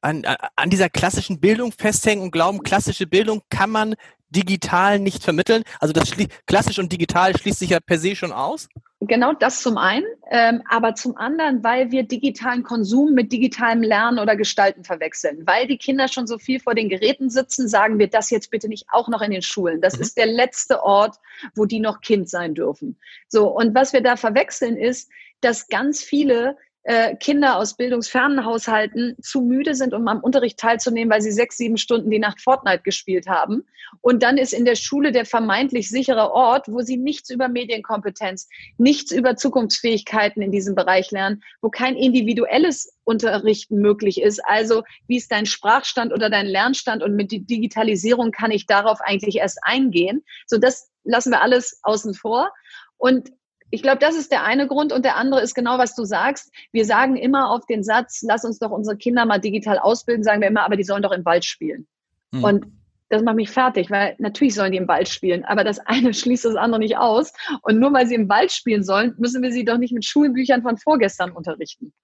an, 0.00 0.24
an 0.56 0.70
dieser 0.70 0.88
klassischen 0.88 1.40
Bildung 1.40 1.72
festhängen 1.72 2.24
und 2.24 2.30
glauben, 2.30 2.62
klassische 2.62 3.06
Bildung 3.06 3.42
kann 3.50 3.70
man 3.70 3.94
digital 4.30 4.98
nicht 4.98 5.22
vermitteln. 5.22 5.62
Also 5.78 5.92
das 5.92 6.12
klassisch 6.46 6.78
und 6.78 6.90
digital 6.90 7.36
schließt 7.36 7.58
sich 7.58 7.70
ja 7.70 7.80
per 7.80 7.98
se 7.98 8.16
schon 8.16 8.32
aus. 8.32 8.68
Genau 9.04 9.32
das 9.32 9.62
zum 9.62 9.78
einen, 9.78 10.06
ähm, 10.30 10.62
aber 10.68 10.94
zum 10.94 11.16
anderen, 11.16 11.64
weil 11.64 11.90
wir 11.90 12.04
digitalen 12.04 12.62
Konsum 12.62 13.14
mit 13.14 13.32
digitalem 13.32 13.82
Lernen 13.82 14.20
oder 14.20 14.36
Gestalten 14.36 14.84
verwechseln. 14.84 15.42
Weil 15.44 15.66
die 15.66 15.76
Kinder 15.76 16.06
schon 16.06 16.28
so 16.28 16.38
viel 16.38 16.60
vor 16.60 16.76
den 16.76 16.88
Geräten 16.88 17.28
sitzen, 17.28 17.66
sagen 17.66 17.98
wir 17.98 18.06
das 18.06 18.30
jetzt 18.30 18.52
bitte 18.52 18.68
nicht 18.68 18.86
auch 18.92 19.08
noch 19.08 19.20
in 19.20 19.32
den 19.32 19.42
Schulen. 19.42 19.80
Das 19.80 19.96
mhm. 19.96 20.02
ist 20.02 20.16
der 20.16 20.26
letzte 20.26 20.84
Ort, 20.84 21.16
wo 21.56 21.64
die 21.64 21.80
noch 21.80 22.00
Kind 22.00 22.28
sein 22.28 22.54
dürfen. 22.54 22.96
So, 23.26 23.48
und 23.48 23.74
was 23.74 23.92
wir 23.92 24.02
da 24.02 24.16
verwechseln 24.16 24.76
ist, 24.76 25.10
dass 25.40 25.66
ganz 25.66 26.02
viele 26.02 26.56
äh, 26.84 27.14
Kinder 27.16 27.58
aus 27.58 27.76
bildungsfernen 27.76 28.44
Haushalten 28.44 29.16
zu 29.22 29.40
müde 29.42 29.74
sind, 29.74 29.94
um 29.94 30.08
am 30.08 30.20
Unterricht 30.20 30.58
teilzunehmen, 30.58 31.12
weil 31.12 31.22
sie 31.22 31.30
sechs, 31.30 31.56
sieben 31.56 31.76
Stunden 31.76 32.10
die 32.10 32.18
Nacht 32.18 32.40
Fortnite 32.40 32.82
gespielt 32.82 33.28
haben. 33.28 33.64
Und 34.00 34.22
dann 34.22 34.36
ist 34.36 34.52
in 34.52 34.64
der 34.64 34.74
Schule 34.74 35.12
der 35.12 35.24
vermeintlich 35.24 35.88
sichere 35.88 36.32
Ort, 36.32 36.66
wo 36.68 36.80
sie 36.80 36.96
nichts 36.96 37.30
über 37.30 37.48
Medienkompetenz, 37.48 38.48
nichts 38.78 39.12
über 39.12 39.36
Zukunftsfähigkeiten 39.36 40.42
in 40.42 40.50
diesem 40.50 40.74
Bereich 40.74 41.10
lernen, 41.12 41.42
wo 41.60 41.70
kein 41.70 41.96
individuelles 41.96 42.92
Unterrichten 43.04 43.76
möglich 43.76 44.20
ist. 44.20 44.44
Also 44.44 44.82
wie 45.06 45.16
ist 45.16 45.30
dein 45.30 45.46
Sprachstand 45.46 46.12
oder 46.12 46.30
dein 46.30 46.46
Lernstand 46.46 47.02
und 47.02 47.14
mit 47.14 47.30
Digitalisierung 47.30 48.32
kann 48.32 48.50
ich 48.50 48.66
darauf 48.66 49.00
eigentlich 49.00 49.36
erst 49.36 49.58
eingehen. 49.62 50.24
So 50.46 50.58
das 50.58 50.90
lassen 51.04 51.30
wir 51.30 51.42
alles 51.42 51.78
außen 51.82 52.14
vor. 52.14 52.50
Und 52.96 53.30
ich 53.72 53.82
glaube, 53.82 53.98
das 53.98 54.14
ist 54.14 54.30
der 54.30 54.44
eine 54.44 54.68
Grund 54.68 54.92
und 54.92 55.02
der 55.02 55.16
andere 55.16 55.40
ist 55.40 55.54
genau, 55.54 55.78
was 55.78 55.94
du 55.94 56.04
sagst. 56.04 56.52
Wir 56.72 56.84
sagen 56.84 57.16
immer 57.16 57.50
auf 57.50 57.64
den 57.64 57.82
Satz, 57.82 58.22
lass 58.22 58.44
uns 58.44 58.58
doch 58.58 58.70
unsere 58.70 58.98
Kinder 58.98 59.24
mal 59.24 59.38
digital 59.38 59.78
ausbilden, 59.78 60.22
sagen 60.22 60.42
wir 60.42 60.48
immer, 60.48 60.64
aber 60.64 60.76
die 60.76 60.84
sollen 60.84 61.02
doch 61.02 61.10
im 61.10 61.24
Wald 61.24 61.46
spielen. 61.46 61.86
Mhm. 62.32 62.44
Und 62.44 62.66
das 63.08 63.22
macht 63.22 63.36
mich 63.36 63.50
fertig, 63.50 63.90
weil 63.90 64.14
natürlich 64.18 64.54
sollen 64.54 64.72
die 64.72 64.78
im 64.78 64.88
Wald 64.88 65.08
spielen, 65.08 65.44
aber 65.46 65.64
das 65.64 65.78
eine 65.78 66.12
schließt 66.14 66.44
das 66.44 66.54
andere 66.54 66.80
nicht 66.80 66.98
aus. 66.98 67.32
Und 67.62 67.78
nur 67.78 67.94
weil 67.94 68.06
sie 68.06 68.14
im 68.14 68.28
Wald 68.28 68.52
spielen 68.52 68.84
sollen, 68.84 69.14
müssen 69.16 69.42
wir 69.42 69.50
sie 69.50 69.64
doch 69.64 69.78
nicht 69.78 69.94
mit 69.94 70.04
Schulbüchern 70.04 70.60
von 70.60 70.76
vorgestern 70.76 71.32
unterrichten. 71.32 71.94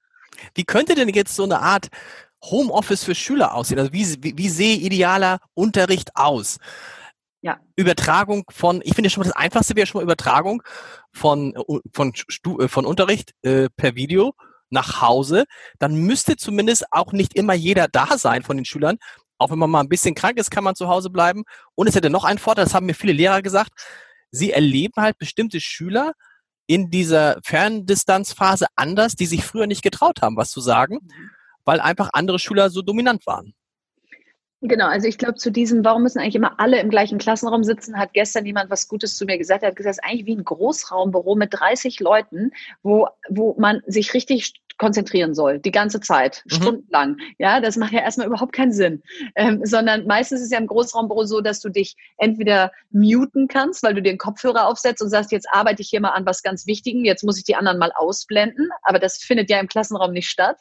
Wie 0.55 0.65
könnte 0.65 0.95
denn 0.95 1.11
jetzt 1.11 1.37
so 1.37 1.45
eine 1.45 1.61
Art 1.61 1.89
Homeoffice 2.45 3.05
für 3.05 3.15
Schüler 3.15 3.55
aussehen? 3.55 3.79
Also 3.79 3.93
wie, 3.93 4.07
wie, 4.23 4.39
wie 4.39 4.49
sehe 4.49 4.77
idealer 4.77 5.41
Unterricht 5.53 6.17
aus? 6.17 6.59
Ja. 7.41 7.61
Übertragung 7.77 8.45
von, 8.51 8.81
ich 8.85 8.95
finde 8.95 9.11
schon 9.11 9.23
mal 9.23 9.29
das 9.29 9.37
einfachste 9.37 9.77
wäre 9.77 9.87
schon 9.87 10.01
mal 10.01 10.05
Übertragung 10.05 10.63
von, 11.13 11.55
äh, 11.55 11.79
von, 11.93 12.13
Stu, 12.15 12.61
äh, 12.61 12.69
von 12.69 12.85
Unterricht 12.85 13.33
äh, 13.43 13.69
per 13.77 13.95
Video 13.95 14.35
nach 14.71 15.01
Hause. 15.01 15.45
Dann 15.79 15.95
müsste 15.95 16.37
zumindest 16.37 16.87
auch 16.91 17.13
nicht 17.13 17.35
immer 17.35 17.55
jeder 17.55 17.87
da 17.89 18.19
sein 18.19 18.43
von 18.43 18.57
den 18.57 18.65
Schülern. 18.65 18.99
Auch 19.39 19.51
wenn 19.51 19.59
man 19.59 19.71
mal 19.71 19.81
ein 19.81 19.89
bisschen 19.89 20.17
krank 20.17 20.39
ist, 20.39 20.51
kann 20.51 20.65
man 20.65 20.75
zu 20.75 20.89
Hause 20.89 21.11
bleiben. 21.11 21.45
Und 21.77 21.87
es 21.87 21.95
hätte 21.95 22.11
noch 22.11 22.25
einen 22.25 22.39
Vorteil, 22.41 22.65
das 22.65 22.75
haben 22.75 22.87
mir 22.87 22.95
viele 22.95 23.13
Lehrer 23.13 23.41
gesagt. 23.41 23.71
Sie 24.33 24.51
erleben 24.51 24.95
halt 24.97 25.17
bestimmte 25.19 25.61
Schüler 25.61 26.13
in 26.67 26.91
dieser 26.91 27.39
Ferndistanzphase 27.45 28.67
anders, 28.75 29.15
die 29.15 29.27
sich 29.27 29.45
früher 29.45 29.67
nicht 29.67 29.83
getraut 29.83 30.23
haben, 30.23 30.37
was 30.37 30.51
zu 30.51 30.61
sagen, 30.61 30.99
mhm. 31.03 31.31
weil 31.65 31.81
einfach 31.81 32.11
andere 32.13 32.39
Schüler 32.39 32.69
so 32.69 32.83
dominant 32.83 33.27
waren. 33.27 33.55
Genau, 34.61 34.87
also 34.87 35.07
ich 35.07 35.19
glaube, 35.19 35.37
zu 35.37 35.53
diesem, 35.53 35.85
warum 35.85 36.03
müssen 36.03 36.19
eigentlich 36.19 36.35
immer 36.35 36.59
alle 36.59 36.81
im 36.81 36.91
gleichen 36.91 37.19
Klassenraum 37.19 37.63
sitzen, 37.63 37.97
hat 37.97 38.13
gestern 38.13 38.45
jemand 38.45 38.71
was 38.71 38.89
Gutes 38.89 39.17
zu 39.17 39.25
mir 39.25 39.39
gesagt. 39.39 39.63
Er 39.63 39.69
hat 39.69 39.77
gesagt, 39.77 39.93
es 39.93 39.99
ist 39.99 40.05
eigentlich 40.05 40.27
wie 40.27 40.37
ein 40.37 40.45
Großraumbüro 40.45 41.37
mit 41.37 41.55
30 41.55 42.01
Leuten, 42.01 42.51
wo, 42.83 43.07
wo 43.29 43.55
man 43.57 43.83
sich 43.87 44.15
richtig 44.15 44.55
konzentrieren 44.79 45.35
soll, 45.35 45.59
die 45.59 45.71
ganze 45.71 46.01
Zeit, 46.01 46.43
mhm. 46.47 46.55
stundenlang. 46.55 47.17
Ja, 47.39 47.61
das 47.61 47.77
macht 47.77 47.93
ja 47.93 48.01
erstmal 48.01 48.29
überhaupt 48.29 48.53
keinen 48.53 48.73
Sinn. 48.73 49.03
Ähm, 49.35 49.61
sondern 49.65 50.07
meistens 50.07 50.41
ist 50.41 50.47
es 50.47 50.53
ja 50.53 50.59
im 50.59 50.67
Großraumbüro 50.67 51.25
so, 51.25 51.41
dass 51.41 51.61
du 51.61 51.69
dich 51.69 51.97
entweder 52.17 52.73
muten 52.91 53.49
kannst, 53.49 53.83
weil 53.83 53.95
du 53.95 54.03
dir 54.03 54.13
den 54.13 54.19
Kopfhörer 54.19 54.67
aufsetzt 54.67 55.03
und 55.03 55.11
sagst, 55.11 55.33
jetzt 55.33 55.49
arbeite 55.51 55.83
ich 55.83 55.91
hier 55.91 56.01
mal 56.01 56.11
an 56.11 56.27
was 56.27 56.43
ganz 56.43 56.67
Wichtigem, 56.67 57.05
jetzt 57.05 57.25
muss 57.25 57.39
ich 57.39 57.45
die 57.45 57.57
anderen 57.57 57.79
mal 57.79 57.93
ausblenden. 57.95 58.71
Aber 58.83 58.99
das 58.99 59.19
findet 59.19 59.51
ja 59.51 59.61
im 59.61 59.69
Klassenraum 59.69 60.13
nicht 60.13 60.29
statt. 60.29 60.57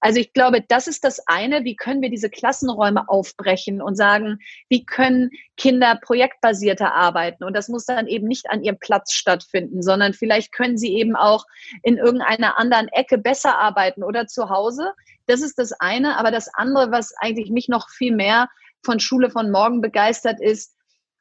Also 0.00 0.20
ich 0.20 0.32
glaube, 0.32 0.64
das 0.66 0.86
ist 0.86 1.04
das 1.04 1.20
eine. 1.26 1.64
Wie 1.64 1.76
können 1.76 2.02
wir 2.02 2.10
diese 2.10 2.30
Klassenräume 2.30 3.08
aufbrechen 3.08 3.80
und 3.82 3.96
sagen, 3.96 4.38
wie 4.68 4.84
können 4.84 5.30
Kinder 5.56 5.98
projektbasierter 6.02 6.94
arbeiten? 6.94 7.44
Und 7.44 7.54
das 7.54 7.68
muss 7.68 7.84
dann 7.84 8.06
eben 8.06 8.26
nicht 8.26 8.50
an 8.50 8.62
ihrem 8.62 8.78
Platz 8.78 9.12
stattfinden, 9.12 9.82
sondern 9.82 10.12
vielleicht 10.12 10.52
können 10.52 10.78
sie 10.78 10.94
eben 10.94 11.16
auch 11.16 11.46
in 11.82 11.98
irgendeiner 11.98 12.58
anderen 12.58 12.88
Ecke 12.88 13.18
besser 13.18 13.58
arbeiten 13.58 14.02
oder 14.02 14.26
zu 14.26 14.50
Hause. 14.50 14.92
Das 15.26 15.42
ist 15.42 15.58
das 15.58 15.72
eine. 15.72 16.18
Aber 16.18 16.30
das 16.30 16.52
andere, 16.52 16.90
was 16.90 17.14
eigentlich 17.18 17.50
mich 17.50 17.68
noch 17.68 17.90
viel 17.90 18.14
mehr 18.14 18.48
von 18.84 19.00
Schule 19.00 19.30
von 19.30 19.50
morgen 19.50 19.80
begeistert 19.80 20.40
ist, 20.40 20.74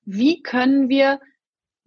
wie 0.05 0.43
können 0.43 0.89
wir 0.89 1.19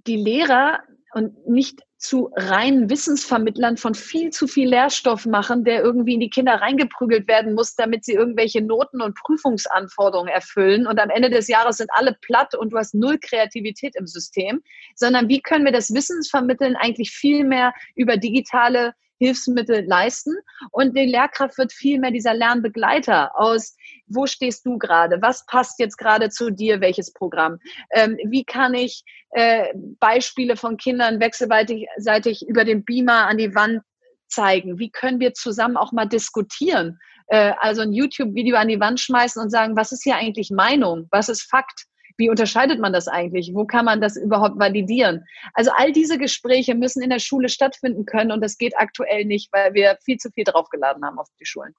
die 0.07 0.17
Lehrer 0.17 0.81
und 1.13 1.47
nicht 1.47 1.83
zu 1.99 2.31
reinen 2.37 2.89
Wissensvermittlern 2.89 3.77
von 3.77 3.95
viel 3.95 4.31
zu 4.31 4.47
viel 4.47 4.69
Lehrstoff 4.69 5.27
machen, 5.27 5.65
der 5.65 5.83
irgendwie 5.83 6.15
in 6.15 6.21
die 6.21 6.31
Kinder 6.31 6.55
reingeprügelt 6.55 7.27
werden 7.27 7.55
muss, 7.55 7.75
damit 7.75 8.05
sie 8.05 8.13
irgendwelche 8.13 8.63
Noten 8.63 9.03
und 9.03 9.17
Prüfungsanforderungen 9.17 10.33
erfüllen. 10.33 10.87
Und 10.87 11.01
am 11.01 11.11
Ende 11.11 11.29
des 11.29 11.49
Jahres 11.49 11.79
sind 11.79 11.91
alle 11.93 12.17
platt 12.21 12.55
und 12.55 12.73
du 12.73 12.79
hast 12.79 12.95
null 12.95 13.19
Kreativität 13.19 13.97
im 13.97 14.07
System, 14.07 14.63
sondern 14.95 15.29
wie 15.29 15.41
können 15.41 15.65
wir 15.65 15.73
das 15.73 15.93
Wissensvermitteln 15.93 16.77
eigentlich 16.77 17.11
viel 17.11 17.45
mehr 17.45 17.75
über 17.97 18.17
digitale 18.17 18.95
Hilfsmittel 19.19 19.85
leisten. 19.87 20.35
Und 20.71 20.97
die 20.97 21.07
Lehrkraft 21.07 21.59
wird 21.59 21.73
viel 21.73 21.99
mehr 21.99 22.11
dieser 22.11 22.35
Lernbegleiter 22.35 23.39
aus, 23.39 23.77
wo 24.07 24.27
stehst 24.27 24.65
du 24.65 24.79
gerade? 24.79 25.21
Was 25.21 25.45
passt 25.47 25.79
jetzt 25.79 25.99
gerade 25.99 26.31
zu 26.31 26.51
dir? 26.51 26.81
Welches 26.81 27.13
Programm? 27.13 27.59
Ähm, 27.91 28.17
wie 28.25 28.45
kann 28.45 28.75
ich 28.75 29.05
äh, 29.31 29.73
Beispiele 30.01 30.57
von 30.57 30.77
Kindern 30.77 31.21
wechselseitig 31.21 32.49
über 32.49 32.65
den 32.65 32.85
Beamer 32.85 33.27
an 33.27 33.39
die 33.39 33.55
Wand 33.55 33.83
zeigen? 34.29 34.79
Wie 34.79 34.91
können 34.91 35.21
wir 35.21 35.35
zusammen 35.35 35.77
auch 35.77 35.93
mal 35.93 36.07
diskutieren? 36.07 36.99
Äh, 37.29 37.53
also 37.61 37.83
ein 37.83 37.93
YouTube-Video 37.93 38.57
an 38.57 38.69
die 38.69 38.81
Wand 38.81 39.01
schmeißen 39.01 39.41
und 39.43 39.51
sagen, 39.51 39.77
was 39.77 39.93
ist 39.93 40.03
hier 40.03 40.17
eigentlich 40.17 40.51
Meinung? 40.51 41.09
Was 41.11 41.29
ist 41.29 41.43
Fakt? 41.43 41.87
Wie 42.19 42.29
unterscheidet 42.29 42.81
man 42.81 42.93
das 42.93 43.09
eigentlich? 43.09 43.53
Wo 43.55 43.65
kann 43.65 43.85
man 43.85 44.01
das 44.01 44.17
überhaupt 44.17 44.59
validieren? 44.59 45.25
Also 45.55 45.71
all 45.77 45.93
diese 45.93 46.19
Gespräche 46.19 46.75
müssen 46.75 47.01
in 47.01 47.11
der 47.11 47.21
Schule 47.21 47.49
stattfinden 47.49 48.05
können 48.05 48.33
und 48.33 48.43
das 48.43 48.59
geht 48.59 48.77
aktuell 48.77 49.25
nicht, 49.25 49.53
weil 49.53 49.73
wir 49.73 49.97
viel 50.05 50.19
zu 50.19 50.31
viel 50.31 50.45
draufgeladen 50.45 51.05
haben 51.05 51.19
auf 51.19 51.29
die 51.41 51.47
Schulen. 51.47 51.75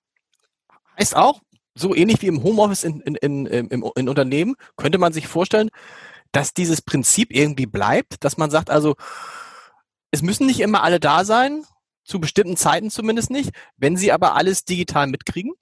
Heißt 0.98 1.16
auch, 1.16 1.42
so 1.76 1.94
ähnlich 1.94 2.22
wie 2.22 2.28
im 2.28 2.42
Homeoffice 2.42 2.86
in, 2.86 3.02
in, 3.02 3.16
in, 3.16 3.46
in, 3.46 3.92
in 3.96 4.10
Unternehmen, 4.10 4.56
könnte 4.78 4.98
man 4.98 5.14
sich 5.14 5.28
vorstellen, 5.28 5.70
dass 6.32 6.54
dieses 6.54 6.82
Prinzip 6.82 7.34
irgendwie 7.34 7.66
bleibt, 7.66 8.24
dass 8.24 8.38
man 8.38 8.50
sagt, 8.50 8.70
also 8.70 8.96
es 10.12 10.22
müssen 10.22 10.48
nicht 10.48 10.62
immer 10.62 10.84
alle 10.84 11.00
da 11.00 11.26
sein, 11.26 11.64
zu 12.04 12.20
bestimmten 12.20 12.58
Zeiten 12.58 12.90
zumindest 12.90 13.30
nicht, 13.30 13.52
wenn 13.78 13.98
sie 13.98 14.12
aber 14.12 14.36
alles 14.36 14.64
digital 14.64 15.08
mitkriegen? 15.08 15.54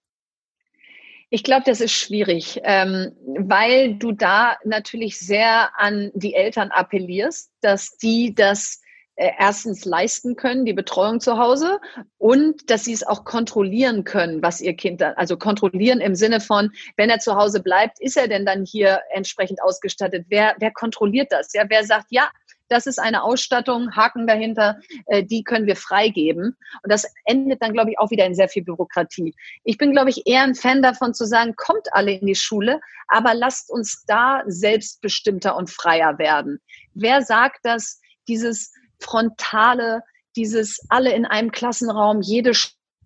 Ich 1.30 1.44
glaube, 1.44 1.64
das 1.66 1.82
ist 1.82 1.92
schwierig, 1.92 2.62
ähm, 2.64 3.12
weil 3.38 3.96
du 3.96 4.14
da 4.14 4.58
natürlich 4.64 5.20
sehr 5.20 5.78
an 5.78 6.12
die 6.14 6.34
Eltern 6.34 6.72
appellierst, 6.72 7.52
dass 7.60 7.98
die 7.98 8.34
das 8.34 8.82
äh, 9.18 9.32
erstens 9.38 9.84
leisten 9.84 10.36
können, 10.36 10.64
die 10.64 10.74
Betreuung 10.74 11.20
zu 11.20 11.38
Hause 11.38 11.82
und 12.18 12.70
dass 12.70 12.86
sie 12.86 12.94
es 12.94 13.06
auch 13.06 13.26
kontrollieren 13.26 14.04
können, 14.04 14.42
was 14.42 14.62
ihr 14.62 14.76
Kind 14.76 15.02
dann, 15.02 15.16
also 15.16 15.38
kontrollieren 15.38 16.00
im 16.00 16.16
Sinne 16.16 16.40
von, 16.40 16.72
wenn 16.96 17.10
er 17.10 17.20
zu 17.20 17.36
Hause 17.36 17.62
bleibt, 17.62 18.00
ist 18.00 18.16
er 18.16 18.28
denn 18.28 18.46
dann 18.46 18.64
hier 18.64 19.02
entsprechend 19.10 19.62
ausgestattet? 19.62 20.28
Wer, 20.30 20.56
wer 20.60 20.72
kontrolliert 20.72 21.32
das? 21.32 21.52
Ja, 21.54 21.64
wer 21.68 21.84
sagt, 21.84 22.08
ja, 22.10 22.30
das 22.70 22.86
ist 22.86 23.00
eine 23.00 23.24
Ausstattung, 23.24 23.96
Haken 23.96 24.28
dahinter, 24.28 24.78
äh, 25.08 25.24
die 25.24 25.44
können 25.44 25.68
wir 25.68 25.76
freigeben. 25.76 26.58
Und 26.84 26.92
das 26.92 27.06
endet 27.26 27.62
dann, 27.62 27.74
glaube 27.74 27.92
ich, 27.92 28.00
auch 28.00 28.12
wieder 28.12 28.26
in 28.26 28.36
sehr 28.36 28.50
viel 28.50 28.64
Bürokratie. 28.64 29.34
Ich 29.64 29.78
bin, 29.78 29.92
glaube 29.92 30.10
ich, 30.10 30.28
eher 30.28 30.44
ein 30.44 30.56
Fan 30.56 30.82
davon 30.82 31.14
zu 31.14 31.26
sagen, 31.26 31.56
kommt 31.56 31.88
alle 31.94 32.12
in 32.12 32.28
die 32.28 32.36
Schule, 32.36 32.80
aber 33.08 33.34
lasst 33.34 33.70
uns 33.70 34.04
da 34.06 34.44
selbstbestimmter 34.48 35.56
und 35.56 35.70
freier 35.70 36.18
werden. 36.18 36.60
Wer 36.94 37.22
sagt, 37.22 37.60
dass 37.64 38.00
dieses 38.28 38.74
frontale, 39.00 40.04
dieses 40.36 40.80
alle 40.90 41.14
in 41.14 41.26
einem 41.26 41.52
Klassenraum, 41.52 42.22
jede 42.22 42.54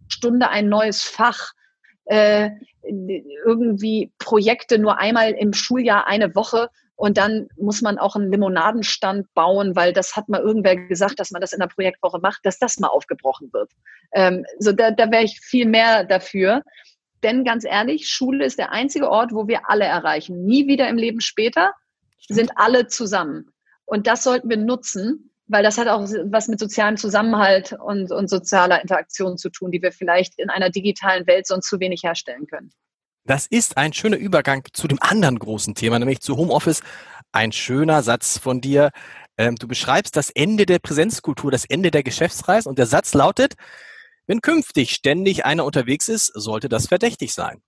Stunde 0.08 0.50
ein 0.50 0.69
neues 0.69 1.04
Fach, 1.04 1.52
äh, 2.06 2.50
irgendwie 2.84 4.12
Projekte 4.17 4.80
nur 4.80 4.97
einmal 4.97 5.32
im 5.32 5.54
Schuljahr 5.54 6.08
eine 6.08 6.34
Woche 6.36 6.69
und 7.02 7.18
dann 7.18 7.48
muss 7.58 7.82
man 7.82 7.98
auch 7.98 8.16
einen 8.16 8.32
Limonadenstand 8.32 9.34
bauen, 9.34 9.76
weil 9.76 9.92
das 9.92 10.16
hat 10.16 10.30
mal 10.30 10.40
irgendwer 10.40 10.76
gesagt, 10.76 11.20
dass 11.20 11.32
man 11.32 11.42
das 11.42 11.52
in 11.52 11.60
der 11.60 11.66
Projektwoche 11.66 12.20
macht, 12.20 12.46
dass 12.46 12.60
das 12.60 12.78
mal 12.78 12.90
aufgebrochen 12.90 13.52
wird. 13.54 13.72
Ähm, 14.14 14.46
so 14.60 14.72
da, 14.72 14.92
da 14.92 15.10
wäre 15.10 15.24
ich 15.24 15.40
viel 15.40 15.66
mehr 15.66 16.04
dafür. 16.04 16.62
Denn 17.24 17.44
ganz 17.44 17.66
ehrlich, 17.66 18.08
Schule 18.08 18.46
ist 18.46 18.60
der 18.60 18.72
einzige 18.72 19.10
Ort, 19.10 19.32
wo 19.34 19.48
wir 19.48 19.62
alle 19.68 19.86
erreichen. 19.86 20.46
Nie 20.46 20.68
wieder 20.68 20.88
im 20.90 20.98
Leben 20.98 21.22
später 21.22 21.72
sind 22.30 22.52
alle 22.56 22.86
zusammen. 22.86 23.50
Und 23.86 24.06
das 24.06 24.24
sollten 24.24 24.52
wir 24.52 24.58
nutzen, 24.58 25.32
weil 25.48 25.64
das 25.64 25.80
hat 25.80 25.88
auch 25.88 26.08
was 26.26 26.50
mit 26.50 26.60
sozialem 26.60 26.98
Zusammenhalt 26.98 27.74
und, 27.84 28.12
und 28.12 28.30
sozialer 28.30 28.80
Interaktion 28.80 29.40
zu 29.40 29.50
tun, 29.50 29.72
die 29.72 29.82
wir 29.82 29.92
vielleicht 29.92 30.38
in 30.38 30.52
einer 30.52 30.70
digitalen 30.70 31.26
Welt 31.26 31.48
sonst 31.48 31.68
zu 31.68 31.80
wenig 31.80 32.04
herstellen 32.04 32.46
können. 32.46 32.72
Das 33.32 33.48
ist 33.48 33.78
ein 33.78 33.94
schöner 33.94 34.17
Übergang 34.17 34.65
zu 34.74 34.89
dem 34.89 35.02
anderen 35.02 35.39
großen 35.39 35.74
Thema, 35.74 35.98
nämlich 35.98 36.20
zu 36.20 36.36
Homeoffice. 36.36 36.82
Ein 37.32 37.54
schöner 37.54 38.04
Satz 38.04 38.38
von 38.38 38.60
dir. 38.60 38.91
Ähm, 39.38 39.56
du 39.56 39.70
beschreibst 39.70 40.17
das 40.17 40.32
Ende 40.32 40.65
der 40.65 40.80
Präsenzkultur, 40.80 41.50
das 41.50 41.63
Ende 41.63 41.91
der 41.91 42.04
Geschäftsreise 42.04 42.67
und 42.67 42.78
der 42.78 42.88
Satz 42.88 43.13
lautet, 43.13 43.54
wenn 44.28 44.41
künftig 44.41 44.91
ständig 44.91 45.46
einer 45.46 45.63
unterwegs 45.63 46.10
ist, 46.10 46.26
sollte 46.36 46.67
das 46.67 46.88
verdächtig 46.88 47.34
sein. 47.34 47.62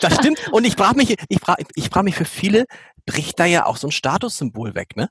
Das 0.00 0.16
stimmt. 0.16 0.48
Und 0.52 0.64
ich 0.64 0.74
frage 0.74 0.96
mich, 0.96 1.14
ich 1.28 1.38
frage, 1.38 1.64
ich 1.76 1.88
frage 1.88 2.04
mich 2.04 2.16
für 2.16 2.24
viele, 2.24 2.64
bricht 3.06 3.38
da 3.38 3.44
ja 3.44 3.66
auch 3.66 3.76
so 3.76 3.86
ein 3.86 3.92
Statussymbol 3.92 4.74
weg, 4.74 4.96
ne? 4.96 5.08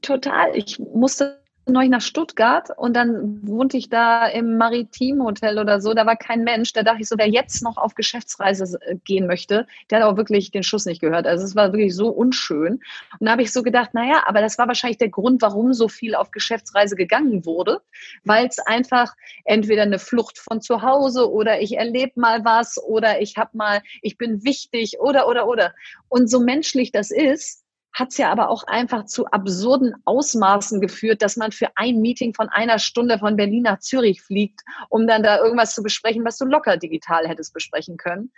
Total. 0.00 0.56
Ich 0.56 0.78
musste 0.78 1.42
neulich 1.68 1.90
nach 1.90 2.00
Stuttgart 2.00 2.70
und 2.76 2.94
dann 2.94 3.46
wohnte 3.46 3.76
ich 3.76 3.88
da 3.88 4.26
im 4.26 4.58
Maritimhotel 4.58 5.58
oder 5.58 5.80
so. 5.80 5.94
Da 5.94 6.06
war 6.06 6.16
kein 6.16 6.44
Mensch. 6.44 6.72
Da 6.72 6.82
dachte 6.82 7.02
ich 7.02 7.08
so, 7.08 7.16
wer 7.18 7.28
jetzt 7.28 7.62
noch 7.62 7.76
auf 7.76 7.94
Geschäftsreise 7.94 8.78
äh, 8.82 8.96
gehen 9.04 9.26
möchte, 9.26 9.66
der 9.90 10.00
hat 10.00 10.06
auch 10.06 10.16
wirklich 10.16 10.50
den 10.50 10.62
Schuss 10.62 10.86
nicht 10.86 11.00
gehört. 11.00 11.26
Also 11.26 11.44
es 11.44 11.56
war 11.56 11.72
wirklich 11.72 11.94
so 11.94 12.08
unschön. 12.08 12.80
Und 13.18 13.26
da 13.26 13.32
habe 13.32 13.42
ich 13.42 13.52
so 13.52 13.62
gedacht, 13.62 13.94
naja, 13.94 14.22
aber 14.26 14.40
das 14.40 14.58
war 14.58 14.66
wahrscheinlich 14.68 14.98
der 14.98 15.10
Grund, 15.10 15.42
warum 15.42 15.72
so 15.72 15.88
viel 15.88 16.14
auf 16.14 16.30
Geschäftsreise 16.30 16.96
gegangen 16.96 17.44
wurde, 17.44 17.80
weil 18.24 18.46
es 18.46 18.58
einfach 18.58 19.14
entweder 19.44 19.82
eine 19.82 19.98
Flucht 19.98 20.38
von 20.38 20.60
zu 20.60 20.82
Hause 20.82 21.30
oder 21.30 21.60
ich 21.60 21.76
erlebe 21.76 22.20
mal 22.20 22.44
was 22.44 22.82
oder 22.82 23.20
ich 23.20 23.36
habe 23.36 23.56
mal, 23.56 23.82
ich 24.02 24.18
bin 24.18 24.44
wichtig 24.44 24.98
oder 25.00 25.28
oder 25.28 25.46
oder. 25.46 25.74
Und 26.08 26.30
so 26.30 26.40
menschlich 26.40 26.92
das 26.92 27.10
ist, 27.10 27.64
hat 27.92 28.08
es 28.10 28.18
ja 28.18 28.30
aber 28.30 28.50
auch 28.50 28.64
einfach 28.64 29.06
zu 29.06 29.26
absurden 29.26 29.94
Ausmaßen 30.04 30.80
geführt, 30.80 31.22
dass 31.22 31.36
man 31.36 31.52
für 31.52 31.68
ein 31.74 32.00
Meeting 32.00 32.34
von 32.34 32.48
einer 32.48 32.78
Stunde 32.78 33.18
von 33.18 33.36
Berlin 33.36 33.62
nach 33.62 33.80
Zürich 33.80 34.22
fliegt, 34.22 34.60
um 34.88 35.06
dann 35.06 35.22
da 35.22 35.38
irgendwas 35.38 35.74
zu 35.74 35.82
besprechen, 35.82 36.24
was 36.24 36.38
du 36.38 36.44
locker 36.44 36.76
digital 36.76 37.26
hättest 37.26 37.52
besprechen 37.54 37.96
können. 37.96 38.32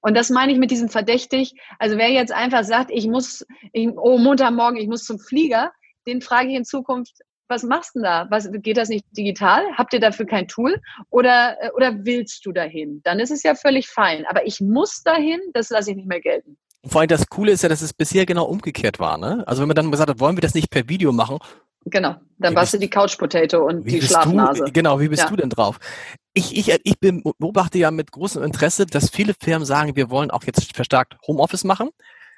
Und 0.00 0.16
das 0.16 0.30
meine 0.30 0.52
ich 0.52 0.58
mit 0.58 0.70
diesem 0.70 0.88
verdächtig. 0.88 1.54
Also 1.78 1.96
wer 1.96 2.10
jetzt 2.10 2.32
einfach 2.32 2.64
sagt, 2.64 2.90
ich 2.90 3.06
muss, 3.06 3.46
ich, 3.72 3.88
oh 3.96 4.18
Montagmorgen, 4.18 4.78
ich 4.78 4.88
muss 4.88 5.04
zum 5.04 5.18
Flieger, 5.18 5.72
den 6.06 6.20
frage 6.20 6.48
ich 6.48 6.56
in 6.56 6.64
Zukunft, 6.64 7.20
was 7.48 7.62
machst 7.62 7.94
du 7.94 8.00
denn 8.00 8.04
da? 8.04 8.26
Was, 8.30 8.50
geht 8.50 8.78
das 8.78 8.88
nicht 8.88 9.04
digital? 9.16 9.62
Habt 9.76 9.92
ihr 9.92 10.00
dafür 10.00 10.26
kein 10.26 10.48
Tool? 10.48 10.80
Oder, 11.10 11.56
oder 11.76 12.04
willst 12.04 12.44
du 12.46 12.52
dahin? 12.52 13.02
Dann 13.04 13.20
ist 13.20 13.30
es 13.30 13.42
ja 13.42 13.54
völlig 13.54 13.88
fein. 13.88 14.24
Aber 14.26 14.46
ich 14.46 14.60
muss 14.60 15.02
dahin, 15.02 15.40
das 15.52 15.70
lasse 15.70 15.90
ich 15.90 15.96
nicht 15.96 16.08
mehr 16.08 16.20
gelten. 16.20 16.56
Und 16.82 16.90
vor 16.90 17.00
allem 17.00 17.08
das 17.08 17.28
Coole 17.28 17.52
ist 17.52 17.62
ja, 17.62 17.68
dass 17.68 17.80
es 17.80 17.92
bisher 17.92 18.26
genau 18.26 18.44
umgekehrt 18.44 18.98
war. 18.98 19.16
Ne? 19.18 19.44
Also 19.46 19.62
wenn 19.62 19.68
man 19.68 19.76
dann 19.76 19.90
gesagt 19.90 20.10
hat, 20.10 20.20
wollen 20.20 20.36
wir 20.36 20.42
das 20.42 20.54
nicht 20.54 20.70
per 20.70 20.88
Video 20.88 21.12
machen? 21.12 21.38
Genau, 21.84 22.14
dann 22.38 22.54
warst 22.54 22.74
du 22.74 22.78
die 22.78 22.88
Couch 22.88 23.18
Potato 23.18 23.66
und 23.66 23.84
die 23.84 24.00
Schlafnase. 24.00 24.64
Du, 24.66 24.72
genau, 24.72 25.00
wie 25.00 25.08
bist 25.08 25.24
ja. 25.24 25.28
du 25.28 25.36
denn 25.36 25.50
drauf? 25.50 25.78
Ich, 26.32 26.56
ich, 26.56 26.72
ich 26.84 26.94
beobachte 27.00 27.78
ja 27.78 27.90
mit 27.90 28.12
großem 28.12 28.42
Interesse, 28.42 28.86
dass 28.86 29.10
viele 29.10 29.34
Firmen 29.40 29.66
sagen, 29.66 29.96
wir 29.96 30.08
wollen 30.08 30.30
auch 30.30 30.44
jetzt 30.44 30.76
verstärkt 30.76 31.16
Homeoffice 31.26 31.64
machen, 31.64 31.90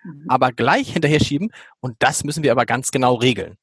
mhm. 0.03 0.25
aber 0.29 0.51
gleich 0.53 0.95
hinterher 0.95 1.21
schieben 1.21 1.51
und 1.81 1.95
das 1.99 2.25
müssen 2.25 2.43
wir 2.43 2.53
aber 2.53 2.65
ganz 2.65 2.91
genau 2.91 3.15
regeln. 3.15 3.57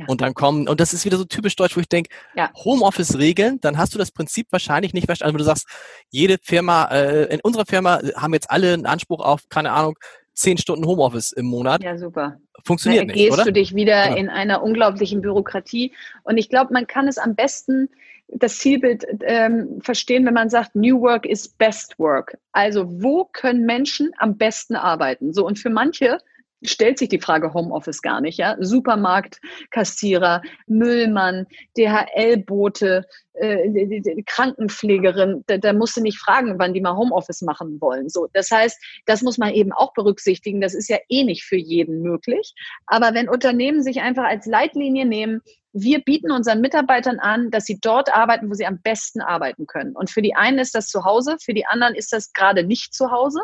Ja. 0.00 0.06
Und 0.08 0.20
dann 0.20 0.34
kommen, 0.34 0.68
und 0.68 0.80
das 0.80 0.92
ist 0.92 1.04
wieder 1.04 1.16
so 1.16 1.24
typisch 1.24 1.56
deutsch, 1.56 1.76
wo 1.76 1.80
ich 1.80 1.88
denke, 1.88 2.10
ja. 2.34 2.50
Homeoffice 2.56 3.18
regeln, 3.18 3.60
dann 3.60 3.78
hast 3.78 3.94
du 3.94 3.98
das 3.98 4.10
Prinzip 4.10 4.46
wahrscheinlich 4.50 4.94
nicht 4.94 5.06
verstanden. 5.06 5.36
Also 5.36 5.44
du 5.44 5.44
sagst, 5.44 5.68
jede 6.08 6.38
Firma, 6.42 6.86
äh, 6.86 7.32
in 7.32 7.40
unserer 7.42 7.66
Firma 7.66 8.00
haben 8.16 8.34
jetzt 8.34 8.50
alle 8.50 8.72
einen 8.72 8.86
Anspruch 8.86 9.20
auf, 9.20 9.48
keine 9.48 9.72
Ahnung, 9.72 9.96
zehn 10.32 10.58
Stunden 10.58 10.86
Homeoffice 10.86 11.32
im 11.32 11.46
Monat. 11.46 11.82
Ja, 11.82 11.98
super. 11.98 12.38
Funktioniert 12.64 13.08
da 13.08 13.14
nicht, 13.14 13.32
oder? 13.32 13.44
du 13.44 13.52
dich 13.52 13.74
wieder 13.74 14.04
genau. 14.04 14.16
in 14.16 14.28
einer 14.30 14.62
unglaublichen 14.62 15.20
Bürokratie. 15.20 15.92
Und 16.22 16.38
ich 16.38 16.48
glaube, 16.48 16.72
man 16.72 16.86
kann 16.86 17.08
es 17.08 17.18
am 17.18 17.34
besten 17.34 17.88
das 18.32 18.58
Zielbild 18.58 19.06
ähm, 19.22 19.80
verstehen, 19.82 20.24
wenn 20.24 20.34
man 20.34 20.50
sagt, 20.50 20.74
New 20.74 21.00
Work 21.00 21.26
is 21.26 21.48
Best 21.48 21.98
Work. 21.98 22.38
Also 22.52 22.86
wo 23.02 23.24
können 23.24 23.66
Menschen 23.66 24.12
am 24.18 24.36
besten 24.36 24.76
arbeiten? 24.76 25.32
So 25.32 25.46
und 25.46 25.58
für 25.58 25.70
manche 25.70 26.18
stellt 26.62 26.98
sich 26.98 27.08
die 27.08 27.20
Frage 27.20 27.54
Homeoffice 27.54 28.02
gar 28.02 28.20
nicht. 28.20 28.38
Ja? 28.38 28.56
Supermarktkassierer, 28.60 30.42
Müllmann, 30.66 31.46
DHL-Bote, 31.76 33.06
äh, 33.34 34.22
Krankenpflegerin, 34.26 35.44
da, 35.46 35.58
da 35.58 35.72
musst 35.72 35.96
du 35.96 36.02
nicht 36.02 36.18
fragen, 36.18 36.58
wann 36.58 36.74
die 36.74 36.80
mal 36.80 36.96
Homeoffice 36.96 37.42
machen 37.42 37.80
wollen. 37.80 38.08
So, 38.08 38.28
das 38.32 38.50
heißt, 38.50 38.78
das 39.06 39.22
muss 39.22 39.38
man 39.38 39.52
eben 39.52 39.72
auch 39.72 39.92
berücksichtigen. 39.94 40.60
Das 40.60 40.74
ist 40.74 40.88
ja 40.88 40.98
eh 41.08 41.24
nicht 41.24 41.44
für 41.44 41.56
jeden 41.56 42.02
möglich. 42.02 42.54
Aber 42.86 43.14
wenn 43.14 43.28
Unternehmen 43.28 43.82
sich 43.82 44.00
einfach 44.00 44.24
als 44.24 44.46
Leitlinie 44.46 45.06
nehmen, 45.06 45.40
wir 45.72 46.00
bieten 46.00 46.32
unseren 46.32 46.60
Mitarbeitern 46.60 47.20
an, 47.20 47.50
dass 47.50 47.64
sie 47.64 47.78
dort 47.80 48.12
arbeiten, 48.12 48.50
wo 48.50 48.54
sie 48.54 48.66
am 48.66 48.80
besten 48.80 49.20
arbeiten 49.20 49.66
können. 49.66 49.94
Und 49.94 50.10
für 50.10 50.22
die 50.22 50.34
einen 50.34 50.58
ist 50.58 50.74
das 50.74 50.88
zu 50.88 51.04
Hause, 51.04 51.36
für 51.40 51.54
die 51.54 51.66
anderen 51.66 51.94
ist 51.94 52.12
das 52.12 52.32
gerade 52.32 52.64
nicht 52.64 52.92
zu 52.92 53.10
Hause. 53.10 53.40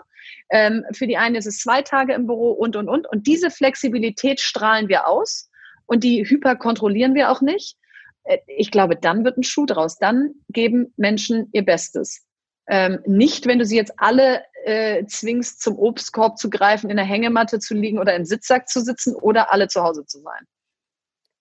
Ähm, 0.50 0.84
für 0.92 1.06
die 1.06 1.16
einen 1.16 1.36
ist 1.36 1.46
es 1.46 1.58
zwei 1.58 1.82
Tage 1.82 2.14
im 2.14 2.26
Büro 2.26 2.50
und, 2.50 2.74
und, 2.74 2.88
und. 2.88 3.08
Und 3.08 3.26
diese 3.26 3.50
Flexibilität 3.50 4.40
strahlen 4.40 4.88
wir 4.88 5.06
aus 5.06 5.50
und 5.86 6.02
die 6.02 6.24
hyperkontrollieren 6.28 7.14
wir 7.14 7.30
auch 7.30 7.42
nicht. 7.42 7.76
Äh, 8.24 8.38
ich 8.48 8.72
glaube, 8.72 8.96
dann 8.96 9.24
wird 9.24 9.38
ein 9.38 9.44
Schuh 9.44 9.66
draus. 9.66 9.98
Dann 9.98 10.34
geben 10.48 10.92
Menschen 10.96 11.48
ihr 11.52 11.64
Bestes. 11.64 12.24
Ähm, 12.68 12.98
nicht, 13.06 13.46
wenn 13.46 13.60
du 13.60 13.64
sie 13.64 13.76
jetzt 13.76 13.92
alle 13.98 14.42
äh, 14.64 15.04
zwingst, 15.06 15.62
zum 15.62 15.78
Obstkorb 15.78 16.38
zu 16.38 16.50
greifen, 16.50 16.90
in 16.90 16.96
der 16.96 17.06
Hängematte 17.06 17.60
zu 17.60 17.74
liegen 17.74 18.00
oder 18.00 18.16
im 18.16 18.24
Sitzsack 18.24 18.68
zu 18.68 18.80
sitzen 18.80 19.14
oder 19.14 19.52
alle 19.52 19.68
zu 19.68 19.80
Hause 19.80 20.04
zu 20.04 20.18
sein 20.18 20.44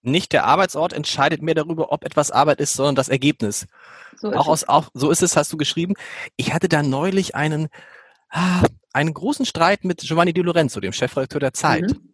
nicht 0.06 0.34
der 0.34 0.46
Arbeitsort 0.46 0.94
entscheidet 0.94 1.42
mehr 1.42 1.56
darüber, 1.56 1.92
ob 1.92 2.04
etwas 2.04 2.32
Arbeit 2.32 2.60
ist, 2.60 2.74
sondern 2.74 2.96
das 2.96 3.10
Ergebnis. 3.10 3.68
So 4.18 4.32
auch 4.32 4.48
aus, 4.48 4.64
auch, 4.68 4.90
so 4.94 5.12
ist 5.12 5.24
es, 5.24 5.36
hast 5.36 5.52
du 5.52 5.58
geschrieben. 5.58 5.94
Ich 6.36 6.54
hatte 6.54 6.70
da 6.70 6.84
neulich 6.84 7.36
einen, 7.36 7.68
ah, 8.30 8.64
einen 8.94 9.14
großen 9.14 9.46
Streit 9.46 9.84
mit 9.84 10.02
Giovanni 10.02 10.34
Di 10.34 10.42
Lorenzo, 10.42 10.80
dem 10.80 10.94
Chefredakteur 10.94 11.40
der 11.40 11.54
Zeit, 11.54 11.84
mhm. 11.84 12.14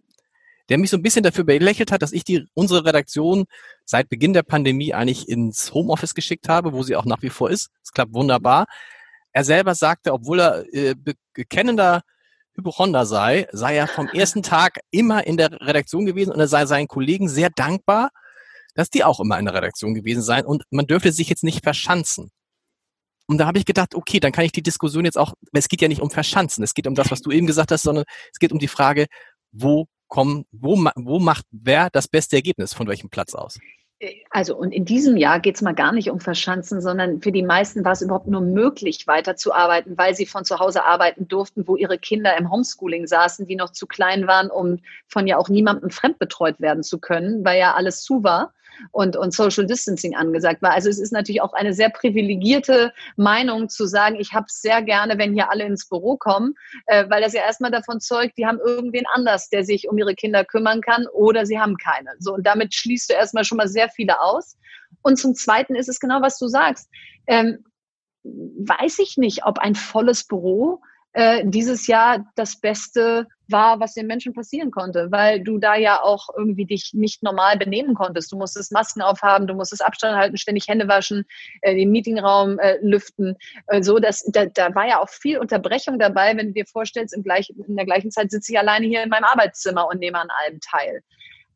der 0.69 0.77
mich 0.77 0.89
so 0.89 0.97
ein 0.97 1.03
bisschen 1.03 1.23
dafür 1.23 1.43
belächelt 1.43 1.91
hat, 1.91 2.01
dass 2.01 2.11
ich 2.11 2.23
die, 2.23 2.47
unsere 2.53 2.85
Redaktion 2.85 3.45
seit 3.85 4.09
Beginn 4.09 4.33
der 4.33 4.43
Pandemie 4.43 4.93
eigentlich 4.93 5.29
ins 5.29 5.73
Homeoffice 5.73 6.15
geschickt 6.15 6.49
habe, 6.49 6.73
wo 6.73 6.83
sie 6.83 6.95
auch 6.95 7.05
nach 7.05 7.21
wie 7.21 7.29
vor 7.29 7.49
ist. 7.49 7.69
Es 7.83 7.91
klappt 7.91 8.13
wunderbar. 8.13 8.65
Er 9.33 9.43
selber 9.43 9.75
sagte, 9.75 10.11
obwohl 10.11 10.39
er 10.39 10.73
äh, 10.73 10.95
bekennender 11.33 12.01
Hypochonder 12.55 13.05
sei, 13.05 13.47
sei 13.51 13.77
er 13.77 13.87
vom 13.87 14.07
ersten 14.07 14.43
Tag 14.43 14.79
immer 14.91 15.25
in 15.25 15.37
der 15.37 15.51
Redaktion 15.61 16.05
gewesen 16.05 16.31
und 16.31 16.39
er 16.39 16.47
sei 16.47 16.65
seinen 16.65 16.87
Kollegen 16.87 17.29
sehr 17.29 17.49
dankbar, 17.49 18.09
dass 18.75 18.89
die 18.89 19.03
auch 19.03 19.19
immer 19.19 19.39
in 19.39 19.45
der 19.45 19.53
Redaktion 19.53 19.93
gewesen 19.93 20.21
seien 20.21 20.45
und 20.45 20.63
man 20.69 20.87
dürfte 20.87 21.11
sich 21.11 21.29
jetzt 21.29 21.43
nicht 21.43 21.63
verschanzen. 21.63 22.31
Und 23.27 23.37
da 23.37 23.45
habe 23.45 23.57
ich 23.57 23.65
gedacht, 23.65 23.95
okay, 23.95 24.19
dann 24.19 24.31
kann 24.31 24.43
ich 24.43 24.51
die 24.51 24.63
Diskussion 24.63 25.05
jetzt 25.05 25.17
auch, 25.17 25.33
es 25.53 25.69
geht 25.69 25.81
ja 25.81 25.87
nicht 25.87 26.01
um 26.01 26.09
Verschanzen, 26.09 26.63
es 26.63 26.73
geht 26.73 26.87
um 26.87 26.95
das, 26.95 27.11
was 27.11 27.21
du 27.21 27.31
eben 27.31 27.47
gesagt 27.47 27.71
hast, 27.71 27.83
sondern 27.83 28.03
es 28.31 28.39
geht 28.39 28.51
um 28.51 28.59
die 28.59 28.67
Frage, 28.67 29.07
wo 29.51 29.87
kommen, 30.07 30.45
wo, 30.51 30.75
wo 30.95 31.19
macht 31.19 31.45
wer 31.51 31.89
das 31.89 32.07
beste 32.09 32.35
Ergebnis, 32.35 32.73
von 32.73 32.87
welchem 32.87 33.09
Platz 33.09 33.33
aus? 33.33 33.57
Also 34.31 34.55
und 34.55 34.71
in 34.71 34.85
diesem 34.85 35.15
Jahr 35.15 35.39
geht 35.39 35.55
es 35.55 35.61
mal 35.61 35.75
gar 35.75 35.91
nicht 35.91 36.09
um 36.09 36.19
Verschanzen, 36.19 36.81
sondern 36.81 37.21
für 37.21 37.31
die 37.31 37.43
meisten 37.43 37.85
war 37.85 37.91
es 37.91 38.01
überhaupt 38.01 38.27
nur 38.27 38.41
möglich, 38.41 39.05
weiterzuarbeiten, 39.05 39.97
weil 39.97 40.15
sie 40.15 40.25
von 40.25 40.43
zu 40.43 40.57
Hause 40.57 40.83
arbeiten 40.83 41.27
durften, 41.27 41.67
wo 41.67 41.75
ihre 41.75 41.99
Kinder 41.99 42.35
im 42.37 42.51
Homeschooling 42.51 43.05
saßen, 43.05 43.45
die 43.45 43.55
noch 43.55 43.71
zu 43.71 43.85
klein 43.85 44.25
waren, 44.25 44.49
um 44.49 44.79
von 45.07 45.27
ja 45.27 45.37
auch 45.37 45.49
niemandem 45.49 45.91
fremdbetreut 45.91 46.59
werden 46.59 46.81
zu 46.81 46.99
können, 46.99 47.45
weil 47.45 47.59
ja 47.59 47.75
alles 47.75 48.01
zu 48.01 48.23
war 48.23 48.53
und, 48.91 49.15
und 49.15 49.33
Social 49.33 49.65
Distancing 49.65 50.15
angesagt 50.15 50.61
war. 50.61 50.71
Also 50.71 50.89
es 50.89 50.99
ist 50.99 51.11
natürlich 51.11 51.41
auch 51.41 51.53
eine 51.53 51.73
sehr 51.73 51.89
privilegierte 51.89 52.93
Meinung 53.15 53.69
zu 53.69 53.85
sagen, 53.85 54.15
ich 54.19 54.33
habe 54.33 54.45
es 54.47 54.61
sehr 54.61 54.81
gerne, 54.81 55.17
wenn 55.17 55.33
hier 55.33 55.51
alle 55.51 55.65
ins 55.65 55.87
Büro 55.87 56.17
kommen, 56.17 56.55
äh, 56.87 57.05
weil 57.09 57.21
das 57.21 57.33
ja 57.33 57.41
erstmal 57.43 57.71
davon 57.71 57.99
zeugt, 57.99 58.37
die 58.37 58.45
haben 58.45 58.59
irgendwen 58.59 59.05
anders, 59.13 59.49
der 59.49 59.63
sich 59.63 59.87
um 59.89 59.97
ihre 59.97 60.15
Kinder 60.15 60.45
kümmern 60.45 60.81
kann 60.81 61.05
oder 61.13 61.45
sie 61.45 61.59
haben 61.59 61.77
keine. 61.77 62.11
So, 62.19 62.33
und 62.33 62.45
damit 62.45 62.73
schließt 62.73 63.09
du 63.09 63.13
erstmal 63.13 63.43
schon 63.43 63.57
mal 63.57 63.67
sehr 63.67 63.89
viele 63.89 64.19
aus. 64.21 64.57
Und 65.01 65.17
zum 65.17 65.35
Zweiten 65.35 65.75
ist 65.75 65.89
es 65.89 65.99
genau, 65.99 66.21
was 66.21 66.37
du 66.37 66.47
sagst. 66.47 66.89
Ähm, 67.27 67.63
weiß 68.23 68.99
ich 68.99 69.17
nicht, 69.17 69.45
ob 69.45 69.59
ein 69.59 69.75
volles 69.75 70.25
Büro 70.25 70.81
äh, 71.13 71.43
dieses 71.45 71.87
Jahr 71.87 72.25
das 72.35 72.59
Beste 72.59 73.27
war, 73.51 73.79
was 73.79 73.93
den 73.93 74.07
Menschen 74.07 74.33
passieren 74.33 74.71
konnte, 74.71 75.11
weil 75.11 75.41
du 75.41 75.57
da 75.57 75.75
ja 75.75 76.01
auch 76.01 76.29
irgendwie 76.35 76.65
dich 76.65 76.91
nicht 76.93 77.23
normal 77.23 77.57
benehmen 77.57 77.93
konntest. 77.93 78.31
Du 78.31 78.37
musstest 78.37 78.71
Masken 78.71 79.01
aufhaben, 79.01 79.47
du 79.47 79.53
musstest 79.53 79.83
Abstand 79.83 80.17
halten, 80.17 80.37
ständig 80.37 80.67
Hände 80.67 80.87
waschen, 80.87 81.25
äh, 81.61 81.75
den 81.75 81.91
Meetingraum 81.91 82.59
äh, 82.59 82.77
lüften. 82.81 83.35
Äh, 83.67 83.83
so, 83.83 83.99
dass, 83.99 84.23
da, 84.31 84.45
da 84.45 84.73
war 84.75 84.87
ja 84.87 84.99
auch 84.99 85.09
viel 85.09 85.37
Unterbrechung 85.37 85.99
dabei, 85.99 86.35
wenn 86.37 86.47
du 86.47 86.53
dir 86.53 86.65
vorstellst, 86.65 87.15
im 87.15 87.23
gleich, 87.23 87.49
in 87.49 87.75
der 87.75 87.85
gleichen 87.85 88.11
Zeit 88.11 88.31
sitze 88.31 88.53
ich 88.53 88.59
alleine 88.59 88.87
hier 88.87 89.03
in 89.03 89.09
meinem 89.09 89.25
Arbeitszimmer 89.25 89.87
und 89.87 89.99
nehme 89.99 90.19
an 90.19 90.29
allem 90.43 90.59
teil. 90.59 91.03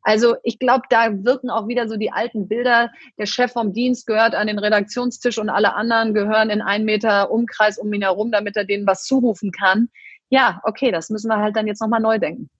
Also 0.06 0.36
ich 0.44 0.60
glaube, 0.60 0.84
da 0.88 1.24
wirken 1.24 1.50
auch 1.50 1.66
wieder 1.66 1.88
so 1.88 1.96
die 1.96 2.12
alten 2.12 2.46
Bilder. 2.46 2.92
Der 3.18 3.26
Chef 3.26 3.50
vom 3.50 3.72
Dienst 3.72 4.06
gehört 4.06 4.36
an 4.36 4.46
den 4.46 4.60
Redaktionstisch 4.60 5.36
und 5.36 5.48
alle 5.48 5.74
anderen 5.74 6.14
gehören 6.14 6.48
in 6.48 6.62
einen 6.62 6.84
Meter 6.84 7.32
Umkreis 7.32 7.76
um 7.76 7.92
ihn 7.92 8.02
herum, 8.02 8.30
damit 8.30 8.56
er 8.56 8.64
denen 8.64 8.86
was 8.86 9.02
zurufen 9.02 9.50
kann. 9.50 9.88
Ja, 10.30 10.60
okay, 10.64 10.90
das 10.90 11.10
müssen 11.10 11.28
wir 11.28 11.38
halt 11.38 11.56
dann 11.56 11.66
jetzt 11.66 11.80
nochmal 11.80 12.00
neu 12.00 12.18
denken. 12.18 12.50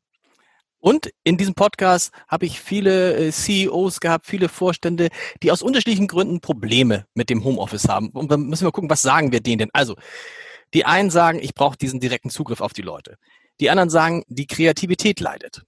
Und 0.79 1.11
in 1.25 1.37
diesem 1.37 1.55
Podcast 1.55 2.13
habe 2.29 2.47
ich 2.47 2.61
viele 2.61 3.17
äh, 3.17 3.33
CEOs 3.33 3.99
gehabt, 3.99 4.27
viele 4.27 4.49
Vorstände, 4.49 5.09
die 5.43 5.51
aus 5.51 5.63
unterschiedlichen 5.63 6.07
Gründen 6.07 6.41
Probleme 6.41 7.07
mit 7.15 7.31
dem 7.31 7.43
Homeoffice 7.43 7.89
haben. 7.89 8.11
Und 8.11 8.31
dann 8.31 8.43
müssen 8.43 8.67
wir 8.67 8.73
gucken, 8.73 8.91
was 8.91 9.03
sagen 9.03 9.33
wir 9.33 9.41
denen 9.41 9.59
denn? 9.59 9.71
Also, 9.73 9.97
die 10.75 10.85
einen 10.85 11.11
sagen, 11.11 11.39
ich 11.41 11.55
brauche 11.55 11.77
diesen 11.77 12.01
direkten 12.01 12.31
Zugriff 12.31 12.61
auf 12.61 12.73
die 12.73 12.83
Leute. 12.83 13.17
Die 13.61 13.71
anderen 13.71 13.91
sagen, 13.91 14.23
die 14.29 14.47
Kreativität 14.47 15.21
leidet. 15.21 15.65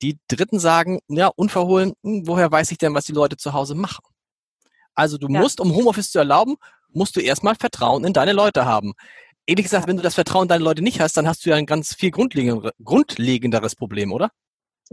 Die 0.00 0.18
Dritten 0.28 0.58
sagen, 0.58 1.00
ja, 1.08 1.28
unverhohlen, 1.28 1.92
hm, 2.02 2.26
woher 2.26 2.50
weiß 2.50 2.70
ich 2.70 2.78
denn, 2.78 2.94
was 2.94 3.04
die 3.04 3.12
Leute 3.12 3.36
zu 3.36 3.52
Hause 3.52 3.74
machen? 3.74 4.04
Also 4.94 5.18
du 5.18 5.28
ja. 5.28 5.40
musst, 5.40 5.60
um 5.60 5.74
Homeoffice 5.74 6.10
zu 6.10 6.18
erlauben, 6.18 6.56
musst 6.88 7.14
du 7.16 7.20
erstmal 7.20 7.54
Vertrauen 7.54 8.04
in 8.04 8.12
deine 8.12 8.32
Leute 8.32 8.64
haben. 8.64 8.94
Ehrlich 9.48 9.64
gesagt, 9.64 9.88
wenn 9.88 9.96
du 9.96 10.02
das 10.02 10.14
Vertrauen 10.14 10.42
in 10.42 10.48
deine 10.48 10.62
Leute 10.62 10.82
nicht 10.82 11.00
hast, 11.00 11.16
dann 11.16 11.26
hast 11.26 11.46
du 11.46 11.50
ja 11.50 11.56
ein 11.56 11.64
ganz 11.64 11.94
viel 11.94 12.10
grundlegenderes 12.10 13.76
Problem, 13.76 14.12
oder? 14.12 14.30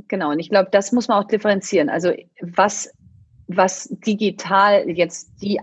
Genau, 0.07 0.31
und 0.31 0.39
ich 0.39 0.49
glaube, 0.49 0.69
das 0.71 0.93
muss 0.93 1.09
man 1.09 1.21
auch 1.21 1.27
differenzieren. 1.27 1.89
Also 1.89 2.13
was, 2.39 2.89
was 3.47 3.89
digital 4.05 4.89
jetzt 4.89 5.29
die 5.41 5.59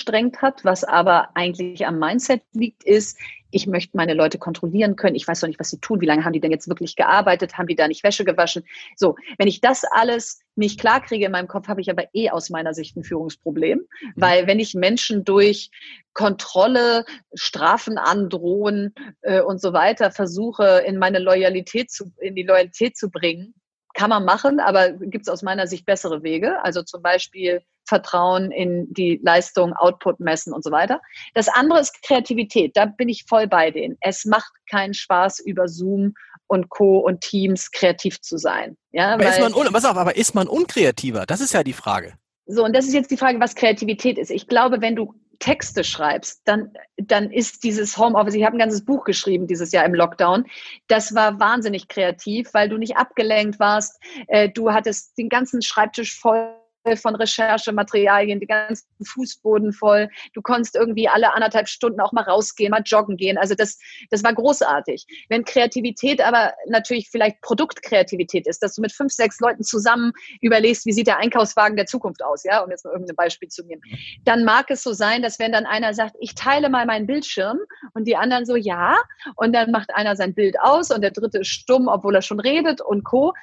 angestrengt 0.00 0.42
hat, 0.42 0.64
was 0.64 0.84
aber 0.84 1.28
eigentlich 1.34 1.86
am 1.86 1.98
Mindset 1.98 2.42
liegt, 2.52 2.84
ist, 2.84 3.18
ich 3.52 3.66
möchte 3.66 3.96
meine 3.96 4.14
Leute 4.14 4.38
kontrollieren 4.38 4.94
können. 4.94 5.16
Ich 5.16 5.26
weiß 5.26 5.40
doch 5.40 5.48
nicht, 5.48 5.58
was 5.58 5.70
sie 5.70 5.80
tun. 5.80 6.00
Wie 6.00 6.06
lange 6.06 6.24
haben 6.24 6.32
die 6.32 6.40
denn 6.40 6.52
jetzt 6.52 6.68
wirklich 6.68 6.94
gearbeitet? 6.94 7.58
Haben 7.58 7.66
die 7.66 7.74
da 7.74 7.88
nicht 7.88 8.04
Wäsche 8.04 8.24
gewaschen? 8.24 8.62
So, 8.94 9.16
wenn 9.38 9.48
ich 9.48 9.60
das 9.60 9.82
alles 9.84 10.40
nicht 10.54 10.78
klar 10.78 11.02
kriege 11.02 11.26
in 11.26 11.32
meinem 11.32 11.48
Kopf, 11.48 11.66
habe 11.66 11.80
ich 11.80 11.90
aber 11.90 12.04
eh 12.14 12.30
aus 12.30 12.48
meiner 12.48 12.74
Sicht 12.74 12.96
ein 12.96 13.02
Führungsproblem. 13.02 13.80
Mhm. 13.80 14.12
Weil 14.14 14.46
wenn 14.46 14.60
ich 14.60 14.74
Menschen 14.74 15.24
durch 15.24 15.70
Kontrolle, 16.12 17.04
Strafen 17.34 17.98
androhen 17.98 18.94
äh, 19.22 19.40
und 19.40 19.60
so 19.60 19.72
weiter 19.72 20.12
versuche, 20.12 20.84
in 20.86 20.98
meine 20.98 21.18
Loyalität 21.18 21.90
zu, 21.90 22.12
in 22.20 22.36
die 22.36 22.44
Loyalität 22.44 22.96
zu 22.96 23.10
bringen, 23.10 23.54
kann 23.94 24.10
man 24.10 24.24
machen, 24.24 24.60
aber 24.60 24.92
gibt 24.92 25.22
es 25.22 25.28
aus 25.28 25.42
meiner 25.42 25.66
Sicht 25.66 25.84
bessere 25.84 26.22
Wege. 26.22 26.62
Also 26.62 26.84
zum 26.84 27.02
Beispiel 27.02 27.62
Vertrauen 27.90 28.52
in 28.52 28.86
die 28.94 29.20
Leistung, 29.22 29.74
Output 29.74 30.20
messen 30.20 30.52
und 30.54 30.62
so 30.62 30.70
weiter. 30.70 31.00
Das 31.34 31.48
andere 31.48 31.80
ist 31.80 32.00
Kreativität. 32.02 32.76
Da 32.76 32.86
bin 32.86 33.08
ich 33.08 33.24
voll 33.28 33.48
bei 33.48 33.72
denen. 33.72 33.98
Es 34.00 34.24
macht 34.24 34.52
keinen 34.70 34.94
Spaß, 34.94 35.40
über 35.40 35.66
Zoom 35.66 36.14
und 36.46 36.68
Co. 36.68 36.98
und 36.98 37.20
Teams 37.20 37.72
kreativ 37.72 38.20
zu 38.20 38.38
sein. 38.38 38.76
Ja, 38.92 39.14
aber, 39.14 39.28
ist 39.28 39.40
man, 39.40 39.72
pass 39.72 39.84
auf, 39.84 39.96
aber 39.96 40.16
ist 40.16 40.34
man 40.34 40.46
unkreativer? 40.46 41.26
Das 41.26 41.40
ist 41.40 41.52
ja 41.52 41.64
die 41.64 41.72
Frage. 41.72 42.14
So, 42.46 42.64
und 42.64 42.74
das 42.74 42.86
ist 42.86 42.94
jetzt 42.94 43.10
die 43.10 43.16
Frage, 43.16 43.40
was 43.40 43.56
Kreativität 43.56 44.18
ist. 44.18 44.30
Ich 44.30 44.46
glaube, 44.46 44.80
wenn 44.80 44.94
du 44.94 45.14
Texte 45.40 45.82
schreibst, 45.82 46.42
dann, 46.44 46.72
dann 46.96 47.30
ist 47.32 47.64
dieses 47.64 47.98
Homeoffice, 47.98 48.34
ich 48.34 48.44
habe 48.44 48.56
ein 48.56 48.60
ganzes 48.60 48.84
Buch 48.84 49.04
geschrieben 49.04 49.46
dieses 49.46 49.72
Jahr 49.72 49.84
im 49.84 49.94
Lockdown, 49.94 50.44
das 50.86 51.14
war 51.14 51.40
wahnsinnig 51.40 51.88
kreativ, 51.88 52.52
weil 52.52 52.68
du 52.68 52.76
nicht 52.76 52.96
abgelenkt 52.96 53.58
warst, 53.58 54.00
äh, 54.28 54.48
du 54.48 54.72
hattest 54.72 55.16
den 55.18 55.28
ganzen 55.28 55.62
Schreibtisch 55.62 56.18
voll 56.18 56.59
von 56.96 57.14
Recherchematerialien, 57.14 58.40
die 58.40 58.46
ganzen 58.46 58.86
Fußboden 59.04 59.72
voll. 59.72 60.08
Du 60.34 60.42
konntest 60.42 60.74
irgendwie 60.74 61.08
alle 61.08 61.32
anderthalb 61.34 61.68
Stunden 61.68 62.00
auch 62.00 62.12
mal 62.12 62.22
rausgehen, 62.22 62.70
mal 62.70 62.82
joggen 62.84 63.16
gehen. 63.16 63.36
Also 63.36 63.54
das, 63.54 63.78
das 64.10 64.24
war 64.24 64.34
großartig. 64.34 65.06
Wenn 65.28 65.44
Kreativität 65.44 66.20
aber 66.22 66.54
natürlich 66.66 67.08
vielleicht 67.10 67.40
Produktkreativität 67.42 68.46
ist, 68.46 68.62
dass 68.62 68.74
du 68.74 68.82
mit 68.82 68.92
fünf, 68.92 69.12
sechs 69.12 69.40
Leuten 69.40 69.62
zusammen 69.62 70.12
überlegst, 70.40 70.86
wie 70.86 70.92
sieht 70.92 71.06
der 71.06 71.18
Einkaufswagen 71.18 71.76
der 71.76 71.86
Zukunft 71.86 72.24
aus, 72.24 72.44
ja, 72.44 72.62
um 72.62 72.70
jetzt 72.70 72.84
mal 72.84 72.92
irgendein 72.92 73.16
Beispiel 73.16 73.48
zu 73.48 73.64
nehmen, 73.64 73.82
dann 74.24 74.44
mag 74.44 74.70
es 74.70 74.82
so 74.82 74.92
sein, 74.92 75.22
dass 75.22 75.38
wenn 75.38 75.52
dann 75.52 75.66
einer 75.66 75.92
sagt, 75.92 76.16
ich 76.20 76.34
teile 76.34 76.70
mal 76.70 76.86
meinen 76.86 77.06
Bildschirm 77.06 77.58
und 77.92 78.06
die 78.06 78.16
anderen 78.16 78.46
so, 78.46 78.56
ja, 78.56 78.96
und 79.36 79.52
dann 79.52 79.70
macht 79.70 79.94
einer 79.94 80.16
sein 80.16 80.34
Bild 80.34 80.58
aus 80.60 80.90
und 80.90 81.02
der 81.02 81.10
dritte 81.10 81.38
ist 81.40 81.48
stumm, 81.48 81.88
obwohl 81.88 82.14
er 82.14 82.22
schon 82.22 82.40
redet 82.40 82.80
und 82.80 83.04
co 83.04 83.34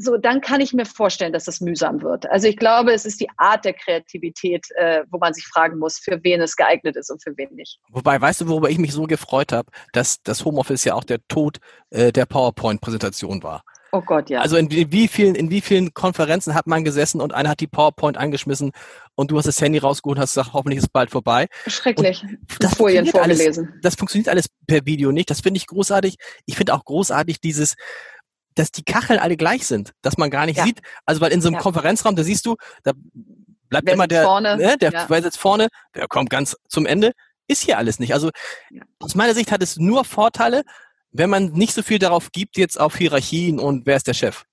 so, 0.00 0.16
dann 0.16 0.40
kann 0.40 0.60
ich 0.60 0.72
mir 0.72 0.86
vorstellen, 0.86 1.32
dass 1.32 1.44
das 1.44 1.60
mühsam 1.60 2.02
wird. 2.02 2.30
Also 2.30 2.46
ich 2.46 2.56
glaube, 2.56 2.92
es 2.92 3.04
ist 3.04 3.20
die 3.20 3.28
Art 3.36 3.64
der 3.64 3.74
Kreativität, 3.74 4.64
äh, 4.76 5.02
wo 5.10 5.18
man 5.18 5.34
sich 5.34 5.44
fragen 5.46 5.78
muss, 5.78 5.98
für 5.98 6.22
wen 6.22 6.40
es 6.40 6.54
geeignet 6.54 6.96
ist 6.96 7.10
und 7.10 7.20
für 7.22 7.36
wen 7.36 7.52
nicht. 7.54 7.80
Wobei, 7.90 8.20
weißt 8.20 8.42
du, 8.42 8.48
worüber 8.48 8.70
ich 8.70 8.78
mich 8.78 8.92
so 8.92 9.04
gefreut 9.04 9.52
habe, 9.52 9.70
dass 9.92 10.22
das 10.22 10.44
Homeoffice 10.44 10.84
ja 10.84 10.94
auch 10.94 11.04
der 11.04 11.18
Tod 11.26 11.58
äh, 11.90 12.12
der 12.12 12.26
PowerPoint-Präsentation 12.26 13.42
war. 13.42 13.64
Oh 13.90 14.02
Gott, 14.02 14.30
ja. 14.30 14.40
Also 14.40 14.56
in, 14.56 14.68
in, 14.68 14.92
wie 14.92 15.08
vielen, 15.08 15.34
in 15.34 15.50
wie 15.50 15.62
vielen 15.62 15.94
Konferenzen 15.94 16.54
hat 16.54 16.66
man 16.66 16.84
gesessen 16.84 17.20
und 17.20 17.32
einer 17.32 17.48
hat 17.48 17.60
die 17.60 17.66
PowerPoint 17.66 18.18
angeschmissen 18.18 18.72
und 19.14 19.30
du 19.30 19.38
hast 19.38 19.46
das 19.46 19.60
Handy 19.60 19.78
rausgeholt 19.78 20.18
und 20.18 20.22
hast 20.22 20.34
gesagt, 20.34 20.52
hoffentlich 20.52 20.78
ist 20.78 20.84
es 20.84 20.90
bald 20.90 21.10
vorbei. 21.10 21.48
Schrecklich. 21.66 22.22
Und 22.22 22.38
das 22.60 22.74
Folien 22.74 23.06
vorgelesen. 23.06 23.68
Alles, 23.68 23.80
das 23.82 23.94
funktioniert 23.94 24.28
alles 24.28 24.46
per 24.66 24.84
Video 24.84 25.10
nicht. 25.10 25.30
Das 25.30 25.40
finde 25.40 25.56
ich 25.56 25.66
großartig. 25.66 26.16
Ich 26.44 26.56
finde 26.56 26.74
auch 26.74 26.84
großartig 26.84 27.40
dieses, 27.40 27.76
dass 28.58 28.72
die 28.72 28.82
Kacheln 28.82 29.18
alle 29.18 29.36
gleich 29.36 29.66
sind, 29.66 29.92
dass 30.02 30.18
man 30.18 30.30
gar 30.30 30.46
nicht 30.46 30.58
ja. 30.58 30.64
sieht. 30.64 30.80
Also 31.06 31.20
weil 31.20 31.32
in 31.32 31.40
so 31.40 31.48
einem 31.48 31.56
ja. 31.56 31.60
Konferenzraum, 31.60 32.16
da 32.16 32.24
siehst 32.24 32.46
du, 32.46 32.56
da 32.82 32.92
bleibt 33.68 33.86
wer 33.86 33.94
immer 33.94 34.06
der, 34.06 34.24
vorne? 34.24 34.56
Ne, 34.56 34.76
der 34.78 34.92
ja. 34.92 35.06
wer 35.08 35.22
sitzt 35.22 35.38
vorne, 35.38 35.68
der 35.94 36.08
kommt 36.08 36.30
ganz 36.30 36.56
zum 36.68 36.86
Ende. 36.86 37.12
Ist 37.46 37.62
hier 37.62 37.78
alles 37.78 37.98
nicht. 37.98 38.12
Also 38.12 38.30
aus 38.98 39.14
meiner 39.14 39.34
Sicht 39.34 39.52
hat 39.52 39.62
es 39.62 39.76
nur 39.76 40.04
Vorteile, 40.04 40.62
wenn 41.12 41.30
man 41.30 41.46
nicht 41.52 41.72
so 41.72 41.82
viel 41.82 41.98
darauf 41.98 42.32
gibt, 42.32 42.58
jetzt 42.58 42.78
auf 42.78 42.96
Hierarchien 42.96 43.58
und 43.58 43.86
wer 43.86 43.96
ist 43.96 44.06
der 44.06 44.14
Chef 44.14 44.44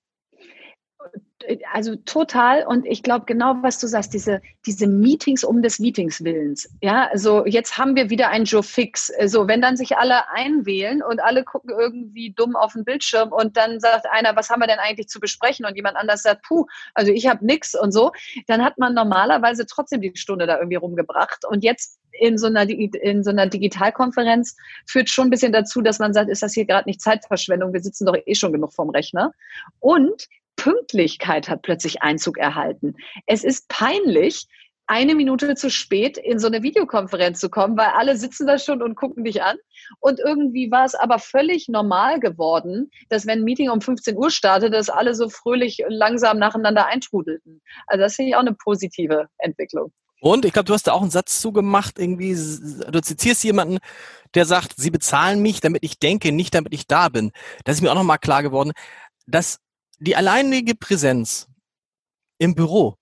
also 1.72 1.96
total. 1.96 2.66
Und 2.66 2.86
ich 2.86 3.02
glaube 3.02 3.24
genau, 3.26 3.56
was 3.62 3.78
du 3.78 3.86
sagst, 3.86 4.14
diese, 4.14 4.40
diese 4.64 4.86
Meetings 4.86 5.44
um 5.44 5.62
des 5.62 5.78
Meetings 5.78 6.22
Willens. 6.22 6.68
Ja, 6.80 7.08
also 7.10 7.46
jetzt 7.46 7.78
haben 7.78 7.96
wir 7.96 8.10
wieder 8.10 8.28
ein 8.28 8.44
Joe 8.44 8.62
Fix. 8.62 9.12
So, 9.26 9.48
wenn 9.48 9.60
dann 9.60 9.76
sich 9.76 9.96
alle 9.96 10.28
einwählen 10.30 11.02
und 11.02 11.20
alle 11.20 11.44
gucken 11.44 11.70
irgendwie 11.78 12.32
dumm 12.32 12.56
auf 12.56 12.72
den 12.72 12.84
Bildschirm 12.84 13.32
und 13.32 13.56
dann 13.56 13.80
sagt 13.80 14.06
einer, 14.10 14.36
was 14.36 14.50
haben 14.50 14.60
wir 14.60 14.66
denn 14.66 14.78
eigentlich 14.78 15.08
zu 15.08 15.20
besprechen? 15.20 15.66
Und 15.66 15.76
jemand 15.76 15.96
anders 15.96 16.22
sagt, 16.22 16.42
puh, 16.42 16.66
also 16.94 17.12
ich 17.12 17.26
habe 17.26 17.44
nix 17.44 17.74
und 17.74 17.92
so, 17.92 18.12
dann 18.46 18.64
hat 18.64 18.78
man 18.78 18.94
normalerweise 18.94 19.66
trotzdem 19.66 20.00
die 20.00 20.12
Stunde 20.14 20.46
da 20.46 20.58
irgendwie 20.58 20.76
rumgebracht. 20.76 21.44
Und 21.48 21.64
jetzt 21.64 21.98
in 22.18 22.38
so 22.38 22.46
einer, 22.46 22.68
in 22.68 23.22
so 23.22 23.30
einer 23.30 23.46
Digitalkonferenz 23.46 24.56
führt 24.86 25.10
schon 25.10 25.28
ein 25.28 25.30
bisschen 25.30 25.52
dazu, 25.52 25.82
dass 25.82 25.98
man 25.98 26.14
sagt, 26.14 26.30
ist 26.30 26.42
das 26.42 26.54
hier 26.54 26.64
gerade 26.64 26.88
nicht 26.88 27.00
Zeitverschwendung? 27.00 27.72
Wir 27.72 27.82
sitzen 27.82 28.06
doch 28.06 28.16
eh 28.24 28.34
schon 28.34 28.52
genug 28.52 28.72
vorm 28.72 28.90
Rechner. 28.90 29.32
Und 29.80 30.26
Pünktlichkeit 30.66 31.48
hat 31.48 31.62
plötzlich 31.62 32.02
Einzug 32.02 32.38
erhalten. 32.38 32.96
Es 33.26 33.44
ist 33.44 33.68
peinlich, 33.68 34.48
eine 34.88 35.14
Minute 35.14 35.54
zu 35.54 35.70
spät 35.70 36.18
in 36.18 36.40
so 36.40 36.48
eine 36.48 36.64
Videokonferenz 36.64 37.38
zu 37.38 37.50
kommen, 37.50 37.76
weil 37.76 37.90
alle 37.96 38.16
sitzen 38.16 38.48
da 38.48 38.58
schon 38.58 38.82
und 38.82 38.96
gucken 38.96 39.22
dich 39.22 39.44
an. 39.44 39.56
Und 40.00 40.18
irgendwie 40.18 40.72
war 40.72 40.84
es 40.84 40.96
aber 40.96 41.20
völlig 41.20 41.68
normal 41.68 42.18
geworden, 42.18 42.90
dass 43.10 43.28
wenn 43.28 43.38
ein 43.40 43.44
Meeting 43.44 43.70
um 43.70 43.80
15 43.80 44.16
Uhr 44.16 44.30
startet, 44.30 44.74
dass 44.74 44.90
alle 44.90 45.14
so 45.14 45.28
fröhlich 45.28 45.84
langsam 45.88 46.40
nacheinander 46.40 46.86
eintrudelten. 46.86 47.62
Also 47.86 48.02
das 48.02 48.16
finde 48.16 48.30
ich 48.30 48.34
auch 48.34 48.40
eine 48.40 48.54
positive 48.54 49.28
Entwicklung. 49.38 49.92
Und 50.20 50.44
ich 50.44 50.52
glaube, 50.52 50.66
du 50.66 50.74
hast 50.74 50.88
da 50.88 50.94
auch 50.94 51.02
einen 51.02 51.10
Satz 51.12 51.40
zugemacht, 51.40 52.00
irgendwie, 52.00 52.34
du 52.34 53.00
zitierst 53.02 53.44
jemanden, 53.44 53.78
der 54.34 54.46
sagt, 54.46 54.74
sie 54.76 54.90
bezahlen 54.90 55.42
mich, 55.42 55.60
damit 55.60 55.84
ich 55.84 56.00
denke, 56.00 56.32
nicht 56.32 56.54
damit 56.56 56.74
ich 56.74 56.88
da 56.88 57.08
bin. 57.08 57.30
Das 57.64 57.76
ist 57.76 57.82
mir 57.82 57.92
auch 57.92 57.96
nochmal 57.96 58.18
klar 58.18 58.42
geworden, 58.42 58.72
dass 59.28 59.60
die 59.98 60.16
alleinige 60.16 60.74
Präsenz 60.74 61.48
im 62.38 62.54
Büro 62.54 62.96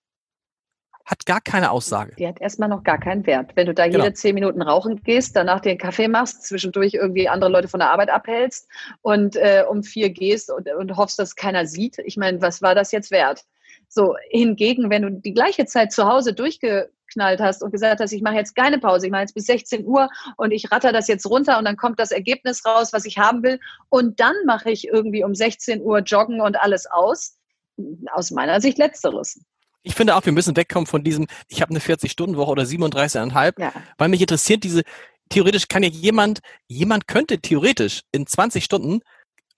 hat 1.05 1.27
gar 1.27 1.41
keine 1.41 1.71
Aussage. 1.71 2.15
Die 2.17 2.27
hat 2.27 2.41
erstmal 2.41 2.69
noch 2.69 2.83
gar 2.83 2.99
keinen 2.99 3.27
Wert. 3.27 3.55
Wenn 3.57 3.67
du 3.67 3.75
da 3.75 3.87
genau. 3.87 4.05
jede 4.05 4.15
zehn 4.15 4.35
Minuten 4.35 4.63
rauchen 4.63 5.03
gehst, 5.03 5.37
danach 5.37 5.61
den 5.61 5.77
Kaffee 5.77 6.09
machst, 6.09 6.45
zwischendurch 6.45 6.95
irgendwie 6.95 7.29
andere 7.29 7.51
Leute 7.51 7.69
von 7.69 7.81
der 7.81 7.91
Arbeit 7.91 8.09
abhältst 8.09 8.69
und 9.03 9.37
äh, 9.37 9.65
um 9.69 9.83
vier 9.83 10.11
gehst 10.11 10.51
und, 10.51 10.67
und 10.73 10.97
hoffst, 10.97 11.19
dass 11.19 11.37
keiner 11.37 11.67
sieht. 11.67 11.99
Ich 11.99 12.17
meine, 12.17 12.41
was 12.41 12.63
war 12.63 12.75
das 12.75 12.91
jetzt 12.91 13.11
wert? 13.11 13.45
So, 13.89 14.17
hingegen, 14.31 14.89
wenn 14.89 15.03
du 15.03 15.11
die 15.11 15.35
gleiche 15.35 15.67
Zeit 15.67 15.93
zu 15.93 16.09
Hause 16.09 16.33
durchgeknallt 17.15 17.41
hast 17.41 17.62
und 17.62 17.71
gesagt 17.71 18.01
hast, 18.01 18.12
ich 18.12 18.23
mache 18.23 18.35
jetzt 18.35 18.55
keine 18.55 18.79
Pause, 18.79 19.07
ich 19.07 19.12
mache 19.12 19.23
jetzt 19.23 19.35
bis 19.35 19.47
16 19.47 19.85
Uhr 19.87 20.09
und 20.37 20.51
ich 20.51 20.71
ratter 20.71 20.93
das 20.93 21.09
jetzt 21.09 21.27
runter 21.27 21.59
und 21.59 21.65
dann 21.65 21.77
kommt 21.77 21.99
das 21.99 22.11
Ergebnis 22.11 22.65
raus, 22.65 22.93
was 22.93 23.05
ich 23.05 23.19
haben 23.19 23.43
will 23.43 23.59
und 23.89 24.21
dann 24.21 24.35
mache 24.47 24.71
ich 24.71 24.89
irgendwie 24.89 25.25
um 25.25 25.35
16 25.35 25.81
Uhr 25.81 26.01
joggen 26.01 26.41
und 26.41 26.61
alles 26.61 26.87
aus. 26.87 27.37
Aus 28.12 28.31
meiner 28.31 28.61
Sicht 28.61 28.79
letzteres. 28.79 29.41
Ich 29.83 29.97
finde 29.97 30.15
auch, 30.15 30.25
wir 30.25 30.33
müssen 30.33 30.57
wegkommen 30.57 30.87
von 30.87 31.03
diesem, 31.03 31.27
ich 31.49 31.61
habe 31.61 31.71
eine 31.71 31.81
40-Stunden-Woche 31.81 32.51
oder 32.53 32.62
37,5, 32.62 33.61
ja. 33.61 33.73
weil 33.99 34.09
mich 34.09 34.21
interessiert 34.21 34.62
diese, 34.62 34.83
theoretisch 35.29 35.67
kann 35.67 35.83
ja 35.83 35.89
jemand, 35.89 36.39
jemand 36.69 37.09
könnte 37.09 37.41
theoretisch 37.41 38.03
in 38.12 38.29
20 38.29 38.62
Stunden 38.62 39.01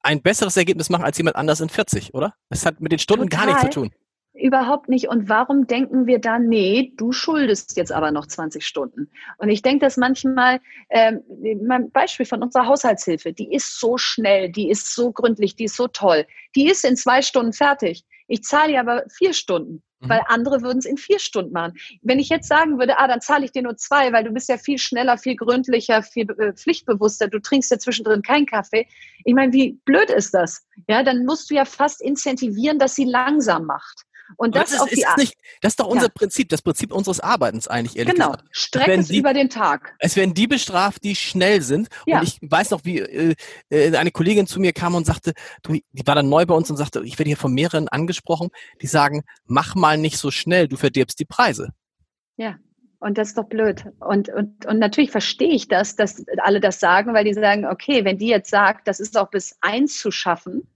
ein 0.02 0.22
besseres 0.22 0.56
Ergebnis 0.56 0.88
machen 0.88 1.04
als 1.04 1.18
jemand 1.18 1.36
anders 1.36 1.60
in 1.60 1.68
40, 1.68 2.14
oder? 2.14 2.32
Das 2.48 2.64
hat 2.64 2.80
mit 2.80 2.90
den 2.90 2.98
Stunden 2.98 3.28
Total. 3.28 3.46
gar 3.46 3.52
nichts 3.52 3.74
zu 3.74 3.80
tun. 3.80 3.90
Überhaupt 4.38 4.88
nicht. 4.88 5.08
Und 5.08 5.28
warum 5.28 5.66
denken 5.66 6.06
wir 6.06 6.18
dann, 6.18 6.48
nee, 6.48 6.92
du 6.96 7.12
schuldest 7.12 7.76
jetzt 7.76 7.92
aber 7.92 8.10
noch 8.10 8.26
20 8.26 8.66
Stunden? 8.66 9.10
Und 9.38 9.48
ich 9.48 9.62
denke, 9.62 9.86
dass 9.86 9.96
manchmal, 9.96 10.60
ähm, 10.90 11.22
mein 11.62 11.90
Beispiel 11.90 12.26
von 12.26 12.42
unserer 12.42 12.66
Haushaltshilfe, 12.66 13.32
die 13.32 13.52
ist 13.52 13.80
so 13.80 13.96
schnell, 13.96 14.50
die 14.50 14.68
ist 14.68 14.94
so 14.94 15.10
gründlich, 15.10 15.56
die 15.56 15.64
ist 15.64 15.76
so 15.76 15.88
toll. 15.88 16.26
Die 16.54 16.68
ist 16.68 16.84
in 16.84 16.96
zwei 16.96 17.22
Stunden 17.22 17.52
fertig. 17.52 18.04
Ich 18.28 18.42
zahle 18.42 18.72
ja 18.72 18.80
aber 18.80 19.04
vier 19.08 19.32
Stunden, 19.32 19.82
mhm. 20.00 20.08
weil 20.08 20.20
andere 20.26 20.60
würden 20.60 20.78
es 20.78 20.84
in 20.84 20.98
vier 20.98 21.18
Stunden 21.18 21.52
machen. 21.52 21.74
Wenn 22.02 22.18
ich 22.18 22.28
jetzt 22.28 22.48
sagen 22.48 22.78
würde, 22.78 22.98
ah, 22.98 23.08
dann 23.08 23.20
zahle 23.20 23.44
ich 23.44 23.52
dir 23.52 23.62
nur 23.62 23.76
zwei, 23.76 24.12
weil 24.12 24.24
du 24.24 24.32
bist 24.32 24.48
ja 24.48 24.58
viel 24.58 24.78
schneller, 24.78 25.16
viel 25.16 25.36
gründlicher, 25.36 26.02
viel 26.02 26.28
äh, 26.38 26.52
pflichtbewusster, 26.52 27.28
du 27.28 27.40
trinkst 27.40 27.70
ja 27.70 27.78
zwischendrin 27.78 28.22
keinen 28.22 28.46
Kaffee. 28.46 28.86
Ich 29.24 29.34
meine, 29.34 29.52
wie 29.52 29.80
blöd 29.84 30.10
ist 30.10 30.34
das? 30.34 30.66
Ja, 30.88 31.02
dann 31.02 31.24
musst 31.24 31.50
du 31.50 31.54
ja 31.54 31.64
fast 31.64 32.02
incentivieren, 32.02 32.78
dass 32.78 32.96
sie 32.96 33.04
langsam 33.04 33.64
macht. 33.64 34.02
Und 34.36 34.56
das, 34.56 34.70
das, 34.70 34.90
ist, 34.90 34.98
ist 34.98 35.16
nicht, 35.16 35.34
das 35.60 35.72
ist 35.72 35.80
doch 35.80 35.86
unser 35.86 36.06
ja. 36.06 36.12
Prinzip, 36.12 36.48
das 36.48 36.62
Prinzip 36.62 36.92
unseres 36.92 37.20
Arbeitens 37.20 37.68
eigentlich, 37.68 37.96
ehrlich 37.96 38.14
genau. 38.14 38.32
gesagt. 38.32 38.48
Streck 38.50 38.88
es 38.88 39.08
die, 39.08 39.18
über 39.18 39.32
den 39.32 39.48
Tag. 39.48 39.94
Es 39.98 40.16
werden 40.16 40.34
die 40.34 40.46
bestraft, 40.46 41.04
die 41.04 41.14
schnell 41.14 41.62
sind. 41.62 41.88
Ja. 42.06 42.18
Und 42.18 42.24
ich 42.24 42.38
weiß 42.42 42.70
noch, 42.70 42.84
wie 42.84 42.98
äh, 42.98 43.34
äh, 43.70 43.96
eine 43.96 44.10
Kollegin 44.10 44.46
zu 44.46 44.60
mir 44.60 44.72
kam 44.72 44.94
und 44.94 45.06
sagte, 45.06 45.32
du, 45.62 45.74
die 45.74 46.06
war 46.06 46.14
dann 46.14 46.28
neu 46.28 46.44
bei 46.46 46.54
uns 46.54 46.70
und 46.70 46.76
sagte, 46.76 47.02
ich 47.04 47.18
werde 47.18 47.28
hier 47.28 47.36
von 47.36 47.52
mehreren 47.52 47.88
angesprochen, 47.88 48.48
die 48.82 48.86
sagen, 48.86 49.22
mach 49.44 49.74
mal 49.74 49.96
nicht 49.98 50.18
so 50.18 50.30
schnell, 50.30 50.68
du 50.68 50.76
verdirbst 50.76 51.18
die 51.18 51.24
Preise. 51.24 51.70
Ja. 52.36 52.56
Und 52.98 53.18
das 53.18 53.28
ist 53.28 53.38
doch 53.38 53.44
blöd. 53.44 53.84
Und, 54.00 54.30
und, 54.30 54.66
und 54.66 54.78
natürlich 54.78 55.10
verstehe 55.10 55.52
ich 55.52 55.68
das, 55.68 55.96
dass 55.96 56.24
alle 56.38 56.60
das 56.60 56.80
sagen, 56.80 57.12
weil 57.12 57.24
die 57.24 57.34
sagen, 57.34 57.66
okay, 57.66 58.04
wenn 58.04 58.18
die 58.18 58.28
jetzt 58.28 58.50
sagt, 58.50 58.88
das 58.88 59.00
ist 59.00 59.18
auch 59.18 59.30
bis 59.30 59.56
eins 59.60 60.00
zu 60.00 60.10
schaffen, 60.10 60.66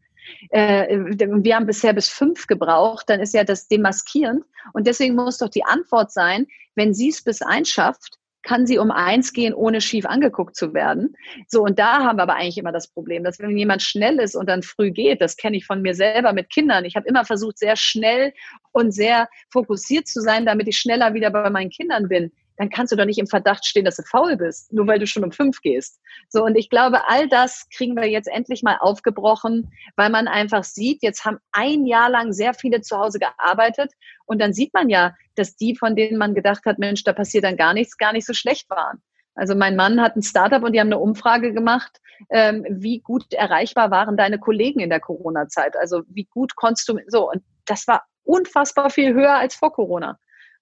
äh, 0.50 0.98
wir 0.98 1.56
haben 1.56 1.66
bisher 1.66 1.92
bis 1.92 2.08
fünf 2.08 2.46
gebraucht, 2.46 3.08
dann 3.08 3.20
ist 3.20 3.34
ja 3.34 3.44
das 3.44 3.68
demaskierend. 3.68 4.44
Und 4.72 4.86
deswegen 4.86 5.14
muss 5.14 5.38
doch 5.38 5.48
die 5.48 5.64
Antwort 5.64 6.12
sein, 6.12 6.46
wenn 6.74 6.94
sie 6.94 7.08
es 7.08 7.22
bis 7.22 7.42
eins 7.42 7.68
schafft, 7.68 8.18
kann 8.42 8.66
sie 8.66 8.78
um 8.78 8.90
eins 8.90 9.32
gehen, 9.32 9.52
ohne 9.52 9.80
schief 9.80 10.06
angeguckt 10.06 10.56
zu 10.56 10.72
werden. 10.72 11.14
So, 11.46 11.62
und 11.62 11.78
da 11.78 12.04
haben 12.04 12.16
wir 12.16 12.22
aber 12.22 12.36
eigentlich 12.36 12.58
immer 12.58 12.72
das 12.72 12.88
Problem, 12.88 13.22
dass 13.22 13.38
wenn 13.38 13.56
jemand 13.56 13.82
schnell 13.82 14.18
ist 14.18 14.34
und 14.34 14.48
dann 14.48 14.62
früh 14.62 14.90
geht, 14.90 15.20
das 15.20 15.36
kenne 15.36 15.58
ich 15.58 15.66
von 15.66 15.82
mir 15.82 15.94
selber 15.94 16.32
mit 16.32 16.48
Kindern. 16.48 16.84
Ich 16.84 16.96
habe 16.96 17.06
immer 17.06 17.24
versucht, 17.24 17.58
sehr 17.58 17.76
schnell 17.76 18.32
und 18.72 18.92
sehr 18.92 19.28
fokussiert 19.50 20.06
zu 20.06 20.22
sein, 20.22 20.46
damit 20.46 20.68
ich 20.68 20.78
schneller 20.78 21.12
wieder 21.12 21.30
bei 21.30 21.50
meinen 21.50 21.70
Kindern 21.70 22.08
bin 22.08 22.32
dann 22.56 22.68
kannst 22.68 22.92
du 22.92 22.96
doch 22.96 23.04
nicht 23.04 23.18
im 23.18 23.26
Verdacht 23.26 23.64
stehen, 23.64 23.84
dass 23.84 23.96
du 23.96 24.02
faul 24.02 24.36
bist, 24.36 24.72
nur 24.72 24.86
weil 24.86 24.98
du 24.98 25.06
schon 25.06 25.24
um 25.24 25.32
fünf 25.32 25.60
gehst. 25.60 26.00
So, 26.28 26.44
und 26.44 26.56
ich 26.56 26.68
glaube, 26.68 27.08
all 27.08 27.28
das 27.28 27.66
kriegen 27.74 27.96
wir 27.96 28.08
jetzt 28.08 28.28
endlich 28.28 28.62
mal 28.62 28.76
aufgebrochen, 28.78 29.72
weil 29.96 30.10
man 30.10 30.28
einfach 30.28 30.64
sieht, 30.64 31.02
jetzt 31.02 31.24
haben 31.24 31.38
ein 31.52 31.86
Jahr 31.86 32.10
lang 32.10 32.32
sehr 32.32 32.54
viele 32.54 32.80
zu 32.82 32.98
Hause 32.98 33.18
gearbeitet 33.18 33.92
und 34.26 34.40
dann 34.40 34.52
sieht 34.52 34.74
man 34.74 34.88
ja, 34.88 35.14
dass 35.36 35.56
die, 35.56 35.76
von 35.76 35.96
denen 35.96 36.18
man 36.18 36.34
gedacht 36.34 36.64
hat, 36.66 36.78
Mensch, 36.78 37.02
da 37.04 37.12
passiert 37.12 37.44
dann 37.44 37.56
gar 37.56 37.72
nichts, 37.72 37.96
gar 37.96 38.12
nicht 38.12 38.26
so 38.26 38.34
schlecht 38.34 38.68
waren. 38.68 39.00
Also 39.34 39.54
mein 39.54 39.76
Mann 39.76 40.00
hat 40.00 40.16
ein 40.16 40.22
Startup 40.22 40.62
und 40.62 40.72
die 40.72 40.80
haben 40.80 40.88
eine 40.88 40.98
Umfrage 40.98 41.54
gemacht, 41.54 41.98
ähm, 42.30 42.66
wie 42.68 43.00
gut 43.00 43.32
erreichbar 43.32 43.90
waren 43.90 44.16
deine 44.16 44.38
Kollegen 44.38 44.80
in 44.80 44.90
der 44.90 45.00
Corona-Zeit. 45.00 45.76
Also 45.76 46.02
wie 46.08 46.24
gut 46.24 46.56
konntest 46.56 46.88
du 46.88 46.98
so 47.06 47.30
und 47.30 47.42
das 47.64 47.86
war 47.86 48.04
unfassbar 48.24 48.90
viel 48.90 49.14
höher 49.14 49.36
als 49.36 49.54
vor 49.54 49.72
Corona. 49.72 50.18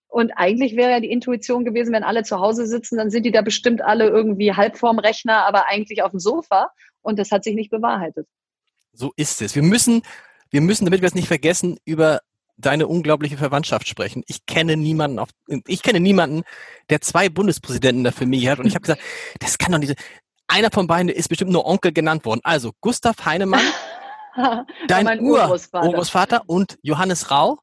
Und 0.08 0.32
eigentlich 0.32 0.74
wäre 0.74 0.90
ja 0.90 1.00
die 1.00 1.10
Intuition 1.10 1.64
gewesen, 1.64 1.92
wenn 1.92 2.02
alle 2.02 2.24
zu 2.24 2.40
Hause 2.40 2.66
sitzen, 2.66 2.96
dann 2.96 3.10
sind 3.10 3.24
die 3.24 3.30
da 3.30 3.42
bestimmt 3.42 3.82
alle 3.82 4.08
irgendwie 4.08 4.54
halb 4.54 4.78
vorm 4.78 4.98
Rechner, 4.98 5.46
aber 5.46 5.68
eigentlich 5.68 6.02
auf 6.02 6.12
dem 6.12 6.20
Sofa. 6.20 6.70
Und 7.02 7.18
das 7.18 7.30
hat 7.30 7.44
sich 7.44 7.54
nicht 7.54 7.70
bewahrheitet. 7.70 8.26
So 8.92 9.12
ist 9.16 9.42
es. 9.42 9.54
Wir 9.54 9.62
müssen, 9.62 10.02
wir 10.50 10.62
müssen, 10.62 10.86
damit 10.86 11.02
wir 11.02 11.06
es 11.06 11.14
nicht 11.14 11.28
vergessen, 11.28 11.78
über 11.84 12.20
deine 12.56 12.88
unglaubliche 12.88 13.36
Verwandtschaft 13.36 13.86
sprechen. 13.86 14.24
Ich 14.26 14.44
kenne 14.46 14.76
niemanden 14.76 15.18
auf, 15.18 15.28
ich 15.66 15.82
kenne 15.82 16.00
niemanden, 16.00 16.42
der 16.90 17.00
zwei 17.00 17.28
Bundespräsidenten 17.28 18.02
der 18.02 18.12
Familie 18.12 18.50
hat. 18.50 18.58
Und 18.58 18.66
ich 18.66 18.74
habe 18.74 18.82
gesagt, 18.82 19.02
das 19.38 19.58
kann 19.58 19.72
doch 19.72 19.78
nicht. 19.78 19.94
Einer 20.48 20.70
von 20.70 20.86
beiden 20.86 21.10
ist 21.10 21.28
bestimmt 21.28 21.52
nur 21.52 21.66
Onkel 21.66 21.92
genannt 21.92 22.24
worden. 22.24 22.40
Also 22.42 22.72
Gustav 22.80 23.24
Heinemann, 23.24 23.60
dein 24.88 25.20
Urgroßvater 25.20 26.42
und 26.46 26.78
Johannes 26.82 27.30
Rau, 27.30 27.60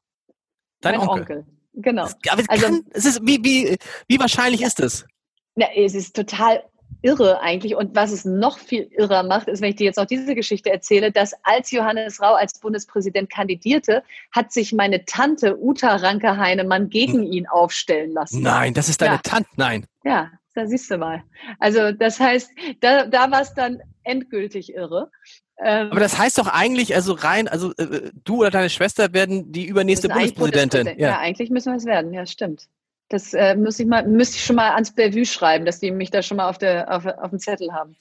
dein 0.80 0.98
Onkel. 1.00 1.38
Onkel. 1.38 1.55
Genau. 1.76 2.08
Aber 2.30 2.42
es, 2.42 2.48
also, 2.48 2.66
kann, 2.66 2.80
es 2.90 3.04
ist, 3.04 3.20
wie, 3.22 3.42
wie, 3.44 3.76
wie 4.08 4.18
wahrscheinlich 4.18 4.62
ist 4.62 4.80
es? 4.80 5.06
Na, 5.54 5.66
es 5.74 5.94
ist 5.94 6.16
total 6.16 6.62
irre 7.02 7.40
eigentlich. 7.40 7.76
Und 7.76 7.94
was 7.94 8.10
es 8.10 8.24
noch 8.24 8.58
viel 8.58 8.88
irrer 8.96 9.22
macht, 9.22 9.48
ist, 9.48 9.60
wenn 9.60 9.70
ich 9.70 9.76
dir 9.76 9.84
jetzt 9.84 9.96
noch 9.96 10.06
diese 10.06 10.34
Geschichte 10.34 10.70
erzähle, 10.70 11.12
dass 11.12 11.34
als 11.44 11.70
Johannes 11.70 12.20
Rau 12.20 12.34
als 12.34 12.58
Bundespräsident 12.58 13.30
kandidierte, 13.30 14.02
hat 14.32 14.52
sich 14.52 14.72
meine 14.72 15.04
Tante 15.04 15.56
Uta 15.58 15.96
Ranke-Heinemann 15.96 16.88
gegen 16.88 17.24
hm. 17.24 17.32
ihn 17.32 17.46
aufstellen 17.46 18.12
lassen. 18.12 18.42
Nein, 18.42 18.74
das 18.74 18.88
ist 18.88 19.00
deine 19.00 19.16
ja. 19.16 19.20
Tante, 19.22 19.50
nein. 19.56 19.86
Ja, 20.04 20.30
da 20.54 20.66
siehst 20.66 20.90
du 20.90 20.98
mal. 20.98 21.22
Also 21.58 21.92
das 21.92 22.18
heißt, 22.18 22.50
da, 22.80 23.06
da 23.06 23.30
war 23.30 23.42
es 23.42 23.54
dann 23.54 23.80
endgültig 24.02 24.74
irre. 24.74 25.10
Ähm, 25.58 25.90
Aber 25.90 26.00
das 26.00 26.18
heißt 26.18 26.38
doch 26.38 26.48
eigentlich, 26.48 26.94
also 26.94 27.14
rein, 27.14 27.48
also 27.48 27.72
äh, 27.76 28.10
du 28.24 28.40
oder 28.40 28.50
deine 28.50 28.68
Schwester 28.68 29.12
werden 29.14 29.52
die 29.52 29.66
übernächste 29.66 30.08
Bundespräsidentin. 30.08 30.84
Bundespräsident. 30.84 31.00
Ja. 31.00 31.08
ja. 31.08 31.18
eigentlich 31.18 31.50
müssen 31.50 31.72
wir 31.72 31.78
es 31.78 31.86
werden, 31.86 32.12
ja, 32.12 32.26
stimmt. 32.26 32.68
Das 33.08 33.32
äh, 33.34 33.54
muss 33.54 33.78
ich 33.78 33.86
mal, 33.86 34.06
müsste 34.06 34.36
ich 34.36 34.44
schon 34.44 34.56
mal 34.56 34.72
ans 34.72 34.92
Bellevue 34.92 35.24
schreiben, 35.24 35.64
dass 35.64 35.78
die 35.78 35.90
mich 35.92 36.10
da 36.10 36.22
schon 36.22 36.38
mal 36.38 36.48
auf, 36.48 36.58
der, 36.58 36.92
auf, 36.92 37.06
auf 37.06 37.30
dem 37.30 37.38
Zettel 37.38 37.72
haben. 37.72 37.96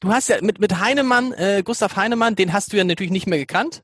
Du 0.00 0.12
hast 0.12 0.28
ja 0.28 0.36
mit, 0.40 0.60
mit 0.60 0.78
Heinemann, 0.78 1.32
äh, 1.32 1.62
Gustav 1.64 1.96
Heinemann, 1.96 2.36
den 2.36 2.52
hast 2.52 2.72
du 2.72 2.76
ja 2.76 2.84
natürlich 2.84 3.10
nicht 3.10 3.26
mehr 3.26 3.38
gekannt. 3.38 3.82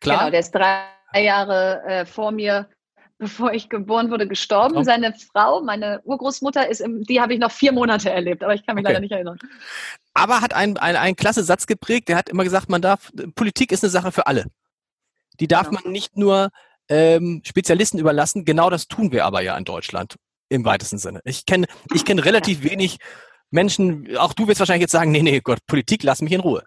Klar. 0.00 0.18
Genau, 0.18 0.30
der 0.30 0.40
ist 0.40 0.52
drei 0.52 0.86
Jahre 1.14 1.82
äh, 1.86 2.06
vor 2.06 2.32
mir, 2.32 2.68
bevor 3.20 3.52
ich 3.52 3.68
geboren 3.68 4.10
wurde, 4.10 4.26
gestorben. 4.26 4.78
Oh. 4.78 4.82
Seine 4.82 5.14
Frau, 5.14 5.62
meine 5.62 6.00
Urgroßmutter, 6.04 6.68
ist 6.68 6.80
im, 6.80 7.04
die 7.04 7.20
habe 7.20 7.34
ich 7.34 7.38
noch 7.38 7.52
vier 7.52 7.70
Monate 7.70 8.10
erlebt, 8.10 8.42
aber 8.42 8.54
ich 8.54 8.66
kann 8.66 8.74
mich 8.74 8.82
okay. 8.82 8.92
leider 8.92 9.00
nicht 9.00 9.12
erinnern. 9.12 9.38
Aber 10.14 10.40
hat 10.40 10.54
einen, 10.54 10.78
einen, 10.78 10.96
einen 10.96 11.16
klasse 11.16 11.44
Satz 11.44 11.66
geprägt, 11.66 12.08
der 12.08 12.16
hat 12.16 12.28
immer 12.28 12.42
gesagt, 12.42 12.68
man 12.68 12.82
darf, 12.82 13.12
Politik 13.36 13.70
ist 13.70 13.84
eine 13.84 13.90
Sache 13.90 14.10
für 14.10 14.26
alle. 14.26 14.46
Die 15.38 15.46
darf 15.46 15.68
genau. 15.68 15.82
man 15.84 15.92
nicht 15.92 16.16
nur 16.16 16.48
ähm, 16.88 17.42
Spezialisten 17.44 17.98
überlassen. 17.98 18.44
Genau 18.44 18.70
das 18.70 18.88
tun 18.88 19.12
wir 19.12 19.24
aber 19.24 19.42
ja 19.42 19.56
in 19.56 19.64
Deutschland 19.64 20.16
im 20.48 20.64
weitesten 20.64 20.98
Sinne. 20.98 21.20
Ich 21.24 21.46
kenne 21.46 21.66
ich 21.94 22.04
kenne 22.04 22.24
relativ 22.24 22.64
wenig 22.68 22.98
Menschen, 23.50 24.16
auch 24.16 24.32
du 24.32 24.48
wirst 24.48 24.60
wahrscheinlich 24.60 24.82
jetzt 24.82 24.92
sagen, 24.92 25.10
nee, 25.10 25.22
nee, 25.22 25.40
Gott, 25.40 25.58
Politik, 25.66 26.02
lass 26.04 26.22
mich 26.22 26.32
in 26.32 26.40
Ruhe. 26.40 26.64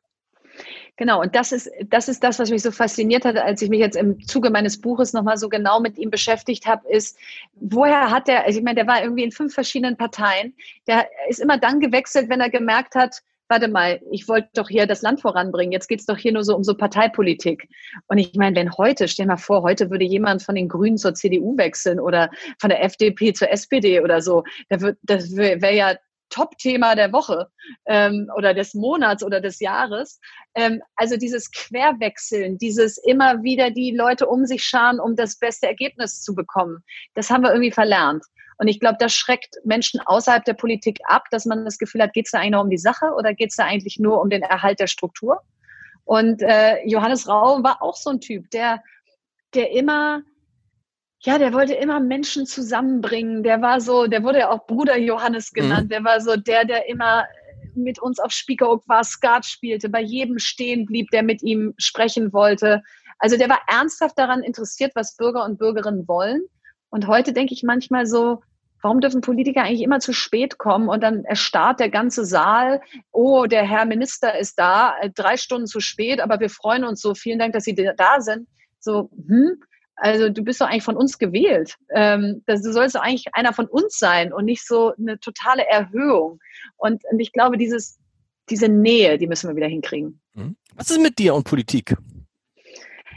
Genau, 0.95 1.21
und 1.21 1.33
das 1.35 1.51
ist, 1.51 1.71
das 1.87 2.07
ist 2.07 2.23
das, 2.23 2.37
was 2.37 2.51
mich 2.51 2.61
so 2.61 2.69
fasziniert 2.69 3.25
hat, 3.25 3.35
als 3.35 3.61
ich 3.63 3.69
mich 3.69 3.79
jetzt 3.79 3.95
im 3.95 4.19
Zuge 4.27 4.51
meines 4.51 4.79
Buches 4.79 5.11
nochmal 5.11 5.37
so 5.37 5.49
genau 5.49 5.79
mit 5.79 5.97
ihm 5.97 6.11
beschäftigt 6.11 6.67
habe, 6.67 6.87
ist, 6.87 7.17
woher 7.55 8.11
hat 8.11 8.29
er, 8.29 8.45
also 8.45 8.59
ich 8.59 8.63
meine, 8.63 8.75
der 8.75 8.87
war 8.87 9.01
irgendwie 9.01 9.23
in 9.23 9.31
fünf 9.31 9.55
verschiedenen 9.55 9.97
Parteien, 9.97 10.55
der 10.85 11.07
ist 11.27 11.39
immer 11.39 11.57
dann 11.57 11.79
gewechselt, 11.79 12.29
wenn 12.29 12.41
er 12.41 12.51
gemerkt 12.51 12.93
hat, 12.93 13.23
warte 13.47 13.67
mal, 13.67 14.01
ich 14.11 14.27
wollte 14.27 14.49
doch 14.53 14.69
hier 14.69 14.85
das 14.85 15.01
Land 15.01 15.21
voranbringen, 15.21 15.71
jetzt 15.71 15.87
geht 15.87 15.99
es 15.99 16.05
doch 16.05 16.17
hier 16.17 16.31
nur 16.31 16.43
so 16.43 16.55
um 16.55 16.63
so 16.63 16.75
Parteipolitik. 16.75 17.67
Und 18.07 18.19
ich 18.19 18.35
meine, 18.35 18.55
wenn 18.55 18.71
heute, 18.77 19.07
stell 19.07 19.25
mal 19.25 19.37
vor, 19.37 19.63
heute 19.63 19.89
würde 19.89 20.05
jemand 20.05 20.43
von 20.43 20.55
den 20.55 20.69
Grünen 20.69 20.97
zur 20.97 21.15
CDU 21.15 21.57
wechseln 21.57 21.99
oder 21.99 22.29
von 22.59 22.69
der 22.69 22.83
FDP 22.83 23.33
zur 23.33 23.49
SPD 23.49 23.99
oder 23.99 24.21
so, 24.21 24.43
das 24.69 25.35
wäre 25.35 25.61
wär 25.61 25.73
ja 25.73 25.95
Top-Thema 26.33 26.95
der 26.95 27.13
Woche 27.13 27.47
ähm, 27.85 28.29
oder 28.35 28.53
des 28.53 28.73
Monats 28.73 29.23
oder 29.23 29.39
des 29.39 29.59
Jahres. 29.59 30.19
Ähm, 30.55 30.81
also 30.95 31.15
dieses 31.15 31.51
Querwechseln, 31.51 32.57
dieses 32.57 32.97
immer 32.97 33.43
wieder 33.43 33.69
die 33.69 33.95
Leute 33.95 34.27
um 34.27 34.45
sich 34.45 34.63
scharen, 34.63 34.99
um 34.99 35.15
das 35.15 35.37
beste 35.37 35.67
Ergebnis 35.67 36.21
zu 36.21 36.33
bekommen, 36.33 36.83
das 37.13 37.29
haben 37.29 37.43
wir 37.43 37.51
irgendwie 37.51 37.71
verlernt. 37.71 38.23
Und 38.57 38.67
ich 38.67 38.79
glaube, 38.79 38.97
das 38.99 39.13
schreckt 39.13 39.55
Menschen 39.63 39.99
außerhalb 40.05 40.43
der 40.45 40.53
Politik 40.53 40.99
ab, 41.05 41.25
dass 41.31 41.45
man 41.45 41.65
das 41.65 41.77
Gefühl 41.77 42.01
hat, 42.01 42.13
geht 42.13 42.25
es 42.25 42.31
da 42.31 42.39
eigentlich 42.39 42.51
noch 42.51 42.63
um 42.63 42.69
die 42.69 42.77
Sache 42.77 43.13
oder 43.17 43.33
geht 43.33 43.49
es 43.49 43.55
da 43.55 43.65
eigentlich 43.65 43.99
nur 43.99 44.21
um 44.21 44.29
den 44.29 44.41
Erhalt 44.41 44.79
der 44.79 44.87
Struktur? 44.87 45.41
Und 46.05 46.41
äh, 46.41 46.85
Johannes 46.85 47.27
Rau 47.27 47.63
war 47.63 47.81
auch 47.81 47.95
so 47.95 48.09
ein 48.09 48.19
Typ, 48.19 48.49
der, 48.51 48.83
der 49.53 49.71
immer, 49.71 50.21
ja, 51.25 51.37
der 51.37 51.53
wollte 51.53 51.73
immer 51.73 51.99
Menschen 51.99 52.45
zusammenbringen. 52.45 53.43
Der 53.43 53.61
war 53.61 53.79
so, 53.81 54.07
der 54.07 54.23
wurde 54.23 54.39
ja 54.39 54.49
auch 54.49 54.65
Bruder 54.67 54.97
Johannes 54.97 55.51
mhm. 55.51 55.61
genannt. 55.61 55.85
Mhm. 55.85 55.89
Der 55.89 56.03
war 56.03 56.21
so 56.21 56.35
der, 56.35 56.65
der 56.65 56.89
immer 56.89 57.25
mit 57.75 57.99
uns 57.99 58.19
auf 58.19 58.31
Spiekeroog 58.31 58.87
war, 58.87 59.03
Skat 59.03 59.45
spielte, 59.45 59.89
bei 59.89 60.01
jedem 60.01 60.37
stehen 60.37 60.85
blieb, 60.85 61.09
der 61.11 61.23
mit 61.23 61.41
ihm 61.41 61.73
sprechen 61.77 62.31
wollte. 62.31 62.83
Also 63.17 63.37
der 63.37 63.49
war 63.49 63.61
ernsthaft 63.67 64.17
daran 64.17 64.43
interessiert, 64.43 64.91
was 64.95 65.15
Bürger 65.15 65.43
und 65.45 65.57
Bürgerinnen 65.57 66.07
wollen 66.07 66.43
und 66.93 67.07
heute 67.07 67.33
denke 67.33 67.55
ich 67.55 67.63
manchmal 67.63 68.05
so, 68.05 68.43
warum 68.83 69.01
dürfen 69.01 69.21
Politiker 69.21 69.63
eigentlich 69.63 69.81
immer 69.81 69.99
zu 69.99 70.13
spät 70.13 70.59
kommen 70.59 70.89
und 70.89 71.01
dann 71.01 71.25
erstarrt 71.25 71.79
der 71.79 71.89
ganze 71.89 72.23
Saal, 72.23 72.81
oh, 73.11 73.47
der 73.47 73.63
Herr 73.63 73.85
Minister 73.85 74.37
ist 74.37 74.59
da, 74.59 74.93
äh, 75.01 75.09
drei 75.09 75.37
Stunden 75.37 75.65
zu 75.65 75.79
spät, 75.79 76.21
aber 76.21 76.39
wir 76.39 76.51
freuen 76.51 76.83
uns 76.83 77.01
so, 77.01 77.15
vielen 77.15 77.39
Dank, 77.39 77.53
dass 77.53 77.63
Sie 77.63 77.73
da 77.73 78.21
sind. 78.21 78.47
So, 78.79 79.09
hm, 79.27 79.59
also 79.95 80.29
du 80.29 80.43
bist 80.43 80.59
doch 80.59 80.67
eigentlich 80.67 80.83
von 80.83 80.97
uns 80.97 81.17
gewählt. 81.17 81.75
Ähm, 81.93 82.41
das, 82.45 82.61
du 82.61 82.71
sollst 82.71 82.95
doch 82.95 83.01
eigentlich 83.01 83.33
einer 83.33 83.53
von 83.53 83.67
uns 83.67 83.97
sein 83.99 84.33
und 84.33 84.45
nicht 84.45 84.65
so 84.65 84.93
eine 84.97 85.19
totale 85.19 85.65
Erhöhung. 85.67 86.39
Und, 86.77 87.03
und 87.11 87.19
ich 87.19 87.31
glaube, 87.31 87.57
dieses, 87.57 87.99
diese 88.49 88.67
Nähe, 88.67 89.17
die 89.17 89.27
müssen 89.27 89.49
wir 89.49 89.55
wieder 89.55 89.67
hinkriegen. 89.67 90.19
Hm. 90.35 90.55
Was 90.75 90.89
ist 90.89 90.99
mit 90.99 91.19
dir 91.19 91.35
und 91.35 91.43
Politik? 91.43 91.95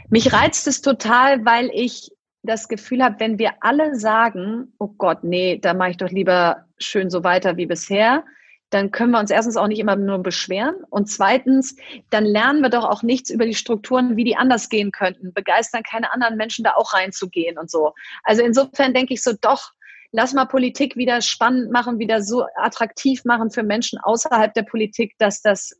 Mich 0.09 0.31
reizt 0.31 0.67
es 0.67 0.81
total, 0.81 1.43
weil 1.45 1.69
ich 1.73 2.11
das 2.43 2.67
Gefühl 2.67 3.03
habe, 3.03 3.19
wenn 3.19 3.39
wir 3.39 3.51
alle 3.61 3.95
sagen, 3.95 4.73
oh 4.79 4.87
Gott, 4.97 5.23
nee, 5.23 5.57
da 5.57 5.73
mache 5.73 5.91
ich 5.91 5.97
doch 5.97 6.09
lieber 6.09 6.65
schön 6.77 7.09
so 7.09 7.23
weiter 7.23 7.57
wie 7.57 7.65
bisher, 7.65 8.23
dann 8.69 8.91
können 8.91 9.11
wir 9.11 9.19
uns 9.19 9.31
erstens 9.31 9.57
auch 9.57 9.67
nicht 9.67 9.79
immer 9.79 9.95
nur 9.95 10.19
beschweren 10.19 10.75
und 10.89 11.09
zweitens, 11.09 11.75
dann 12.09 12.25
lernen 12.25 12.61
wir 12.61 12.69
doch 12.69 12.83
auch 12.83 13.01
nichts 13.01 13.29
über 13.29 13.45
die 13.45 13.55
Strukturen, 13.55 14.17
wie 14.17 14.23
die 14.23 14.35
anders 14.35 14.69
gehen 14.69 14.91
könnten, 14.91 15.33
begeistern 15.33 15.83
keine 15.83 16.11
anderen 16.11 16.35
Menschen 16.35 16.63
da 16.63 16.73
auch 16.75 16.93
reinzugehen 16.93 17.57
und 17.57 17.71
so. 17.71 17.93
Also 18.23 18.43
insofern 18.43 18.93
denke 18.93 19.13
ich 19.13 19.23
so, 19.23 19.33
doch, 19.39 19.71
lass 20.11 20.33
mal 20.33 20.45
Politik 20.45 20.97
wieder 20.97 21.21
spannend 21.21 21.71
machen, 21.71 21.99
wieder 21.99 22.21
so 22.21 22.45
attraktiv 22.55 23.23
machen 23.23 23.51
für 23.51 23.63
Menschen 23.63 23.99
außerhalb 23.99 24.53
der 24.53 24.63
Politik, 24.63 25.15
dass 25.17 25.41
das 25.41 25.73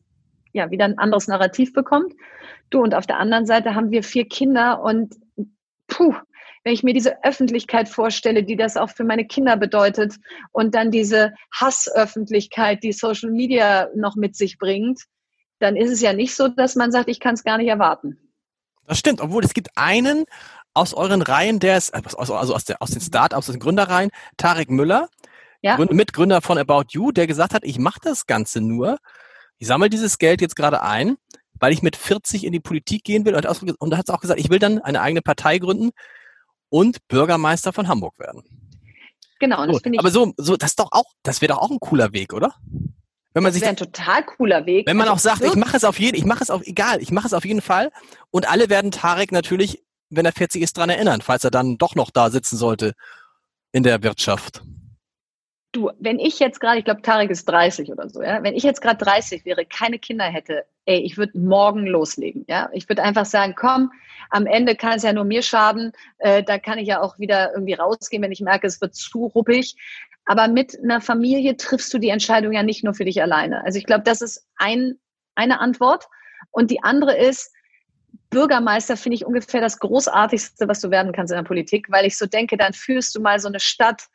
ja 0.53 0.71
wieder 0.71 0.85
ein 0.85 0.97
anderes 0.97 1.27
Narrativ 1.27 1.73
bekommt. 1.73 2.13
Du 2.69 2.81
und 2.81 2.95
auf 2.95 3.05
der 3.05 3.19
anderen 3.19 3.45
Seite 3.45 3.75
haben 3.75 3.91
wir 3.91 4.03
vier 4.03 4.27
Kinder 4.27 4.81
und 4.81 5.15
puh, 5.88 6.15
wenn 6.68 6.74
ich 6.74 6.84
mir 6.84 6.93
diese 6.93 7.24
Öffentlichkeit 7.24 7.88
vorstelle, 7.88 8.43
die 8.43 8.57
das 8.57 8.76
auch 8.76 8.89
für 8.89 9.05
meine 9.05 9.26
Kinder 9.26 9.55
bedeutet 9.55 10.15
und 10.51 10.76
dann 10.76 10.91
diese 10.91 11.34
Hassöffentlichkeit, 11.55 12.84
die 12.84 12.91
Social 12.91 13.32
Media 13.32 13.88
noch 13.95 14.18
mit 14.18 14.36
sich 14.36 14.57
bringt, 14.57 14.99
dann 15.59 15.78
ist 15.78 15.89
es 15.89 16.01
ja 16.01 16.11
nicht 16.11 16.36
so, 16.36 16.49
dass 16.49 16.76
man 16.76 16.91
sagt, 16.91 17.07
ich 17.07 17.22
kann 17.22 17.36
es 17.36 17.45
gar 17.45 17.57
nicht 17.57 17.70
erwarten. 17.70 18.18
Das 18.86 18.99
stimmt, 18.99 19.22
obwohl 19.22 19.45
es 19.45 19.53
gibt 19.53 19.70
einen 19.78 20.26
aus 20.74 20.93
euren 20.93 21.22
Reihen, 21.22 21.61
der 21.61 21.78
ist, 21.78 21.93
also 21.93 22.36
aus, 22.36 22.65
der, 22.65 22.82
aus 22.82 22.91
den 22.91 22.99
Startups, 22.99 23.47
aus 23.47 23.53
den 23.53 23.61
Gründerreihen, 23.61 24.09
Tarek 24.36 24.70
Müller, 24.70 25.07
ja? 25.61 25.78
Mitgründer 25.78 26.41
von 26.41 26.57
About 26.57 26.88
You, 26.89 27.13
der 27.13 27.28
gesagt 27.28 27.53
hat, 27.53 27.63
ich 27.63 27.80
mache 27.80 28.01
das 28.03 28.26
Ganze 28.26 28.59
nur, 28.59 28.97
ich 29.57 29.68
sammle 29.68 29.89
dieses 29.89 30.18
Geld 30.18 30.41
jetzt 30.41 30.57
gerade 30.57 30.82
ein, 30.82 31.15
weil 31.61 31.72
ich 31.72 31.82
mit 31.82 31.95
40 31.95 32.43
in 32.43 32.51
die 32.51 32.59
Politik 32.59 33.05
gehen 33.05 33.24
will 33.24 33.36
und, 33.36 33.45
und 33.45 33.89
da 33.89 33.97
hat 33.97 34.09
es 34.09 34.13
auch 34.13 34.20
gesagt, 34.20 34.41
ich 34.41 34.49
will 34.49 34.59
dann 34.59 34.80
eine 34.80 34.99
eigene 34.99 35.22
Partei 35.22 35.59
gründen, 35.59 35.91
und 36.70 37.07
Bürgermeister 37.07 37.74
von 37.74 37.88
Hamburg 37.88 38.20
werden. 38.20 38.43
Genau, 39.39 39.65
das 39.65 39.82
finde 39.82 39.97
ich. 39.97 39.99
Aber 39.99 40.11
so, 40.11 40.34
so, 40.38 40.57
das 40.57 40.72
ist 40.72 40.80
doch 40.80 40.89
auch, 40.91 41.13
das 41.24 41.41
wäre 41.41 41.53
doch 41.53 41.61
auch 41.61 41.70
ein 41.70 41.80
cooler 41.80 42.11
Weg, 42.13 42.34
oder? 42.34 42.55
Wenn 43.34 43.43
man 43.43 43.51
das 43.51 43.61
wäre 43.61 43.70
ein 43.70 43.78
total 43.78 44.26
cooler 44.26 44.65
Weg. 44.65 44.88
Wenn 44.88 44.97
man 44.97 45.07
also 45.07 45.30
auch 45.30 45.36
sagt, 45.36 45.43
ich 45.43 45.55
mache 45.55 45.78
es 45.78 45.84
auf 45.84 45.99
jeden, 45.99 46.18
ich 46.18 46.26
mache 46.26 46.43
es 46.43 46.49
auf, 46.49 46.65
egal, 46.65 47.01
ich 47.01 47.11
mache 47.11 47.28
es 47.28 47.34
auf 47.34 47.45
jeden 47.45 47.61
Fall. 47.61 47.91
Und 48.32 48.49
alle 48.49 48.70
werden 48.70 48.89
Tarek 48.89 49.32
natürlich, 49.32 49.84
wenn 50.09 50.26
er 50.26 50.32
40 50.32 50.63
ist, 50.63 50.76
dran 50.76 50.89
erinnern, 50.89 51.22
falls 51.22 51.43
er 51.43 51.51
dann 51.51 51.78
doch 51.78 51.93
noch 51.93 52.09
da 52.09 52.32
sitzen 52.32 52.57
sollte 52.57 52.93
in 53.72 53.84
der 53.84 54.01
Wirtschaft. 54.01 54.63
Du, 55.74 55.91
wenn 55.99 56.20
ich 56.20 56.39
jetzt 56.39 56.59
gerade, 56.59 56.80
ich 56.80 56.86
glaube, 56.86 57.01
Tarek 57.01 57.30
ist 57.30 57.45
30 57.45 57.91
oder 57.91 58.09
so, 58.09 58.22
ja, 58.22 58.41
wenn 58.41 58.55
ich 58.55 58.63
jetzt 58.63 58.82
gerade 58.82 59.03
30 59.03 59.45
wäre, 59.45 59.65
keine 59.65 59.99
Kinder 59.99 60.26
hätte, 60.26 60.65
ey, 60.86 60.99
ich 60.99 61.18
würde 61.18 61.38
morgen 61.38 61.86
loslegen, 61.86 62.45
ja. 62.47 62.70
Ich 62.72 62.88
würde 62.88 63.03
einfach 63.03 63.26
sagen, 63.26 63.53
komm, 63.55 63.91
am 64.30 64.45
Ende 64.45 64.76
kann 64.76 64.93
es 64.93 65.03
ja 65.03 65.13
nur 65.13 65.26
mir 65.26 65.41
schaden. 65.41 65.91
Äh, 66.20 66.43
da 66.43 66.57
kann 66.57 66.80
ich 66.80 66.88
ja 66.88 67.01
auch 67.01 67.20
wieder 67.20 67.53
irgendwie 67.53 67.74
rausgehen, 67.74 68.24
wenn 68.24 68.32
ich 68.32 68.41
merke, 68.41 68.68
es 68.68 68.82
wird 68.82 68.95
zu 68.95 69.26
ruppig. 69.28 69.76
Aber 70.26 70.47
mit 70.47 70.78
einer 70.84 71.01
Familie 71.01 71.55
triffst 71.57 71.93
du 71.93 71.99
die 71.99 72.09
Entscheidung 72.09 72.51
ja 72.51 72.63
nicht 72.63 72.84
nur 72.84 72.93
für 72.93 73.05
dich 73.05 73.22
alleine. 73.22 73.63
Also 73.63 73.78
ich 73.80 73.86
glaube, 73.86 74.03
das 74.03 74.22
ist 74.22 74.45
ein, 74.57 74.99
eine 75.36 75.59
Antwort. 75.59 76.05
Und 76.51 76.72
die 76.72 76.84
andere 76.84 77.18
ist, 77.18 77.53
Bürgermeister 78.30 78.97
finde 78.97 79.15
ich 79.15 79.26
ungefähr 79.26 79.61
das 79.61 79.80
Großartigste, 79.80 80.68
was 80.68 80.82
du 80.82 80.91
werden 80.91 81.13
kannst 81.13 81.32
in 81.32 81.38
der 81.38 81.43
Politik, 81.43 81.88
weil 81.89 82.05
ich 82.05 82.18
so 82.18 82.26
denke, 82.26 82.57
dann 82.57 82.74
führst 82.74 83.15
du 83.15 83.22
mal 83.22 83.39
so 83.39 83.47
eine 83.47 83.59
Stadt 83.59 84.07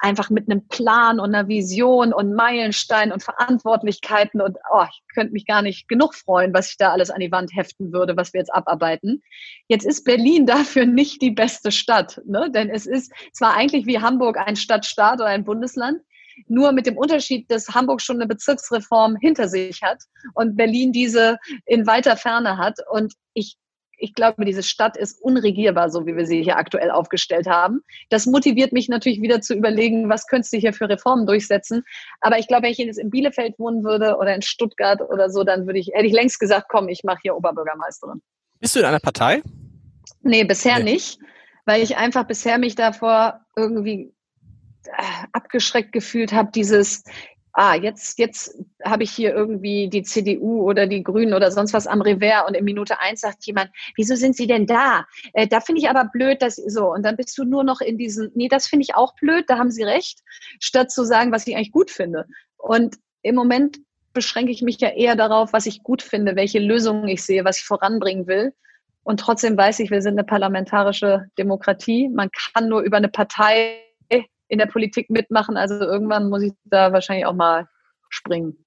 einfach 0.00 0.30
mit 0.30 0.50
einem 0.50 0.66
Plan 0.68 1.20
und 1.20 1.34
einer 1.34 1.48
Vision 1.48 2.12
und 2.12 2.34
Meilenstein 2.34 3.12
und 3.12 3.22
Verantwortlichkeiten 3.22 4.40
und 4.40 4.56
oh, 4.72 4.84
ich 4.90 5.02
könnte 5.14 5.32
mich 5.32 5.46
gar 5.46 5.62
nicht 5.62 5.88
genug 5.88 6.14
freuen, 6.14 6.54
was 6.54 6.70
ich 6.70 6.76
da 6.78 6.90
alles 6.90 7.10
an 7.10 7.20
die 7.20 7.30
Wand 7.30 7.50
heften 7.54 7.92
würde, 7.92 8.16
was 8.16 8.32
wir 8.32 8.40
jetzt 8.40 8.54
abarbeiten. 8.54 9.22
Jetzt 9.68 9.84
ist 9.84 10.04
Berlin 10.04 10.46
dafür 10.46 10.86
nicht 10.86 11.20
die 11.22 11.30
beste 11.30 11.70
Stadt, 11.70 12.20
ne? 12.26 12.50
denn 12.50 12.70
es 12.70 12.86
ist 12.86 13.12
zwar 13.32 13.54
eigentlich 13.54 13.86
wie 13.86 14.00
Hamburg 14.00 14.38
ein 14.38 14.56
Stadtstaat 14.56 15.20
oder 15.20 15.26
ein 15.26 15.44
Bundesland, 15.44 16.00
nur 16.48 16.72
mit 16.72 16.86
dem 16.86 16.96
Unterschied, 16.96 17.50
dass 17.50 17.68
Hamburg 17.68 18.00
schon 18.00 18.16
eine 18.16 18.26
Bezirksreform 18.26 19.16
hinter 19.16 19.48
sich 19.48 19.82
hat 19.82 20.02
und 20.34 20.56
Berlin 20.56 20.92
diese 20.92 21.38
in 21.66 21.86
weiter 21.86 22.16
Ferne 22.16 22.56
hat. 22.56 22.78
Und 22.90 23.14
ich 23.34 23.56
ich 24.00 24.14
glaube, 24.14 24.44
diese 24.44 24.62
Stadt 24.62 24.96
ist 24.96 25.20
unregierbar, 25.20 25.90
so 25.90 26.06
wie 26.06 26.16
wir 26.16 26.26
sie 26.26 26.42
hier 26.42 26.56
aktuell 26.56 26.90
aufgestellt 26.90 27.46
haben. 27.46 27.82
Das 28.08 28.26
motiviert 28.26 28.72
mich 28.72 28.88
natürlich 28.88 29.20
wieder 29.20 29.40
zu 29.40 29.54
überlegen, 29.54 30.08
was 30.08 30.26
könntest 30.26 30.52
du 30.52 30.56
hier 30.56 30.72
für 30.72 30.88
Reformen 30.88 31.26
durchsetzen. 31.26 31.84
Aber 32.20 32.38
ich 32.38 32.48
glaube, 32.48 32.64
wenn 32.64 32.72
ich 32.72 32.78
jetzt 32.78 32.98
in 32.98 33.10
Bielefeld 33.10 33.58
wohnen 33.58 33.84
würde 33.84 34.16
oder 34.16 34.34
in 34.34 34.42
Stuttgart 34.42 35.00
oder 35.00 35.30
so, 35.30 35.44
dann 35.44 35.66
würde 35.66 35.78
ich, 35.78 35.90
hätte 35.92 36.06
ich 36.06 36.12
längst 36.12 36.40
gesagt, 36.40 36.66
komm, 36.68 36.88
ich 36.88 37.04
mache 37.04 37.18
hier 37.22 37.36
Oberbürgermeisterin. 37.36 38.22
Bist 38.58 38.74
du 38.74 38.80
in 38.80 38.86
einer 38.86 39.00
Partei? 39.00 39.42
Nee, 40.22 40.44
bisher 40.44 40.78
nee. 40.78 40.92
nicht, 40.92 41.18
weil 41.66 41.82
ich 41.82 41.96
einfach 41.96 42.24
bisher 42.24 42.58
mich 42.58 42.74
davor 42.74 43.40
irgendwie 43.56 44.14
äh, 44.84 45.02
abgeschreckt 45.32 45.92
gefühlt 45.92 46.32
habe, 46.32 46.50
dieses, 46.54 47.04
ah, 47.52 47.74
jetzt, 47.74 48.18
jetzt 48.18 48.58
habe 48.84 49.02
ich 49.02 49.10
hier 49.10 49.34
irgendwie 49.34 49.88
die 49.88 50.02
CDU 50.02 50.62
oder 50.62 50.86
die 50.86 51.02
Grünen 51.02 51.34
oder 51.34 51.50
sonst 51.50 51.72
was 51.72 51.86
am 51.86 52.00
Revers 52.00 52.48
und 52.48 52.54
in 52.54 52.64
Minute 52.64 53.00
eins 53.00 53.20
sagt 53.20 53.44
jemand, 53.46 53.70
wieso 53.96 54.14
sind 54.14 54.36
Sie 54.36 54.46
denn 54.46 54.66
da? 54.66 55.06
Äh, 55.32 55.46
da 55.46 55.60
finde 55.60 55.80
ich 55.80 55.88
aber 55.88 56.04
blöd, 56.12 56.42
dass 56.42 56.56
so. 56.56 56.92
Und 56.92 57.04
dann 57.04 57.16
bist 57.16 57.36
du 57.38 57.44
nur 57.44 57.64
noch 57.64 57.80
in 57.80 57.98
diesen, 57.98 58.30
nee, 58.34 58.48
das 58.48 58.66
finde 58.66 58.84
ich 58.84 58.94
auch 58.94 59.14
blöd, 59.16 59.44
da 59.48 59.58
haben 59.58 59.70
Sie 59.70 59.82
recht, 59.82 60.20
statt 60.60 60.90
zu 60.90 61.04
sagen, 61.04 61.32
was 61.32 61.46
ich 61.46 61.56
eigentlich 61.56 61.72
gut 61.72 61.90
finde. 61.90 62.26
Und 62.56 62.96
im 63.22 63.34
Moment 63.34 63.78
beschränke 64.12 64.52
ich 64.52 64.62
mich 64.62 64.80
ja 64.80 64.88
eher 64.88 65.16
darauf, 65.16 65.52
was 65.52 65.66
ich 65.66 65.82
gut 65.82 66.02
finde, 66.02 66.36
welche 66.36 66.58
Lösungen 66.58 67.08
ich 67.08 67.22
sehe, 67.22 67.44
was 67.44 67.58
ich 67.58 67.64
voranbringen 67.64 68.26
will. 68.26 68.52
Und 69.02 69.20
trotzdem 69.20 69.56
weiß 69.56 69.80
ich, 69.80 69.90
wir 69.90 70.02
sind 70.02 70.14
eine 70.14 70.24
parlamentarische 70.24 71.26
Demokratie. 71.38 72.08
Man 72.08 72.30
kann 72.30 72.68
nur 72.68 72.82
über 72.82 72.96
eine 72.96 73.08
Partei 73.08 73.78
in 74.50 74.58
der 74.58 74.66
Politik 74.66 75.10
mitmachen. 75.10 75.56
Also 75.56 75.74
irgendwann 75.76 76.28
muss 76.28 76.42
ich 76.42 76.52
da 76.64 76.92
wahrscheinlich 76.92 77.26
auch 77.26 77.34
mal 77.34 77.68
springen. 78.08 78.64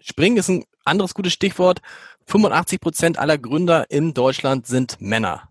Springen 0.00 0.36
ist 0.36 0.48
ein 0.48 0.64
anderes 0.84 1.14
gutes 1.14 1.32
Stichwort. 1.32 1.80
85 2.26 2.80
Prozent 2.80 3.18
aller 3.18 3.38
Gründer 3.38 3.90
in 3.90 4.14
Deutschland 4.14 4.66
sind 4.66 5.00
Männer. 5.00 5.48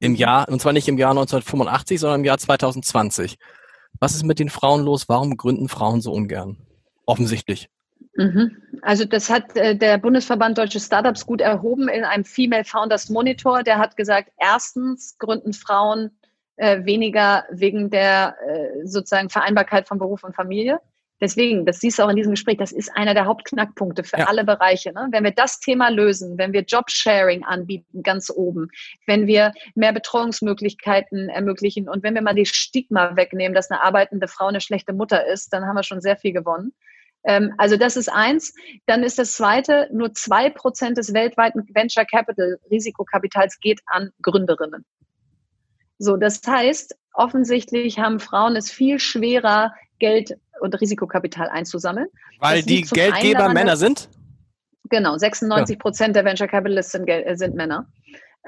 Im 0.00 0.14
Jahr, 0.14 0.48
und 0.48 0.60
zwar 0.60 0.72
nicht 0.72 0.88
im 0.88 0.98
Jahr 0.98 1.10
1985, 1.10 2.00
sondern 2.00 2.20
im 2.20 2.24
Jahr 2.24 2.38
2020. 2.38 3.38
Was 4.00 4.14
ist 4.14 4.24
mit 4.24 4.40
den 4.40 4.48
Frauen 4.48 4.84
los? 4.84 5.08
Warum 5.08 5.36
gründen 5.36 5.68
Frauen 5.68 6.00
so 6.00 6.12
ungern? 6.12 6.56
Offensichtlich. 7.06 7.68
Mhm. 8.16 8.56
Also 8.82 9.04
das 9.04 9.30
hat 9.30 9.56
äh, 9.56 9.76
der 9.76 9.98
Bundesverband 9.98 10.58
Deutsche 10.58 10.80
Startups 10.80 11.24
gut 11.24 11.40
erhoben 11.40 11.88
in 11.88 12.04
einem 12.04 12.24
Female 12.24 12.64
Founders 12.64 13.08
Monitor. 13.10 13.62
Der 13.62 13.78
hat 13.78 13.96
gesagt, 13.96 14.32
erstens 14.38 15.16
gründen 15.18 15.52
Frauen 15.52 16.10
äh, 16.56 16.84
weniger 16.84 17.44
wegen 17.50 17.90
der 17.90 18.36
äh, 18.46 18.86
sozusagen 18.86 19.30
Vereinbarkeit 19.30 19.88
von 19.88 19.98
Beruf 19.98 20.24
und 20.24 20.34
Familie. 20.34 20.80
Deswegen, 21.22 21.64
das 21.64 21.78
siehst 21.78 22.00
du 22.00 22.02
auch 22.02 22.08
in 22.08 22.16
diesem 22.16 22.32
Gespräch, 22.32 22.56
das 22.56 22.72
ist 22.72 22.90
einer 22.96 23.14
der 23.14 23.26
Hauptknackpunkte 23.26 24.02
für 24.02 24.18
ja. 24.18 24.26
alle 24.26 24.42
Bereiche. 24.42 24.92
Ne? 24.92 25.06
Wenn 25.12 25.22
wir 25.22 25.30
das 25.30 25.60
Thema 25.60 25.88
lösen, 25.88 26.36
wenn 26.36 26.52
wir 26.52 26.62
Jobsharing 26.62 27.44
anbieten, 27.44 28.02
ganz 28.02 28.28
oben, 28.28 28.70
wenn 29.06 29.28
wir 29.28 29.52
mehr 29.76 29.92
Betreuungsmöglichkeiten 29.92 31.28
ermöglichen 31.28 31.88
und 31.88 32.02
wenn 32.02 32.16
wir 32.16 32.22
mal 32.22 32.34
die 32.34 32.44
Stigma 32.44 33.14
wegnehmen, 33.14 33.54
dass 33.54 33.70
eine 33.70 33.82
arbeitende 33.82 34.26
Frau 34.26 34.48
eine 34.48 34.60
schlechte 34.60 34.92
Mutter 34.92 35.24
ist, 35.24 35.52
dann 35.52 35.64
haben 35.64 35.76
wir 35.76 35.84
schon 35.84 36.00
sehr 36.00 36.16
viel 36.16 36.32
gewonnen. 36.32 36.72
Ähm, 37.24 37.54
also 37.56 37.76
das 37.76 37.96
ist 37.96 38.08
eins. 38.08 38.52
Dann 38.86 39.04
ist 39.04 39.20
das 39.20 39.34
zweite, 39.34 39.88
nur 39.92 40.14
zwei 40.14 40.50
Prozent 40.50 40.98
des 40.98 41.14
weltweiten 41.14 41.62
Venture 41.72 42.04
Capital 42.04 42.58
Risikokapitals 42.68 43.60
geht 43.60 43.80
an 43.86 44.10
Gründerinnen. 44.22 44.84
So, 46.02 46.16
das 46.16 46.40
heißt, 46.44 46.96
offensichtlich 47.14 48.00
haben 48.00 48.18
Frauen 48.18 48.56
es 48.56 48.72
viel 48.72 48.98
schwerer, 48.98 49.72
Geld 50.00 50.34
und 50.60 50.74
Risikokapital 50.80 51.48
einzusammeln. 51.48 52.08
Weil 52.40 52.64
die 52.64 52.82
Geldgeber 52.82 53.38
daran, 53.38 53.54
Männer 53.54 53.76
sind? 53.76 54.08
Genau, 54.90 55.16
96 55.16 55.78
Prozent 55.78 56.16
ja. 56.16 56.22
der 56.22 56.24
Venture 56.28 56.48
Capitalists 56.48 56.90
sind, 56.90 57.08
äh, 57.08 57.36
sind 57.36 57.54
Männer. 57.54 57.86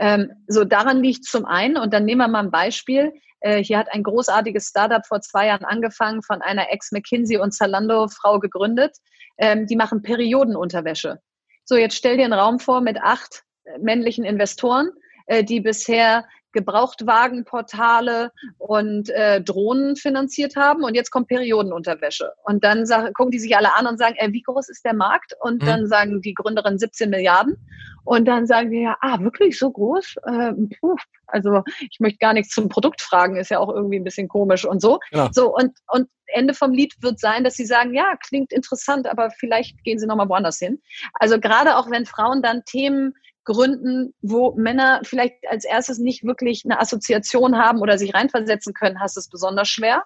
Ähm, 0.00 0.32
so, 0.48 0.64
daran 0.64 1.00
liegt 1.00 1.26
zum 1.26 1.44
einen, 1.44 1.76
und 1.76 1.94
dann 1.94 2.04
nehmen 2.04 2.22
wir 2.22 2.26
mal 2.26 2.42
ein 2.42 2.50
Beispiel. 2.50 3.12
Äh, 3.38 3.62
hier 3.62 3.78
hat 3.78 3.86
ein 3.92 4.02
großartiges 4.02 4.66
Startup 4.66 5.06
vor 5.06 5.20
zwei 5.20 5.46
Jahren 5.46 5.64
angefangen, 5.64 6.22
von 6.22 6.42
einer 6.42 6.72
Ex-McKinsey 6.72 7.38
und 7.38 7.54
Zalando-Frau 7.54 8.40
gegründet. 8.40 8.96
Ähm, 9.38 9.68
die 9.68 9.76
machen 9.76 10.02
Periodenunterwäsche. 10.02 11.20
So, 11.64 11.76
jetzt 11.76 11.94
stell 11.94 12.16
dir 12.16 12.24
einen 12.24 12.32
Raum 12.32 12.58
vor 12.58 12.80
mit 12.80 13.00
acht 13.00 13.44
äh, 13.62 13.78
männlichen 13.78 14.24
Investoren, 14.24 14.90
äh, 15.26 15.44
die 15.44 15.60
bisher 15.60 16.24
Gebrauchtwagenportale 16.54 18.32
und 18.58 19.10
äh, 19.10 19.42
Drohnen 19.42 19.96
finanziert 19.96 20.56
haben 20.56 20.84
und 20.84 20.94
jetzt 20.94 21.10
kommt 21.10 21.28
Periodenunterwäsche. 21.28 22.32
Und 22.44 22.64
dann 22.64 22.86
sag, 22.86 23.12
gucken 23.14 23.32
die 23.32 23.38
sich 23.38 23.54
alle 23.56 23.74
an 23.74 23.86
und 23.86 23.98
sagen, 23.98 24.14
äh, 24.16 24.32
wie 24.32 24.42
groß 24.42 24.70
ist 24.70 24.84
der 24.84 24.94
Markt? 24.94 25.34
Und 25.40 25.62
mhm. 25.62 25.66
dann 25.66 25.86
sagen 25.86 26.22
die 26.22 26.32
Gründerin 26.32 26.78
17 26.78 27.10
Milliarden. 27.10 27.56
Und 28.04 28.26
dann 28.26 28.46
sagen 28.46 28.70
wir 28.70 28.80
ja, 28.80 28.96
ah, 29.00 29.20
wirklich 29.20 29.58
so 29.58 29.70
groß? 29.70 30.16
Ähm, 30.28 30.70
puh, 30.80 30.96
also 31.26 31.62
ich 31.80 32.00
möchte 32.00 32.18
gar 32.18 32.34
nichts 32.34 32.54
zum 32.54 32.68
Produkt 32.68 33.00
fragen, 33.00 33.36
ist 33.36 33.50
ja 33.50 33.58
auch 33.58 33.70
irgendwie 33.70 33.98
ein 33.98 34.04
bisschen 34.04 34.28
komisch 34.28 34.64
und 34.64 34.80
so. 34.80 35.00
Ja. 35.10 35.30
So, 35.32 35.54
und, 35.54 35.72
und 35.88 36.08
Ende 36.26 36.54
vom 36.54 36.72
Lied 36.72 36.94
wird 37.00 37.18
sein, 37.18 37.44
dass 37.44 37.54
sie 37.54 37.64
sagen, 37.64 37.94
ja, 37.94 38.16
klingt 38.26 38.52
interessant, 38.52 39.06
aber 39.06 39.30
vielleicht 39.30 39.82
gehen 39.84 39.98
sie 39.98 40.06
nochmal 40.06 40.28
woanders 40.28 40.58
hin. 40.58 40.80
Also 41.14 41.40
gerade 41.40 41.76
auch 41.76 41.90
wenn 41.90 42.06
Frauen 42.06 42.42
dann 42.42 42.64
Themen 42.64 43.14
Gründen, 43.44 44.14
wo 44.22 44.52
Männer 44.52 45.00
vielleicht 45.04 45.36
als 45.48 45.64
erstes 45.64 45.98
nicht 45.98 46.24
wirklich 46.24 46.62
eine 46.64 46.80
Assoziation 46.80 47.56
haben 47.58 47.80
oder 47.80 47.98
sich 47.98 48.14
reinversetzen 48.14 48.74
können, 48.74 49.00
hast 49.00 49.16
es 49.16 49.28
besonders 49.28 49.68
schwer. 49.68 50.04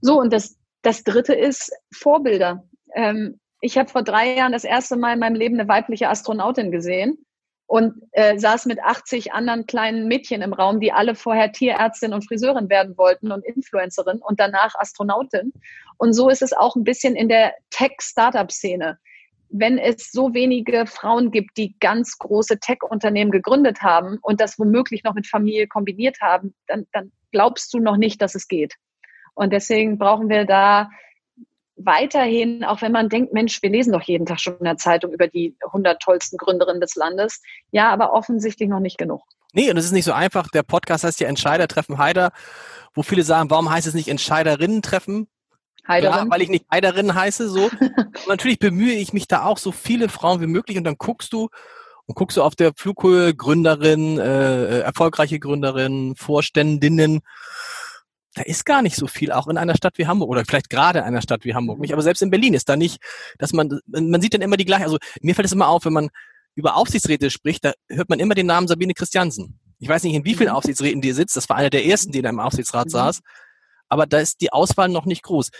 So, 0.00 0.20
und 0.20 0.32
das, 0.32 0.56
das 0.82 1.04
dritte 1.04 1.34
ist 1.34 1.72
Vorbilder. 1.92 2.64
Ähm, 2.94 3.40
ich 3.60 3.78
habe 3.78 3.88
vor 3.88 4.02
drei 4.02 4.34
Jahren 4.34 4.52
das 4.52 4.64
erste 4.64 4.96
Mal 4.96 5.14
in 5.14 5.20
meinem 5.20 5.36
Leben 5.36 5.58
eine 5.58 5.68
weibliche 5.68 6.08
Astronautin 6.08 6.70
gesehen 6.70 7.24
und 7.66 7.94
äh, 8.12 8.38
saß 8.38 8.66
mit 8.66 8.78
80 8.82 9.32
anderen 9.32 9.66
kleinen 9.66 10.06
Mädchen 10.06 10.42
im 10.42 10.52
Raum, 10.52 10.80
die 10.80 10.92
alle 10.92 11.14
vorher 11.14 11.52
Tierärztin 11.52 12.12
und 12.12 12.26
Friseurin 12.26 12.68
werden 12.68 12.98
wollten 12.98 13.32
und 13.32 13.44
Influencerin 13.44 14.18
und 14.18 14.38
danach 14.38 14.74
Astronautin. 14.74 15.52
Und 15.96 16.12
so 16.12 16.28
ist 16.28 16.42
es 16.42 16.52
auch 16.52 16.76
ein 16.76 16.84
bisschen 16.84 17.16
in 17.16 17.28
der 17.28 17.54
Tech-Startup-Szene 17.70 18.98
wenn 19.56 19.78
es 19.78 20.10
so 20.10 20.34
wenige 20.34 20.84
Frauen 20.86 21.30
gibt, 21.30 21.56
die 21.56 21.76
ganz 21.78 22.18
große 22.18 22.58
Tech-Unternehmen 22.58 23.30
gegründet 23.30 23.82
haben 23.82 24.18
und 24.20 24.40
das 24.40 24.58
womöglich 24.58 25.04
noch 25.04 25.14
mit 25.14 25.28
Familie 25.28 25.68
kombiniert 25.68 26.20
haben, 26.20 26.54
dann, 26.66 26.86
dann 26.92 27.12
glaubst 27.30 27.72
du 27.72 27.78
noch 27.78 27.96
nicht, 27.96 28.20
dass 28.20 28.34
es 28.34 28.48
geht. 28.48 28.74
Und 29.34 29.52
deswegen 29.52 29.96
brauchen 29.96 30.28
wir 30.28 30.44
da 30.44 30.90
weiterhin, 31.76 32.64
auch 32.64 32.82
wenn 32.82 32.90
man 32.90 33.08
denkt, 33.08 33.32
Mensch, 33.32 33.62
wir 33.62 33.70
lesen 33.70 33.92
doch 33.92 34.02
jeden 34.02 34.26
Tag 34.26 34.40
schon 34.40 34.58
in 34.58 34.64
der 34.64 34.76
Zeitung 34.76 35.12
über 35.12 35.28
die 35.28 35.56
100 35.66 36.02
tollsten 36.02 36.36
Gründerinnen 36.36 36.80
des 36.80 36.96
Landes. 36.96 37.40
Ja, 37.70 37.90
aber 37.90 38.12
offensichtlich 38.12 38.68
noch 38.68 38.80
nicht 38.80 38.98
genug. 38.98 39.22
Nee, 39.52 39.70
und 39.70 39.76
es 39.76 39.84
ist 39.84 39.92
nicht 39.92 40.04
so 40.04 40.12
einfach. 40.12 40.48
Der 40.48 40.64
Podcast 40.64 41.04
heißt 41.04 41.20
ja 41.20 41.28
Entscheider 41.28 41.68
treffen 41.68 41.98
Heider, 41.98 42.32
wo 42.92 43.04
viele 43.04 43.22
sagen, 43.22 43.50
warum 43.50 43.70
heißt 43.70 43.86
es 43.86 43.94
nicht 43.94 44.08
Entscheiderinnen 44.08 44.82
treffen? 44.82 45.28
Heiderin. 45.86 46.14
Klar, 46.14 46.30
weil 46.30 46.42
ich 46.42 46.48
nicht 46.48 46.66
Heiderin 46.70 47.14
heiße, 47.14 47.48
so. 47.48 47.70
natürlich 48.28 48.58
bemühe 48.58 48.94
ich 48.94 49.12
mich 49.12 49.28
da 49.28 49.44
auch 49.44 49.58
so 49.58 49.72
viele 49.72 50.08
Frauen 50.08 50.40
wie 50.40 50.46
möglich 50.46 50.78
und 50.78 50.84
dann 50.84 50.96
guckst 50.96 51.32
du 51.32 51.48
und 52.06 52.14
guckst 52.14 52.36
du 52.36 52.42
auf 52.42 52.54
der 52.54 52.72
Flughöhe 52.76 53.34
Gründerin, 53.34 54.18
äh, 54.18 54.80
erfolgreiche 54.80 55.38
Gründerin, 55.38 56.14
Vorständinnen. 56.16 57.20
Da 58.34 58.42
ist 58.42 58.64
gar 58.66 58.82
nicht 58.82 58.96
so 58.96 59.06
viel, 59.06 59.30
auch 59.30 59.46
in 59.46 59.56
einer 59.56 59.76
Stadt 59.76 59.96
wie 59.96 60.06
Hamburg 60.06 60.28
oder 60.28 60.44
vielleicht 60.44 60.68
gerade 60.68 61.00
in 61.00 61.04
einer 61.04 61.22
Stadt 61.22 61.44
wie 61.44 61.54
Hamburg 61.54 61.78
nicht, 61.78 61.92
aber 61.92 62.02
selbst 62.02 62.20
in 62.20 62.30
Berlin 62.30 62.54
ist 62.54 62.68
da 62.68 62.76
nicht, 62.76 62.98
dass 63.38 63.52
man, 63.52 63.80
man 63.86 64.20
sieht 64.20 64.34
dann 64.34 64.42
immer 64.42 64.56
die 64.56 64.64
gleichen, 64.64 64.84
also 64.84 64.98
mir 65.20 65.34
fällt 65.34 65.46
es 65.46 65.52
immer 65.52 65.68
auf, 65.68 65.84
wenn 65.84 65.92
man 65.92 66.08
über 66.56 66.76
Aufsichtsräte 66.76 67.30
spricht, 67.30 67.64
da 67.64 67.72
hört 67.88 68.08
man 68.08 68.18
immer 68.18 68.34
den 68.34 68.46
Namen 68.46 68.68
Sabine 68.68 68.94
Christiansen. 68.94 69.58
Ich 69.78 69.88
weiß 69.88 70.02
nicht, 70.04 70.14
in 70.14 70.24
wie 70.24 70.34
vielen 70.34 70.50
mhm. 70.50 70.56
Aufsichtsräten 70.56 71.00
die 71.00 71.12
sitzt, 71.12 71.36
das 71.36 71.48
war 71.48 71.56
einer 71.56 71.70
der 71.70 71.84
ersten, 71.84 72.12
die 72.12 72.22
da 72.22 72.28
im 72.28 72.40
Aufsichtsrat 72.40 72.86
mhm. 72.86 72.90
saß 72.90 73.20
aber 73.94 74.06
da 74.06 74.18
ist 74.18 74.40
die 74.40 74.52
Auswahl 74.52 74.88
noch 74.88 75.06
nicht 75.06 75.22
groß. 75.22 75.50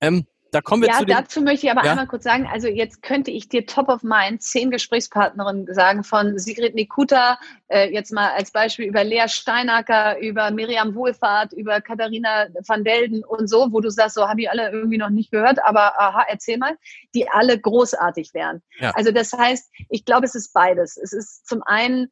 Ähm, 0.00 0.26
da 0.50 0.60
kommen 0.60 0.82
wir 0.82 0.88
ja, 0.88 0.98
zu 0.98 1.04
dazu 1.04 1.40
möchte 1.42 1.66
ich 1.66 1.72
aber 1.72 1.84
ja? 1.84 1.92
einmal 1.92 2.08
kurz 2.08 2.24
sagen, 2.24 2.48
also 2.52 2.66
jetzt 2.66 3.02
könnte 3.02 3.30
ich 3.30 3.48
dir 3.48 3.66
top 3.66 3.88
of 3.88 4.02
mind 4.02 4.42
zehn 4.42 4.72
Gesprächspartnerinnen 4.72 5.72
sagen, 5.72 6.02
von 6.02 6.36
Sigrid 6.38 6.74
Nikuta, 6.74 7.38
äh, 7.68 7.92
jetzt 7.92 8.12
mal 8.12 8.30
als 8.30 8.50
Beispiel 8.50 8.86
über 8.86 9.04
Lea 9.04 9.26
Steinacker, 9.28 10.18
über 10.18 10.50
Miriam 10.50 10.96
Wohlfahrt, 10.96 11.52
über 11.52 11.80
Katharina 11.80 12.46
van 12.66 12.82
Delden 12.82 13.24
und 13.24 13.48
so, 13.48 13.72
wo 13.72 13.80
du 13.80 13.90
sagst, 13.90 14.16
so 14.16 14.28
habe 14.28 14.42
ich 14.42 14.50
alle 14.50 14.70
irgendwie 14.70 14.98
noch 14.98 15.10
nicht 15.10 15.30
gehört, 15.30 15.58
aber 15.64 16.00
aha, 16.00 16.24
erzähl 16.28 16.58
mal, 16.58 16.76
die 17.14 17.28
alle 17.28 17.58
großartig 17.58 18.34
wären. 18.34 18.60
Ja. 18.80 18.90
Also 18.94 19.12
das 19.12 19.32
heißt, 19.32 19.72
ich 19.88 20.04
glaube, 20.04 20.26
es 20.26 20.34
ist 20.34 20.52
beides. 20.52 20.96
Es 20.96 21.12
ist 21.12 21.46
zum 21.46 21.62
einen 21.64 22.10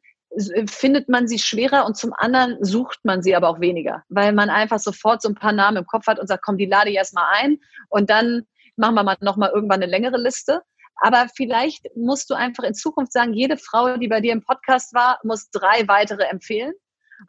findet 0.67 1.09
man 1.09 1.27
sie 1.27 1.39
schwerer 1.39 1.85
und 1.85 1.95
zum 1.95 2.13
anderen 2.17 2.57
sucht 2.63 2.99
man 3.03 3.21
sie 3.21 3.35
aber 3.35 3.49
auch 3.49 3.59
weniger, 3.59 4.03
weil 4.09 4.33
man 4.33 4.49
einfach 4.49 4.79
sofort 4.79 5.21
so 5.21 5.29
ein 5.29 5.35
paar 5.35 5.51
Namen 5.51 5.77
im 5.77 5.85
Kopf 5.85 6.07
hat 6.07 6.19
und 6.19 6.27
sagt, 6.27 6.43
komm, 6.43 6.57
die 6.57 6.65
lade 6.65 6.89
ich 6.89 6.95
erstmal 6.95 7.25
ein 7.35 7.59
und 7.89 8.09
dann 8.09 8.43
machen 8.75 8.95
wir 8.95 9.03
mal 9.03 9.17
nochmal 9.21 9.51
irgendwann 9.53 9.81
eine 9.81 9.91
längere 9.91 10.17
Liste. 10.17 10.61
Aber 10.97 11.27
vielleicht 11.35 11.87
musst 11.95 12.29
du 12.29 12.33
einfach 12.35 12.63
in 12.63 12.73
Zukunft 12.73 13.13
sagen, 13.13 13.33
jede 13.33 13.57
Frau, 13.57 13.97
die 13.97 14.07
bei 14.07 14.21
dir 14.21 14.31
im 14.31 14.43
Podcast 14.43 14.93
war, 14.93 15.19
muss 15.23 15.49
drei 15.49 15.87
weitere 15.87 16.23
empfehlen. 16.23 16.73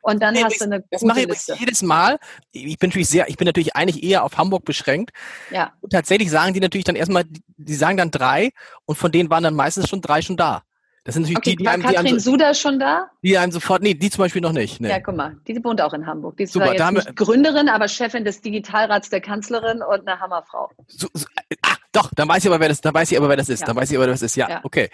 Und 0.02 0.22
dann 0.22 0.34
nee, 0.34 0.44
hast 0.44 0.60
du 0.60 0.64
eine 0.64 0.84
das 0.90 1.00
gute 1.00 1.06
mache 1.06 1.20
ich 1.20 1.28
Liste. 1.28 1.56
jedes 1.58 1.82
Mal. 1.82 2.18
Ich 2.52 2.78
bin 2.78 2.90
natürlich 2.90 3.08
sehr, 3.08 3.28
ich 3.28 3.36
bin 3.36 3.46
natürlich 3.46 3.76
eigentlich 3.76 4.02
eher 4.02 4.24
auf 4.24 4.36
Hamburg 4.36 4.64
beschränkt. 4.64 5.12
Ja. 5.50 5.72
Und 5.80 5.90
tatsächlich 5.90 6.30
sagen 6.30 6.52
die 6.52 6.60
natürlich 6.60 6.84
dann 6.84 6.96
erstmal, 6.96 7.24
die 7.56 7.74
sagen 7.74 7.96
dann 7.96 8.10
drei 8.10 8.50
und 8.86 8.96
von 8.96 9.12
denen 9.12 9.30
waren 9.30 9.44
dann 9.44 9.54
meistens 9.54 9.88
schon 9.88 10.00
drei 10.00 10.20
schon 10.20 10.36
da. 10.36 10.62
Das 11.04 11.14
sind 11.14 11.24
natürlich 11.24 11.38
okay, 11.38 11.50
die, 11.50 11.56
die 11.56 11.64
war 11.66 11.72
einem, 11.74 11.82
die 11.82 11.88
Katrin 11.88 12.06
einem 12.06 12.18
so, 12.18 12.30
Suda 12.30 12.54
schon 12.54 12.78
da? 12.78 13.10
Die 13.22 13.36
einem 13.36 13.52
sofort, 13.52 13.82
nee, 13.82 13.92
die 13.92 14.08
zum 14.08 14.24
Beispiel 14.24 14.40
noch 14.40 14.52
nicht. 14.52 14.80
Nee. 14.80 14.88
Ja, 14.88 15.00
guck 15.00 15.14
mal, 15.14 15.36
die 15.46 15.62
wohnt 15.62 15.82
auch 15.82 15.92
in 15.92 16.06
Hamburg. 16.06 16.38
Die 16.38 16.44
ist 16.44 16.52
Super, 16.54 16.74
zwar 16.74 16.92
jetzt 16.92 17.06
nicht 17.06 17.16
Gründerin, 17.16 17.68
aber 17.68 17.88
Chefin 17.88 18.24
des 18.24 18.40
Digitalrats 18.40 19.10
der 19.10 19.20
Kanzlerin 19.20 19.82
und 19.82 20.08
eine 20.08 20.18
Hammerfrau. 20.18 20.70
So, 20.88 21.08
so, 21.12 21.26
ah, 21.60 21.74
doch, 21.92 22.10
dann 22.16 22.26
weiß 22.26 22.44
ich 22.44 22.50
aber, 22.50 22.58
wer 22.58 22.70
das, 22.70 22.80
dann 22.80 22.94
weiß 22.94 23.12
ich 23.12 23.18
aber, 23.18 23.28
wer 23.28 23.36
das 23.36 23.50
ist. 23.50 23.60
Ja. 23.60 23.66
Dann 23.66 23.76
weiß 23.76 23.90
ich 23.90 23.96
aber, 23.98 24.06
wer 24.06 24.14
das 24.14 24.22
ist. 24.22 24.34
Ja, 24.34 24.48
ja. 24.48 24.60
okay. 24.64 24.88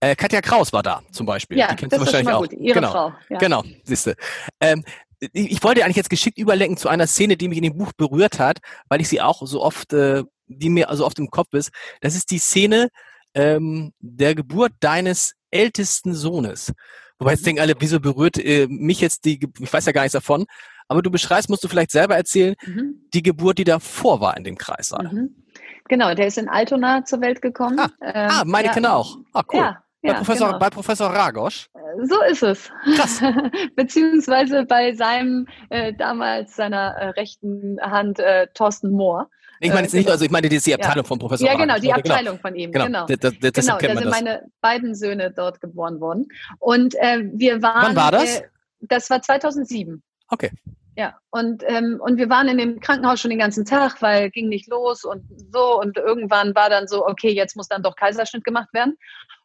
Äh, 0.00 0.14
Katja 0.14 0.42
Kraus 0.42 0.70
war 0.74 0.82
da 0.82 1.00
zum 1.10 1.24
Beispiel. 1.24 1.56
Ja, 1.56 1.68
die 1.68 1.76
kennst 1.76 1.94
das 1.94 1.98
du 1.98 2.06
wahrscheinlich 2.06 2.28
ist 2.28 2.32
schon 2.32 2.40
mal 2.40 2.46
auch. 2.46 2.50
Gut. 2.50 2.60
Ihre 2.60 2.74
genau. 2.74 2.90
Frau. 2.90 3.12
Ja. 3.30 3.38
Genau, 3.38 3.62
siehste. 3.84 4.16
Ähm, 4.60 4.84
ich 5.32 5.62
wollte 5.62 5.82
eigentlich 5.82 5.96
jetzt 5.96 6.10
geschickt 6.10 6.36
überlenken 6.36 6.76
zu 6.76 6.90
einer 6.90 7.06
Szene, 7.06 7.38
die 7.38 7.48
mich 7.48 7.56
in 7.56 7.64
dem 7.64 7.78
Buch 7.78 7.92
berührt 7.96 8.38
hat, 8.38 8.58
weil 8.88 9.00
ich 9.00 9.08
sie 9.08 9.22
auch 9.22 9.40
so 9.46 9.62
oft, 9.62 9.94
äh, 9.94 10.24
die 10.46 10.68
mir 10.68 10.90
also 10.90 11.06
oft 11.06 11.18
im 11.18 11.30
Kopf 11.30 11.54
ist. 11.54 11.70
Das 12.02 12.14
ist 12.14 12.30
die 12.30 12.38
Szene 12.38 12.90
ähm, 13.34 13.92
der 14.00 14.34
Geburt 14.34 14.72
deines 14.80 15.34
ältesten 15.54 16.14
Sohnes. 16.14 16.72
Wobei 17.18 17.32
jetzt 17.32 17.46
denken 17.46 17.60
alle, 17.60 17.74
wieso 17.78 18.00
berührt 18.00 18.38
äh, 18.38 18.66
mich 18.68 19.00
jetzt 19.00 19.24
die, 19.24 19.38
ich 19.60 19.72
weiß 19.72 19.86
ja 19.86 19.92
gar 19.92 20.02
nichts 20.02 20.12
davon, 20.12 20.46
aber 20.88 21.02
du 21.02 21.10
beschreibst, 21.10 21.48
musst 21.48 21.64
du 21.64 21.68
vielleicht 21.68 21.90
selber 21.90 22.16
erzählen, 22.16 22.54
mhm. 22.66 23.06
die 23.14 23.22
Geburt, 23.22 23.58
die 23.58 23.64
davor 23.64 24.20
war 24.20 24.36
in 24.36 24.44
dem 24.44 24.58
Kreissaal. 24.58 25.10
Mhm. 25.12 25.44
Genau, 25.88 26.14
der 26.14 26.26
ist 26.26 26.38
in 26.38 26.48
Altona 26.48 27.04
zur 27.04 27.20
Welt 27.20 27.42
gekommen. 27.42 27.78
Ah, 27.78 27.90
ähm, 28.00 28.30
ah 28.30 28.42
meine 28.46 28.68
ja. 28.68 28.74
Kinder 28.74 28.96
auch. 28.96 29.18
Ah, 29.32 29.42
cool. 29.52 29.60
Ja, 29.60 29.82
bei, 30.02 30.08
ja, 30.08 30.14
Professor, 30.14 30.46
genau. 30.48 30.58
bei 30.58 30.70
Professor 30.70 31.10
Ragosch? 31.10 31.68
Äh, 31.74 32.06
so 32.06 32.22
ist 32.22 32.42
es. 32.42 32.70
Krass. 32.96 33.22
Beziehungsweise 33.76 34.64
bei 34.64 34.94
seinem, 34.94 35.46
äh, 35.70 35.92
damals 35.94 36.56
seiner 36.56 36.94
äh, 36.96 37.08
rechten 37.10 37.78
Hand, 37.80 38.18
äh, 38.18 38.46
Thorsten 38.54 38.90
Mohr. 38.90 39.30
Ich 39.64 39.72
meine 39.72 39.82
jetzt 39.82 39.94
nicht, 39.94 40.04
genau. 40.04 40.12
also 40.12 40.24
ich 40.24 40.30
meine 40.30 40.48
die, 40.48 40.58
die 40.58 40.74
Abteilung 40.74 40.96
ja. 40.96 41.02
von 41.04 41.18
Professor 41.18 41.48
Ja, 41.48 41.56
genau, 41.56 41.76
die 41.76 41.82
genau. 41.82 41.96
Abteilung 41.96 42.24
genau. 42.24 42.36
von 42.36 42.54
ihm. 42.54 42.70
Genau, 42.70 42.84
genau. 42.84 43.06
Das, 43.06 43.18
das, 43.18 43.52
das 43.52 43.66
genau 43.66 43.78
da 43.78 44.00
sind 44.00 44.10
meine 44.10 44.42
beiden 44.60 44.94
Söhne 44.94 45.32
dort 45.34 45.60
geboren 45.60 46.00
worden. 46.00 46.26
Und 46.58 46.94
äh, 46.96 47.24
wir 47.32 47.62
waren... 47.62 47.88
Wann 47.88 47.96
war 47.96 48.12
das? 48.12 48.40
Äh, 48.40 48.42
das 48.80 49.08
war 49.08 49.22
2007. 49.22 50.02
Okay. 50.28 50.50
Ja, 50.96 51.18
und, 51.30 51.64
ähm, 51.66 51.98
und 52.00 52.18
wir 52.18 52.28
waren 52.28 52.46
in 52.46 52.58
dem 52.58 52.78
Krankenhaus 52.78 53.20
schon 53.20 53.30
den 53.30 53.40
ganzen 53.40 53.64
Tag, 53.64 54.00
weil 54.00 54.30
ging 54.30 54.48
nicht 54.48 54.68
los 54.68 55.04
und 55.04 55.24
so. 55.52 55.80
Und 55.80 55.96
irgendwann 55.96 56.54
war 56.54 56.70
dann 56.70 56.86
so, 56.86 57.06
okay, 57.06 57.32
jetzt 57.32 57.56
muss 57.56 57.68
dann 57.68 57.82
doch 57.82 57.96
Kaiserschnitt 57.96 58.44
gemacht 58.44 58.68
werden. 58.72 58.96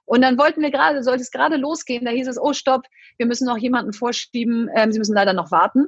Und 0.06 0.22
dann 0.22 0.38
wollten 0.38 0.62
wir 0.62 0.72
gerade, 0.72 1.04
sollte 1.04 1.22
es 1.22 1.32
gerade 1.32 1.56
losgehen, 1.56 2.06
da 2.06 2.12
hieß 2.12 2.28
es, 2.28 2.40
oh 2.40 2.54
stopp, 2.54 2.84
wir 3.18 3.26
müssen 3.26 3.46
noch 3.46 3.58
jemanden 3.58 3.94
vorschieben, 3.94 4.70
ähm, 4.76 4.92
Sie 4.92 5.00
müssen 5.00 5.14
leider 5.14 5.34
noch 5.34 5.52
warten. 5.52 5.88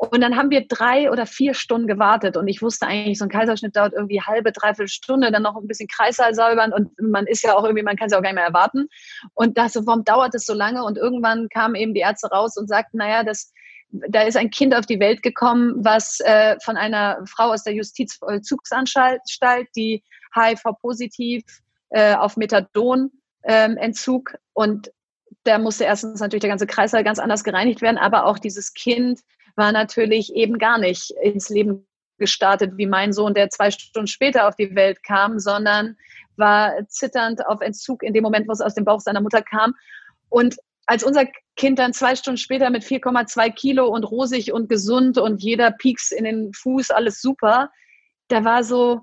Und 0.00 0.20
dann 0.20 0.36
haben 0.36 0.50
wir 0.50 0.64
drei 0.68 1.10
oder 1.10 1.26
vier 1.26 1.54
Stunden 1.54 1.88
gewartet 1.88 2.36
und 2.36 2.46
ich 2.46 2.62
wusste 2.62 2.86
eigentlich, 2.86 3.18
so 3.18 3.24
ein 3.24 3.30
Kaiserschnitt 3.30 3.74
dauert 3.74 3.94
irgendwie 3.94 4.20
halbe, 4.20 4.52
dreiviertel 4.52 4.86
Stunde, 4.86 5.32
dann 5.32 5.42
noch 5.42 5.56
ein 5.56 5.66
bisschen 5.66 5.88
Kreissaal 5.88 6.36
säubern 6.36 6.72
und 6.72 6.92
man 7.00 7.26
ist 7.26 7.42
ja 7.42 7.56
auch 7.56 7.64
irgendwie, 7.64 7.82
man 7.82 7.96
kann 7.96 8.06
es 8.06 8.12
ja 8.12 8.18
auch 8.18 8.22
gar 8.22 8.30
nicht 8.30 8.36
mehr 8.36 8.46
erwarten. 8.46 8.86
Und 9.34 9.58
dachte, 9.58 9.84
warum 9.86 10.04
dauert 10.04 10.34
das 10.34 10.46
so 10.46 10.54
lange? 10.54 10.84
Und 10.84 10.98
irgendwann 10.98 11.48
kamen 11.48 11.74
eben 11.74 11.94
die 11.94 12.00
Ärzte 12.00 12.28
raus 12.28 12.56
und 12.56 12.68
sagten, 12.68 12.98
naja, 12.98 13.24
das, 13.24 13.52
da 13.90 14.22
ist 14.22 14.36
ein 14.36 14.50
Kind 14.50 14.72
auf 14.72 14.86
die 14.86 15.00
Welt 15.00 15.20
gekommen, 15.24 15.74
was 15.78 16.20
äh, 16.20 16.54
von 16.62 16.76
einer 16.76 17.18
Frau 17.26 17.50
aus 17.50 17.64
der 17.64 17.74
Justizvollzugsanstalt, 17.74 19.20
die 19.74 20.04
HIV-positiv 20.32 21.42
äh, 21.90 22.14
auf 22.14 22.36
Methadon 22.36 23.10
ähm, 23.42 23.76
Entzug 23.76 24.36
und 24.52 24.92
da 25.42 25.58
musste 25.58 25.84
erstens 25.84 26.20
natürlich 26.20 26.42
der 26.42 26.50
ganze 26.50 26.66
Kreislauf 26.66 27.04
ganz 27.04 27.18
anders 27.18 27.42
gereinigt 27.42 27.80
werden, 27.82 27.98
aber 27.98 28.26
auch 28.26 28.38
dieses 28.38 28.74
Kind 28.74 29.20
war 29.58 29.72
natürlich 29.72 30.34
eben 30.34 30.58
gar 30.58 30.78
nicht 30.78 31.10
ins 31.22 31.50
Leben 31.50 31.86
gestartet 32.16 32.72
wie 32.76 32.86
mein 32.86 33.12
Sohn, 33.12 33.34
der 33.34 33.50
zwei 33.50 33.70
Stunden 33.70 34.06
später 34.06 34.48
auf 34.48 34.56
die 34.56 34.74
Welt 34.74 35.02
kam, 35.02 35.38
sondern 35.38 35.96
war 36.36 36.72
zitternd 36.88 37.46
auf 37.46 37.60
Entzug 37.60 38.02
in 38.02 38.14
dem 38.14 38.22
Moment, 38.22 38.48
wo 38.48 38.52
es 38.52 38.60
aus 38.60 38.74
dem 38.74 38.84
Bauch 38.84 39.00
seiner 39.00 39.20
Mutter 39.20 39.42
kam. 39.42 39.74
Und 40.28 40.56
als 40.86 41.04
unser 41.04 41.26
Kind 41.56 41.78
dann 41.78 41.92
zwei 41.92 42.16
Stunden 42.16 42.38
später 42.38 42.70
mit 42.70 42.82
4,2 42.82 43.52
Kilo 43.52 43.88
und 43.88 44.04
rosig 44.04 44.52
und 44.52 44.68
gesund 44.68 45.18
und 45.18 45.42
jeder 45.42 45.70
Pieks 45.70 46.12
in 46.12 46.24
den 46.24 46.52
Fuß, 46.54 46.90
alles 46.90 47.20
super, 47.20 47.70
da 48.28 48.44
war 48.44 48.64
so, 48.64 49.02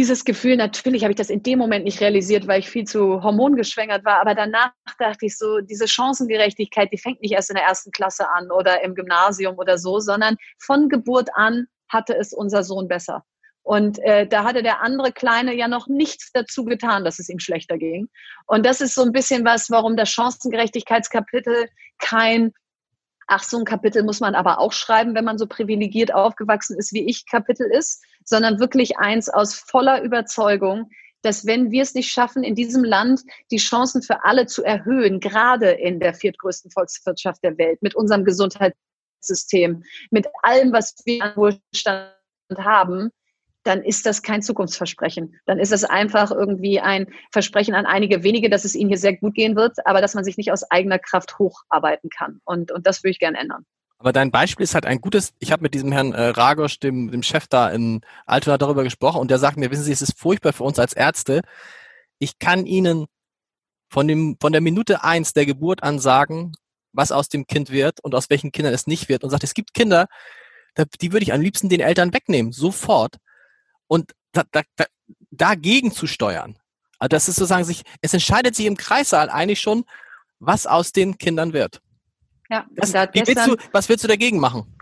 dieses 0.00 0.24
Gefühl, 0.24 0.56
natürlich 0.56 1.02
habe 1.02 1.12
ich 1.12 1.18
das 1.18 1.28
in 1.28 1.42
dem 1.42 1.58
Moment 1.58 1.84
nicht 1.84 2.00
realisiert, 2.00 2.46
weil 2.46 2.60
ich 2.60 2.70
viel 2.70 2.84
zu 2.84 3.22
hormongeschwängert 3.22 4.02
war, 4.02 4.18
aber 4.18 4.34
danach 4.34 4.72
dachte 4.98 5.26
ich 5.26 5.36
so, 5.36 5.60
diese 5.60 5.86
Chancengerechtigkeit, 5.86 6.90
die 6.90 6.96
fängt 6.96 7.20
nicht 7.20 7.32
erst 7.32 7.50
in 7.50 7.56
der 7.56 7.66
ersten 7.66 7.90
Klasse 7.90 8.26
an 8.30 8.50
oder 8.50 8.82
im 8.82 8.94
Gymnasium 8.94 9.58
oder 9.58 9.76
so, 9.76 10.00
sondern 10.00 10.36
von 10.58 10.88
Geburt 10.88 11.28
an 11.34 11.66
hatte 11.90 12.16
es 12.16 12.32
unser 12.32 12.64
Sohn 12.64 12.88
besser. 12.88 13.24
Und 13.62 13.98
äh, 13.98 14.26
da 14.26 14.44
hatte 14.44 14.62
der 14.62 14.80
andere 14.80 15.12
Kleine 15.12 15.54
ja 15.54 15.68
noch 15.68 15.86
nichts 15.86 16.32
dazu 16.32 16.64
getan, 16.64 17.04
dass 17.04 17.18
es 17.18 17.28
ihm 17.28 17.38
schlechter 17.38 17.76
ging. 17.76 18.08
Und 18.46 18.64
das 18.64 18.80
ist 18.80 18.94
so 18.94 19.02
ein 19.02 19.12
bisschen 19.12 19.44
was, 19.44 19.70
warum 19.70 19.98
das 19.98 20.08
Chancengerechtigkeitskapitel 20.08 21.68
kein 21.98 22.54
ach, 23.30 23.44
so 23.44 23.58
ein 23.58 23.64
Kapitel 23.64 24.02
muss 24.02 24.20
man 24.20 24.34
aber 24.34 24.58
auch 24.58 24.72
schreiben, 24.72 25.14
wenn 25.14 25.24
man 25.24 25.38
so 25.38 25.46
privilegiert 25.46 26.12
aufgewachsen 26.12 26.76
ist, 26.76 26.92
wie 26.92 27.06
ich 27.08 27.26
Kapitel 27.26 27.70
ist, 27.70 28.02
sondern 28.24 28.58
wirklich 28.58 28.98
eins 28.98 29.28
aus 29.28 29.54
voller 29.54 30.02
Überzeugung, 30.02 30.90
dass 31.22 31.46
wenn 31.46 31.70
wir 31.70 31.82
es 31.82 31.94
nicht 31.94 32.10
schaffen, 32.10 32.42
in 32.42 32.54
diesem 32.54 32.82
Land 32.82 33.22
die 33.50 33.58
Chancen 33.58 34.02
für 34.02 34.24
alle 34.24 34.46
zu 34.46 34.64
erhöhen, 34.64 35.20
gerade 35.20 35.70
in 35.70 36.00
der 36.00 36.14
viertgrößten 36.14 36.70
Volkswirtschaft 36.70 37.42
der 37.44 37.56
Welt, 37.56 37.80
mit 37.82 37.94
unserem 37.94 38.24
Gesundheitssystem, 38.24 39.84
mit 40.10 40.26
allem, 40.42 40.72
was 40.72 40.96
wir 41.04 41.22
an 41.22 41.36
Wohlstand 41.36 42.10
haben, 42.56 43.10
dann 43.62 43.82
ist 43.82 44.06
das 44.06 44.22
kein 44.22 44.42
Zukunftsversprechen. 44.42 45.38
Dann 45.46 45.58
ist 45.58 45.72
es 45.72 45.84
einfach 45.84 46.30
irgendwie 46.30 46.80
ein 46.80 47.06
Versprechen 47.30 47.74
an 47.74 47.86
einige 47.86 48.22
wenige, 48.22 48.48
dass 48.48 48.64
es 48.64 48.74
ihnen 48.74 48.88
hier 48.88 48.98
sehr 48.98 49.16
gut 49.16 49.34
gehen 49.34 49.56
wird, 49.56 49.86
aber 49.86 50.00
dass 50.00 50.14
man 50.14 50.24
sich 50.24 50.36
nicht 50.36 50.52
aus 50.52 50.70
eigener 50.70 50.98
Kraft 50.98 51.38
hocharbeiten 51.38 52.10
kann. 52.10 52.40
Und, 52.44 52.72
und 52.72 52.86
das 52.86 53.02
würde 53.02 53.10
ich 53.10 53.18
gerne 53.18 53.38
ändern. 53.38 53.66
Aber 53.98 54.12
dein 54.12 54.30
Beispiel 54.30 54.64
ist 54.64 54.74
halt 54.74 54.86
ein 54.86 55.02
gutes, 55.02 55.34
ich 55.40 55.52
habe 55.52 55.62
mit 55.62 55.74
diesem 55.74 55.92
Herrn 55.92 56.14
äh, 56.14 56.28
Ragosch, 56.28 56.80
dem, 56.80 57.10
dem 57.10 57.22
Chef 57.22 57.46
da 57.48 57.68
in 57.68 58.00
Altona 58.24 58.56
darüber 58.56 58.82
gesprochen 58.82 59.20
und 59.20 59.30
der 59.30 59.38
sagt 59.38 59.58
mir, 59.58 59.70
wissen 59.70 59.84
Sie, 59.84 59.92
es 59.92 60.00
ist 60.00 60.18
furchtbar 60.18 60.54
für 60.54 60.64
uns 60.64 60.78
als 60.78 60.94
Ärzte. 60.94 61.42
Ich 62.18 62.38
kann 62.38 62.64
Ihnen 62.64 63.06
von, 63.90 64.08
dem, 64.08 64.38
von 64.40 64.52
der 64.52 64.62
Minute 64.62 65.04
eins 65.04 65.34
der 65.34 65.44
Geburt 65.44 65.82
an 65.82 65.98
sagen, 65.98 66.52
was 66.92 67.12
aus 67.12 67.28
dem 67.28 67.46
Kind 67.46 67.70
wird 67.70 68.02
und 68.02 68.14
aus 68.14 68.30
welchen 68.30 68.52
Kindern 68.52 68.72
es 68.72 68.86
nicht 68.86 69.10
wird. 69.10 69.22
Und 69.22 69.28
sagt, 69.30 69.44
es 69.44 69.52
gibt 69.52 69.74
Kinder, 69.74 70.06
die 71.02 71.12
würde 71.12 71.24
ich 71.24 71.34
am 71.34 71.42
liebsten 71.42 71.68
den 71.68 71.80
Eltern 71.80 72.14
wegnehmen, 72.14 72.52
sofort 72.52 73.16
und 73.90 74.12
da, 74.32 74.44
da, 74.52 74.62
da, 74.76 74.84
dagegen 75.32 75.90
zu 75.90 76.06
steuern. 76.06 76.56
Also 76.98 77.08
das 77.08 77.28
ist 77.28 77.36
sozusagen 77.36 77.64
sich, 77.64 77.82
es 78.00 78.14
entscheidet 78.14 78.54
sich 78.54 78.66
im 78.66 78.76
Kreissaal 78.76 79.28
eigentlich 79.28 79.60
schon, 79.60 79.84
was 80.38 80.66
aus 80.66 80.92
den 80.92 81.18
Kindern 81.18 81.52
wird. 81.52 81.80
Ja, 82.48 82.66
was, 82.76 82.94
wie 82.94 83.26
willst 83.26 83.46
du, 83.46 83.56
was 83.72 83.88
willst 83.88 84.04
du 84.04 84.08
dagegen 84.08 84.38
machen? 84.38 84.76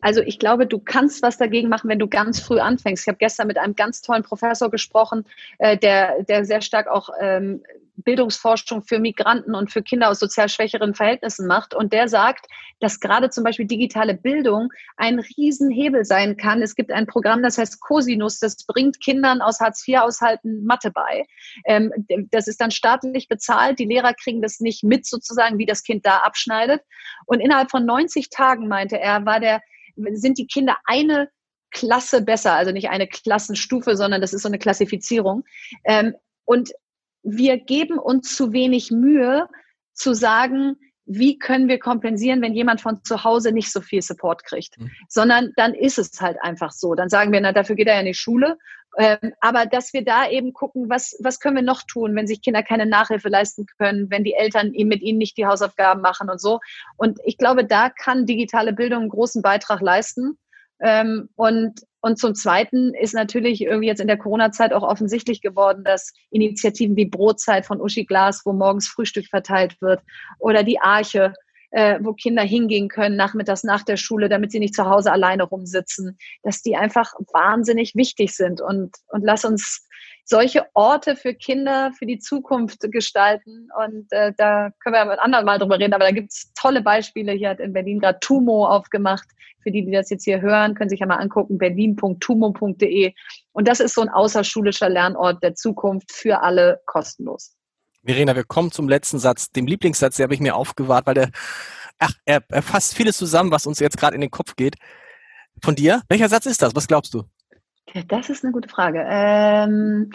also 0.00 0.22
ich 0.22 0.38
glaube, 0.38 0.66
du 0.66 0.78
kannst 0.78 1.22
was 1.22 1.36
dagegen 1.36 1.68
machen, 1.68 1.90
wenn 1.90 1.98
du 1.98 2.08
ganz 2.08 2.40
früh 2.40 2.58
anfängst. 2.58 3.02
Ich 3.04 3.08
habe 3.08 3.18
gestern 3.18 3.48
mit 3.48 3.58
einem 3.58 3.76
ganz 3.76 4.00
tollen 4.00 4.22
Professor 4.22 4.70
gesprochen, 4.70 5.26
äh, 5.58 5.76
der, 5.76 6.22
der 6.22 6.46
sehr 6.46 6.62
stark 6.62 6.88
auch 6.88 7.10
ähm, 7.20 7.62
Bildungsforschung 8.08 8.84
für 8.84 9.00
Migranten 9.00 9.54
und 9.54 9.70
für 9.70 9.82
Kinder 9.82 10.08
aus 10.08 10.18
sozial 10.18 10.48
schwächeren 10.48 10.94
Verhältnissen 10.94 11.46
macht. 11.46 11.74
Und 11.74 11.92
der 11.92 12.08
sagt, 12.08 12.46
dass 12.80 13.00
gerade 13.00 13.28
zum 13.28 13.44
Beispiel 13.44 13.66
digitale 13.66 14.14
Bildung 14.14 14.70
ein 14.96 15.18
Riesenhebel 15.18 16.06
sein 16.06 16.38
kann. 16.38 16.62
Es 16.62 16.74
gibt 16.74 16.90
ein 16.90 17.06
Programm, 17.06 17.42
das 17.42 17.58
heißt 17.58 17.82
Cosinus, 17.82 18.38
das 18.38 18.64
bringt 18.64 18.98
Kindern 19.02 19.42
aus 19.42 19.60
Hartz-IV-Haushalten 19.60 20.64
Mathe 20.64 20.90
bei. 20.90 21.26
Ähm, 21.66 21.92
das 22.30 22.48
ist 22.48 22.62
dann 22.62 22.70
staatlich 22.70 23.28
bezahlt. 23.28 23.78
Die 23.78 23.84
Lehrer 23.84 24.14
kriegen 24.14 24.40
das 24.40 24.58
nicht 24.58 24.84
mit, 24.84 25.04
sozusagen, 25.04 25.58
wie 25.58 25.66
das 25.66 25.82
Kind 25.82 26.06
da 26.06 26.20
abschneidet. 26.20 26.80
Und 27.26 27.40
innerhalb 27.40 27.70
von 27.70 27.84
90 27.84 28.30
Tagen, 28.30 28.68
meinte 28.68 28.98
er, 28.98 29.26
war 29.26 29.38
der, 29.38 29.60
sind 30.12 30.38
die 30.38 30.46
Kinder 30.46 30.78
eine 30.86 31.28
Klasse 31.72 32.22
besser, 32.22 32.54
also 32.54 32.72
nicht 32.72 32.88
eine 32.88 33.06
Klassenstufe, 33.06 33.96
sondern 33.96 34.22
das 34.22 34.32
ist 34.32 34.40
so 34.40 34.48
eine 34.48 34.58
Klassifizierung. 34.58 35.44
Ähm, 35.84 36.14
und 36.46 36.72
wir 37.22 37.58
geben 37.58 37.98
uns 37.98 38.34
zu 38.36 38.52
wenig 38.52 38.90
Mühe 38.90 39.48
zu 39.92 40.14
sagen, 40.14 40.76
wie 41.08 41.38
können 41.38 41.68
wir 41.68 41.78
kompensieren, 41.78 42.42
wenn 42.42 42.52
jemand 42.52 42.82
von 42.82 43.02
zu 43.02 43.24
Hause 43.24 43.50
nicht 43.50 43.72
so 43.72 43.80
viel 43.80 44.02
Support 44.02 44.44
kriegt, 44.44 44.78
mhm. 44.78 44.90
sondern 45.08 45.52
dann 45.56 45.74
ist 45.74 45.98
es 45.98 46.20
halt 46.20 46.36
einfach 46.42 46.70
so. 46.70 46.94
Dann 46.94 47.08
sagen 47.08 47.32
wir, 47.32 47.40
na, 47.40 47.52
dafür 47.52 47.76
geht 47.76 47.88
er 47.88 47.94
ja 47.94 48.00
in 48.00 48.06
die 48.06 48.14
Schule. 48.14 48.58
Ähm, 48.96 49.32
aber 49.40 49.66
dass 49.66 49.92
wir 49.92 50.04
da 50.04 50.28
eben 50.28 50.52
gucken, 50.52 50.88
was, 50.88 51.16
was 51.20 51.40
können 51.40 51.56
wir 51.56 51.62
noch 51.62 51.82
tun, 51.82 52.14
wenn 52.14 52.26
sich 52.26 52.42
Kinder 52.42 52.62
keine 52.62 52.86
Nachhilfe 52.86 53.28
leisten 53.28 53.66
können, 53.78 54.10
wenn 54.10 54.24
die 54.24 54.34
Eltern 54.34 54.72
ihm 54.74 54.88
mit 54.88 55.02
ihnen 55.02 55.18
nicht 55.18 55.36
die 55.36 55.46
Hausaufgaben 55.46 56.02
machen 56.02 56.28
und 56.28 56.40
so. 56.40 56.60
Und 56.96 57.18
ich 57.24 57.38
glaube, 57.38 57.64
da 57.64 57.90
kann 57.90 58.26
digitale 58.26 58.72
Bildung 58.72 59.02
einen 59.02 59.08
großen 59.10 59.40
Beitrag 59.42 59.80
leisten. 59.80 60.38
Ähm, 60.80 61.28
und, 61.36 61.80
und 62.00 62.18
zum 62.18 62.34
Zweiten 62.34 62.94
ist 62.94 63.14
natürlich 63.14 63.62
irgendwie 63.62 63.88
jetzt 63.88 64.00
in 64.00 64.06
der 64.06 64.18
Corona-Zeit 64.18 64.72
auch 64.72 64.82
offensichtlich 64.82 65.40
geworden, 65.40 65.82
dass 65.84 66.12
Initiativen 66.30 66.96
wie 66.96 67.06
Brotzeit 67.06 67.66
von 67.66 67.80
Uschi 67.80 68.04
Glas, 68.04 68.42
wo 68.44 68.52
morgens 68.52 68.88
Frühstück 68.88 69.26
verteilt 69.26 69.80
wird, 69.80 70.00
oder 70.38 70.62
die 70.62 70.80
Arche, 70.80 71.34
äh, 71.70 71.98
wo 72.00 72.12
Kinder 72.12 72.42
hingehen 72.42 72.88
können 72.88 73.16
nachmittags 73.16 73.64
nach 73.64 73.82
der 73.82 73.96
Schule, 73.96 74.28
damit 74.28 74.52
sie 74.52 74.60
nicht 74.60 74.74
zu 74.74 74.86
Hause 74.86 75.12
alleine 75.12 75.42
rumsitzen, 75.42 76.18
dass 76.42 76.62
die 76.62 76.76
einfach 76.76 77.12
wahnsinnig 77.32 77.94
wichtig 77.94 78.34
sind. 78.34 78.60
Und, 78.60 78.96
und 79.08 79.22
lass 79.22 79.44
uns 79.44 79.87
solche 80.28 80.66
Orte 80.74 81.16
für 81.16 81.32
Kinder 81.34 81.90
für 81.98 82.04
die 82.04 82.18
Zukunft 82.18 82.80
gestalten. 82.92 83.68
Und 83.82 84.12
äh, 84.12 84.32
da 84.36 84.70
können 84.80 84.94
wir 84.94 85.04
mit 85.06 85.18
anderen 85.18 85.46
mal 85.46 85.58
drüber 85.58 85.78
reden, 85.78 85.94
aber 85.94 86.04
da 86.04 86.10
gibt 86.10 86.32
es 86.32 86.52
tolle 86.54 86.82
Beispiele. 86.82 87.32
Hier 87.32 87.50
hat 87.50 87.60
in 87.60 87.72
Berlin 87.72 88.00
gerade 88.00 88.20
Tumo 88.20 88.66
aufgemacht. 88.66 89.26
Für 89.62 89.70
die, 89.70 89.84
die 89.84 89.90
das 89.90 90.10
jetzt 90.10 90.24
hier 90.24 90.40
hören, 90.40 90.74
können 90.74 90.90
sich 90.90 91.00
ja 91.00 91.06
mal 91.06 91.16
angucken, 91.16 91.58
berlin.tumo.de. 91.58 93.14
Und 93.52 93.68
das 93.68 93.80
ist 93.80 93.94
so 93.94 94.02
ein 94.02 94.08
außerschulischer 94.08 94.88
Lernort 94.88 95.42
der 95.42 95.54
Zukunft 95.54 96.12
für 96.12 96.42
alle 96.42 96.80
kostenlos. 96.86 97.56
Verena, 98.04 98.36
wir 98.36 98.44
kommen 98.44 98.70
zum 98.70 98.88
letzten 98.88 99.18
Satz, 99.18 99.50
dem 99.50 99.66
Lieblingssatz, 99.66 100.16
den 100.16 100.24
habe 100.24 100.34
ich 100.34 100.40
mir 100.40 100.54
aufgewahrt, 100.54 101.06
weil 101.06 101.14
der, 101.14 101.30
ach, 101.98 102.12
er, 102.24 102.42
er 102.48 102.62
fasst 102.62 102.94
vieles 102.94 103.16
zusammen, 103.16 103.50
was 103.50 103.66
uns 103.66 103.80
jetzt 103.80 103.98
gerade 103.98 104.14
in 104.14 104.20
den 104.20 104.30
Kopf 104.30 104.56
geht. 104.56 104.76
Von 105.62 105.74
dir, 105.74 106.02
welcher 106.08 106.28
Satz 106.28 106.46
ist 106.46 106.62
das? 106.62 106.76
Was 106.76 106.86
glaubst 106.86 107.14
du? 107.14 107.24
Das 108.08 108.28
ist 108.28 108.44
eine 108.44 108.52
gute 108.52 108.68
Frage. 108.68 109.04
Ähm, 109.08 110.10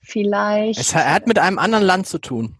vielleicht. 0.00 0.80
Es 0.80 0.94
hat 0.94 1.26
mit 1.26 1.38
einem 1.38 1.58
anderen 1.58 1.84
Land 1.84 2.06
zu 2.06 2.18
tun. 2.18 2.56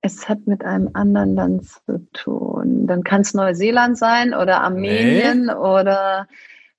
Es 0.00 0.28
hat 0.28 0.46
mit 0.46 0.64
einem 0.64 0.90
anderen 0.94 1.34
Land 1.34 1.66
zu 1.66 2.06
tun. 2.12 2.86
Dann 2.86 3.02
kann 3.02 3.22
es 3.22 3.34
Neuseeland 3.34 3.98
sein 3.98 4.32
oder 4.32 4.62
Armenien 4.62 5.46
nee. 5.46 5.52
oder 5.52 6.28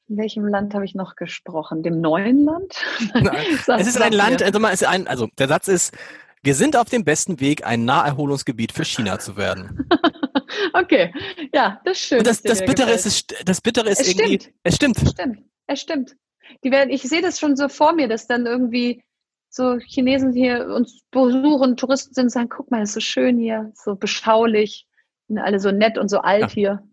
in 0.07 0.17
welchem 0.17 0.47
Land 0.47 0.73
habe 0.73 0.85
ich 0.85 0.95
noch 0.95 1.15
gesprochen? 1.15 1.83
Dem 1.83 2.01
neuen 2.01 2.45
Land? 2.45 2.75
Nein. 3.13 3.45
es 3.77 3.87
ist 3.87 4.01
ein 4.01 4.13
Land, 4.13 4.41
also, 4.41 4.65
ist 4.67 4.85
ein, 4.85 5.07
also 5.07 5.27
der 5.37 5.47
Satz 5.47 5.67
ist, 5.67 5.95
wir 6.41 6.55
sind 6.55 6.77
auf 6.77 6.89
dem 6.89 7.03
besten 7.03 7.39
Weg, 7.39 7.65
ein 7.65 7.85
Naherholungsgebiet 7.85 8.71
für 8.71 8.85
China 8.85 9.19
zu 9.19 9.35
werden. 9.35 9.89
okay, 10.73 11.13
ja, 11.53 11.81
das 11.83 11.97
ist 11.97 12.05
schön. 12.05 12.23
Das, 12.23 12.41
das 12.41 12.65
Bittere 12.65 12.91
ist, 12.91 13.35
das 13.45 13.61
Bittere 13.61 13.89
ist 13.89 14.01
es 14.01 14.15
irgendwie, 14.15 14.39
stimmt. 14.39 14.53
es 14.63 14.75
stimmt. 14.75 14.97
Es 15.03 15.11
stimmt, 15.11 15.43
es 15.67 15.81
stimmt. 15.81 16.15
Die 16.63 16.71
werden, 16.71 16.89
ich 16.89 17.03
sehe 17.03 17.21
das 17.21 17.39
schon 17.39 17.55
so 17.55 17.69
vor 17.69 17.93
mir, 17.93 18.07
dass 18.07 18.27
dann 18.27 18.45
irgendwie 18.45 19.03
so 19.49 19.77
Chinesen 19.79 20.33
hier 20.33 20.67
uns 20.67 21.01
besuchen, 21.11 21.77
Touristen 21.77 22.13
sind 22.13 22.25
und 22.25 22.29
sagen, 22.29 22.49
guck 22.49 22.69
mal, 22.71 22.83
ist 22.83 22.93
so 22.93 22.99
schön 22.99 23.37
hier, 23.37 23.71
so 23.73 23.95
beschaulich, 23.95 24.87
sind 25.27 25.39
alle 25.39 25.59
so 25.59 25.71
nett 25.71 25.97
und 25.97 26.09
so 26.09 26.19
alt 26.19 26.41
ja. 26.41 26.47
hier. 26.49 26.83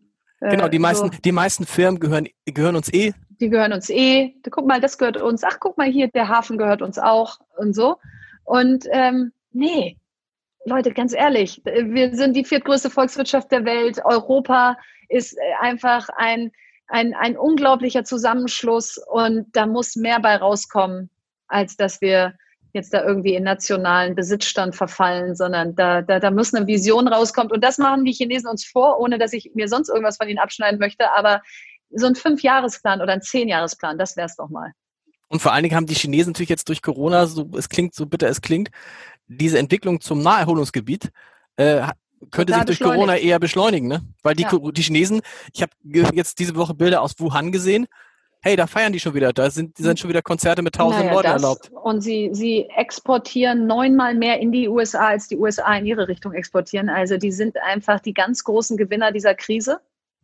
Genau, 0.40 0.68
die 0.68 0.76
äh, 0.76 0.80
meisten, 0.80 1.12
so. 1.12 1.18
die 1.24 1.32
meisten 1.32 1.66
Firmen 1.66 2.00
gehören, 2.00 2.28
gehören 2.46 2.76
uns 2.76 2.92
eh. 2.92 3.12
Die 3.40 3.50
gehören 3.50 3.72
uns 3.72 3.90
eh. 3.90 4.34
Guck 4.50 4.66
mal, 4.66 4.80
das 4.80 4.98
gehört 4.98 5.20
uns. 5.20 5.44
Ach, 5.44 5.58
guck 5.60 5.76
mal 5.76 5.86
hier, 5.86 6.08
der 6.08 6.28
Hafen 6.28 6.58
gehört 6.58 6.82
uns 6.82 6.98
auch 6.98 7.38
und 7.56 7.74
so. 7.74 7.96
Und 8.44 8.86
ähm, 8.90 9.32
nee, 9.52 9.98
Leute, 10.64 10.92
ganz 10.92 11.14
ehrlich, 11.14 11.62
wir 11.64 12.14
sind 12.14 12.34
die 12.34 12.44
viertgrößte 12.44 12.90
Volkswirtschaft 12.90 13.52
der 13.52 13.64
Welt. 13.64 14.00
Europa 14.04 14.76
ist 15.08 15.34
äh, 15.34 15.40
einfach 15.60 16.08
ein, 16.16 16.52
ein, 16.88 17.14
ein 17.14 17.36
unglaublicher 17.36 18.04
Zusammenschluss 18.04 18.98
und 18.98 19.46
da 19.52 19.66
muss 19.66 19.96
mehr 19.96 20.20
bei 20.20 20.36
rauskommen, 20.36 21.10
als 21.48 21.76
dass 21.76 22.00
wir 22.00 22.34
jetzt 22.72 22.92
da 22.94 23.02
irgendwie 23.02 23.34
in 23.34 23.42
nationalen 23.42 24.14
Besitzstand 24.14 24.76
verfallen, 24.76 25.34
sondern 25.34 25.74
da, 25.74 26.02
da, 26.02 26.20
da 26.20 26.30
muss 26.30 26.54
eine 26.54 26.66
Vision 26.66 27.08
rauskommen. 27.08 27.50
Und 27.50 27.64
das 27.64 27.78
machen 27.78 28.04
die 28.04 28.12
Chinesen 28.12 28.48
uns 28.48 28.64
vor, 28.64 29.00
ohne 29.00 29.18
dass 29.18 29.32
ich 29.32 29.50
mir 29.54 29.66
sonst 29.66 29.88
irgendwas 29.88 30.18
von 30.18 30.28
ihnen 30.28 30.38
abschneiden 30.38 30.78
möchte. 30.78 31.12
Aber 31.14 31.42
so 31.90 32.06
ein 32.06 32.14
Fünfjahresplan 32.14 33.00
oder 33.00 33.14
ein 33.14 33.22
Zehnjahresplan, 33.22 33.98
das 33.98 34.16
wäre 34.16 34.26
es 34.26 34.36
doch 34.36 34.50
mal. 34.50 34.72
Und 35.28 35.40
vor 35.40 35.52
allen 35.52 35.64
Dingen 35.64 35.74
haben 35.74 35.86
die 35.86 35.94
Chinesen 35.94 36.32
natürlich 36.32 36.50
jetzt 36.50 36.68
durch 36.68 36.82
Corona, 36.82 37.26
so 37.26 37.50
es 37.56 37.68
klingt, 37.68 37.94
so 37.94 38.06
bitter 38.06 38.28
es 38.28 38.40
klingt, 38.40 38.68
diese 39.26 39.58
Entwicklung 39.58 40.00
zum 40.00 40.22
Naherholungsgebiet 40.22 41.10
äh, 41.56 41.82
könnte 42.30 42.54
sich 42.54 42.64
durch 42.64 42.80
Corona 42.80 43.16
eher 43.16 43.38
beschleunigen, 43.38 43.88
ne? 43.88 44.02
Weil 44.22 44.34
die, 44.34 44.44
ja. 44.44 44.58
die 44.58 44.82
Chinesen, 44.82 45.20
ich 45.52 45.62
habe 45.62 45.72
jetzt 46.14 46.38
diese 46.38 46.56
Woche 46.56 46.74
Bilder 46.74 47.02
aus 47.02 47.14
Wuhan 47.18 47.52
gesehen. 47.52 47.86
Hey, 48.40 48.54
da 48.54 48.66
feiern 48.66 48.92
die 48.92 49.00
schon 49.00 49.14
wieder. 49.14 49.32
Da 49.32 49.50
sind, 49.50 49.76
sind 49.76 49.98
schon 49.98 50.08
wieder 50.08 50.22
Konzerte 50.22 50.62
mit 50.62 50.74
tausenden 50.74 51.06
naja, 51.06 51.16
Leuten 51.16 51.28
erlaubt. 51.28 51.70
Und 51.82 52.00
sie, 52.00 52.30
sie 52.32 52.68
exportieren 52.76 53.66
neunmal 53.66 54.14
mehr 54.14 54.38
in 54.38 54.52
die 54.52 54.68
USA, 54.68 55.08
als 55.08 55.26
die 55.26 55.36
USA 55.36 55.76
in 55.76 55.86
ihre 55.86 56.06
Richtung 56.06 56.32
exportieren. 56.32 56.88
Also 56.88 57.16
die 57.16 57.32
sind 57.32 57.56
einfach 57.60 57.98
die 57.98 58.14
ganz 58.14 58.44
großen 58.44 58.76
Gewinner 58.76 59.10
dieser 59.10 59.34
Krise. 59.34 59.80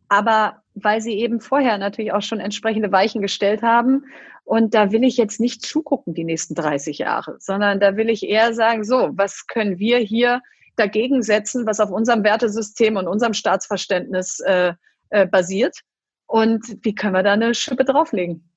Aber 0.07 0.61
weil 0.75 1.01
sie 1.01 1.13
eben 1.13 1.41
vorher 1.41 1.77
natürlich 1.77 2.13
auch 2.13 2.21
schon 2.21 2.39
entsprechende 2.39 2.91
Weichen 2.91 3.21
gestellt 3.21 3.61
haben. 3.61 4.05
Und 4.45 4.73
da 4.73 4.91
will 4.91 5.03
ich 5.03 5.17
jetzt 5.17 5.39
nicht 5.39 5.61
zugucken 5.65 6.13
die 6.13 6.23
nächsten 6.23 6.55
30 6.55 6.99
Jahre, 6.99 7.37
sondern 7.39 7.79
da 7.79 7.95
will 7.95 8.09
ich 8.09 8.27
eher 8.27 8.53
sagen, 8.53 8.83
so, 8.83 9.09
was 9.13 9.47
können 9.47 9.79
wir 9.79 9.99
hier 9.99 10.41
dagegen 10.75 11.23
setzen, 11.23 11.65
was 11.65 11.79
auf 11.79 11.91
unserem 11.91 12.23
Wertesystem 12.23 12.97
und 12.97 13.07
unserem 13.07 13.33
Staatsverständnis 13.33 14.39
äh, 14.41 14.73
äh, 15.09 15.27
basiert? 15.27 15.79
Und 16.25 16.77
wie 16.81 16.95
können 16.95 17.13
wir 17.13 17.23
da 17.23 17.33
eine 17.33 17.53
Schippe 17.53 17.85
drauflegen? 17.85 18.49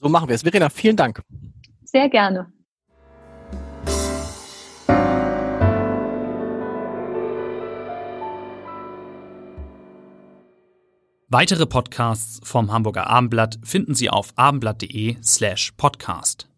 So 0.00 0.08
machen 0.08 0.28
wir 0.28 0.34
es. 0.34 0.42
Verena, 0.42 0.68
vielen 0.68 0.96
Dank. 0.96 1.22
Sehr 1.84 2.08
gerne. 2.08 2.52
Weitere 11.34 11.64
Podcasts 11.64 12.46
vom 12.46 12.70
Hamburger 12.70 13.06
Abendblatt 13.06 13.58
finden 13.64 13.94
Sie 13.94 14.10
auf 14.10 14.34
abendblatt.de 14.36 15.16
slash 15.22 15.72
podcast. 15.78 16.51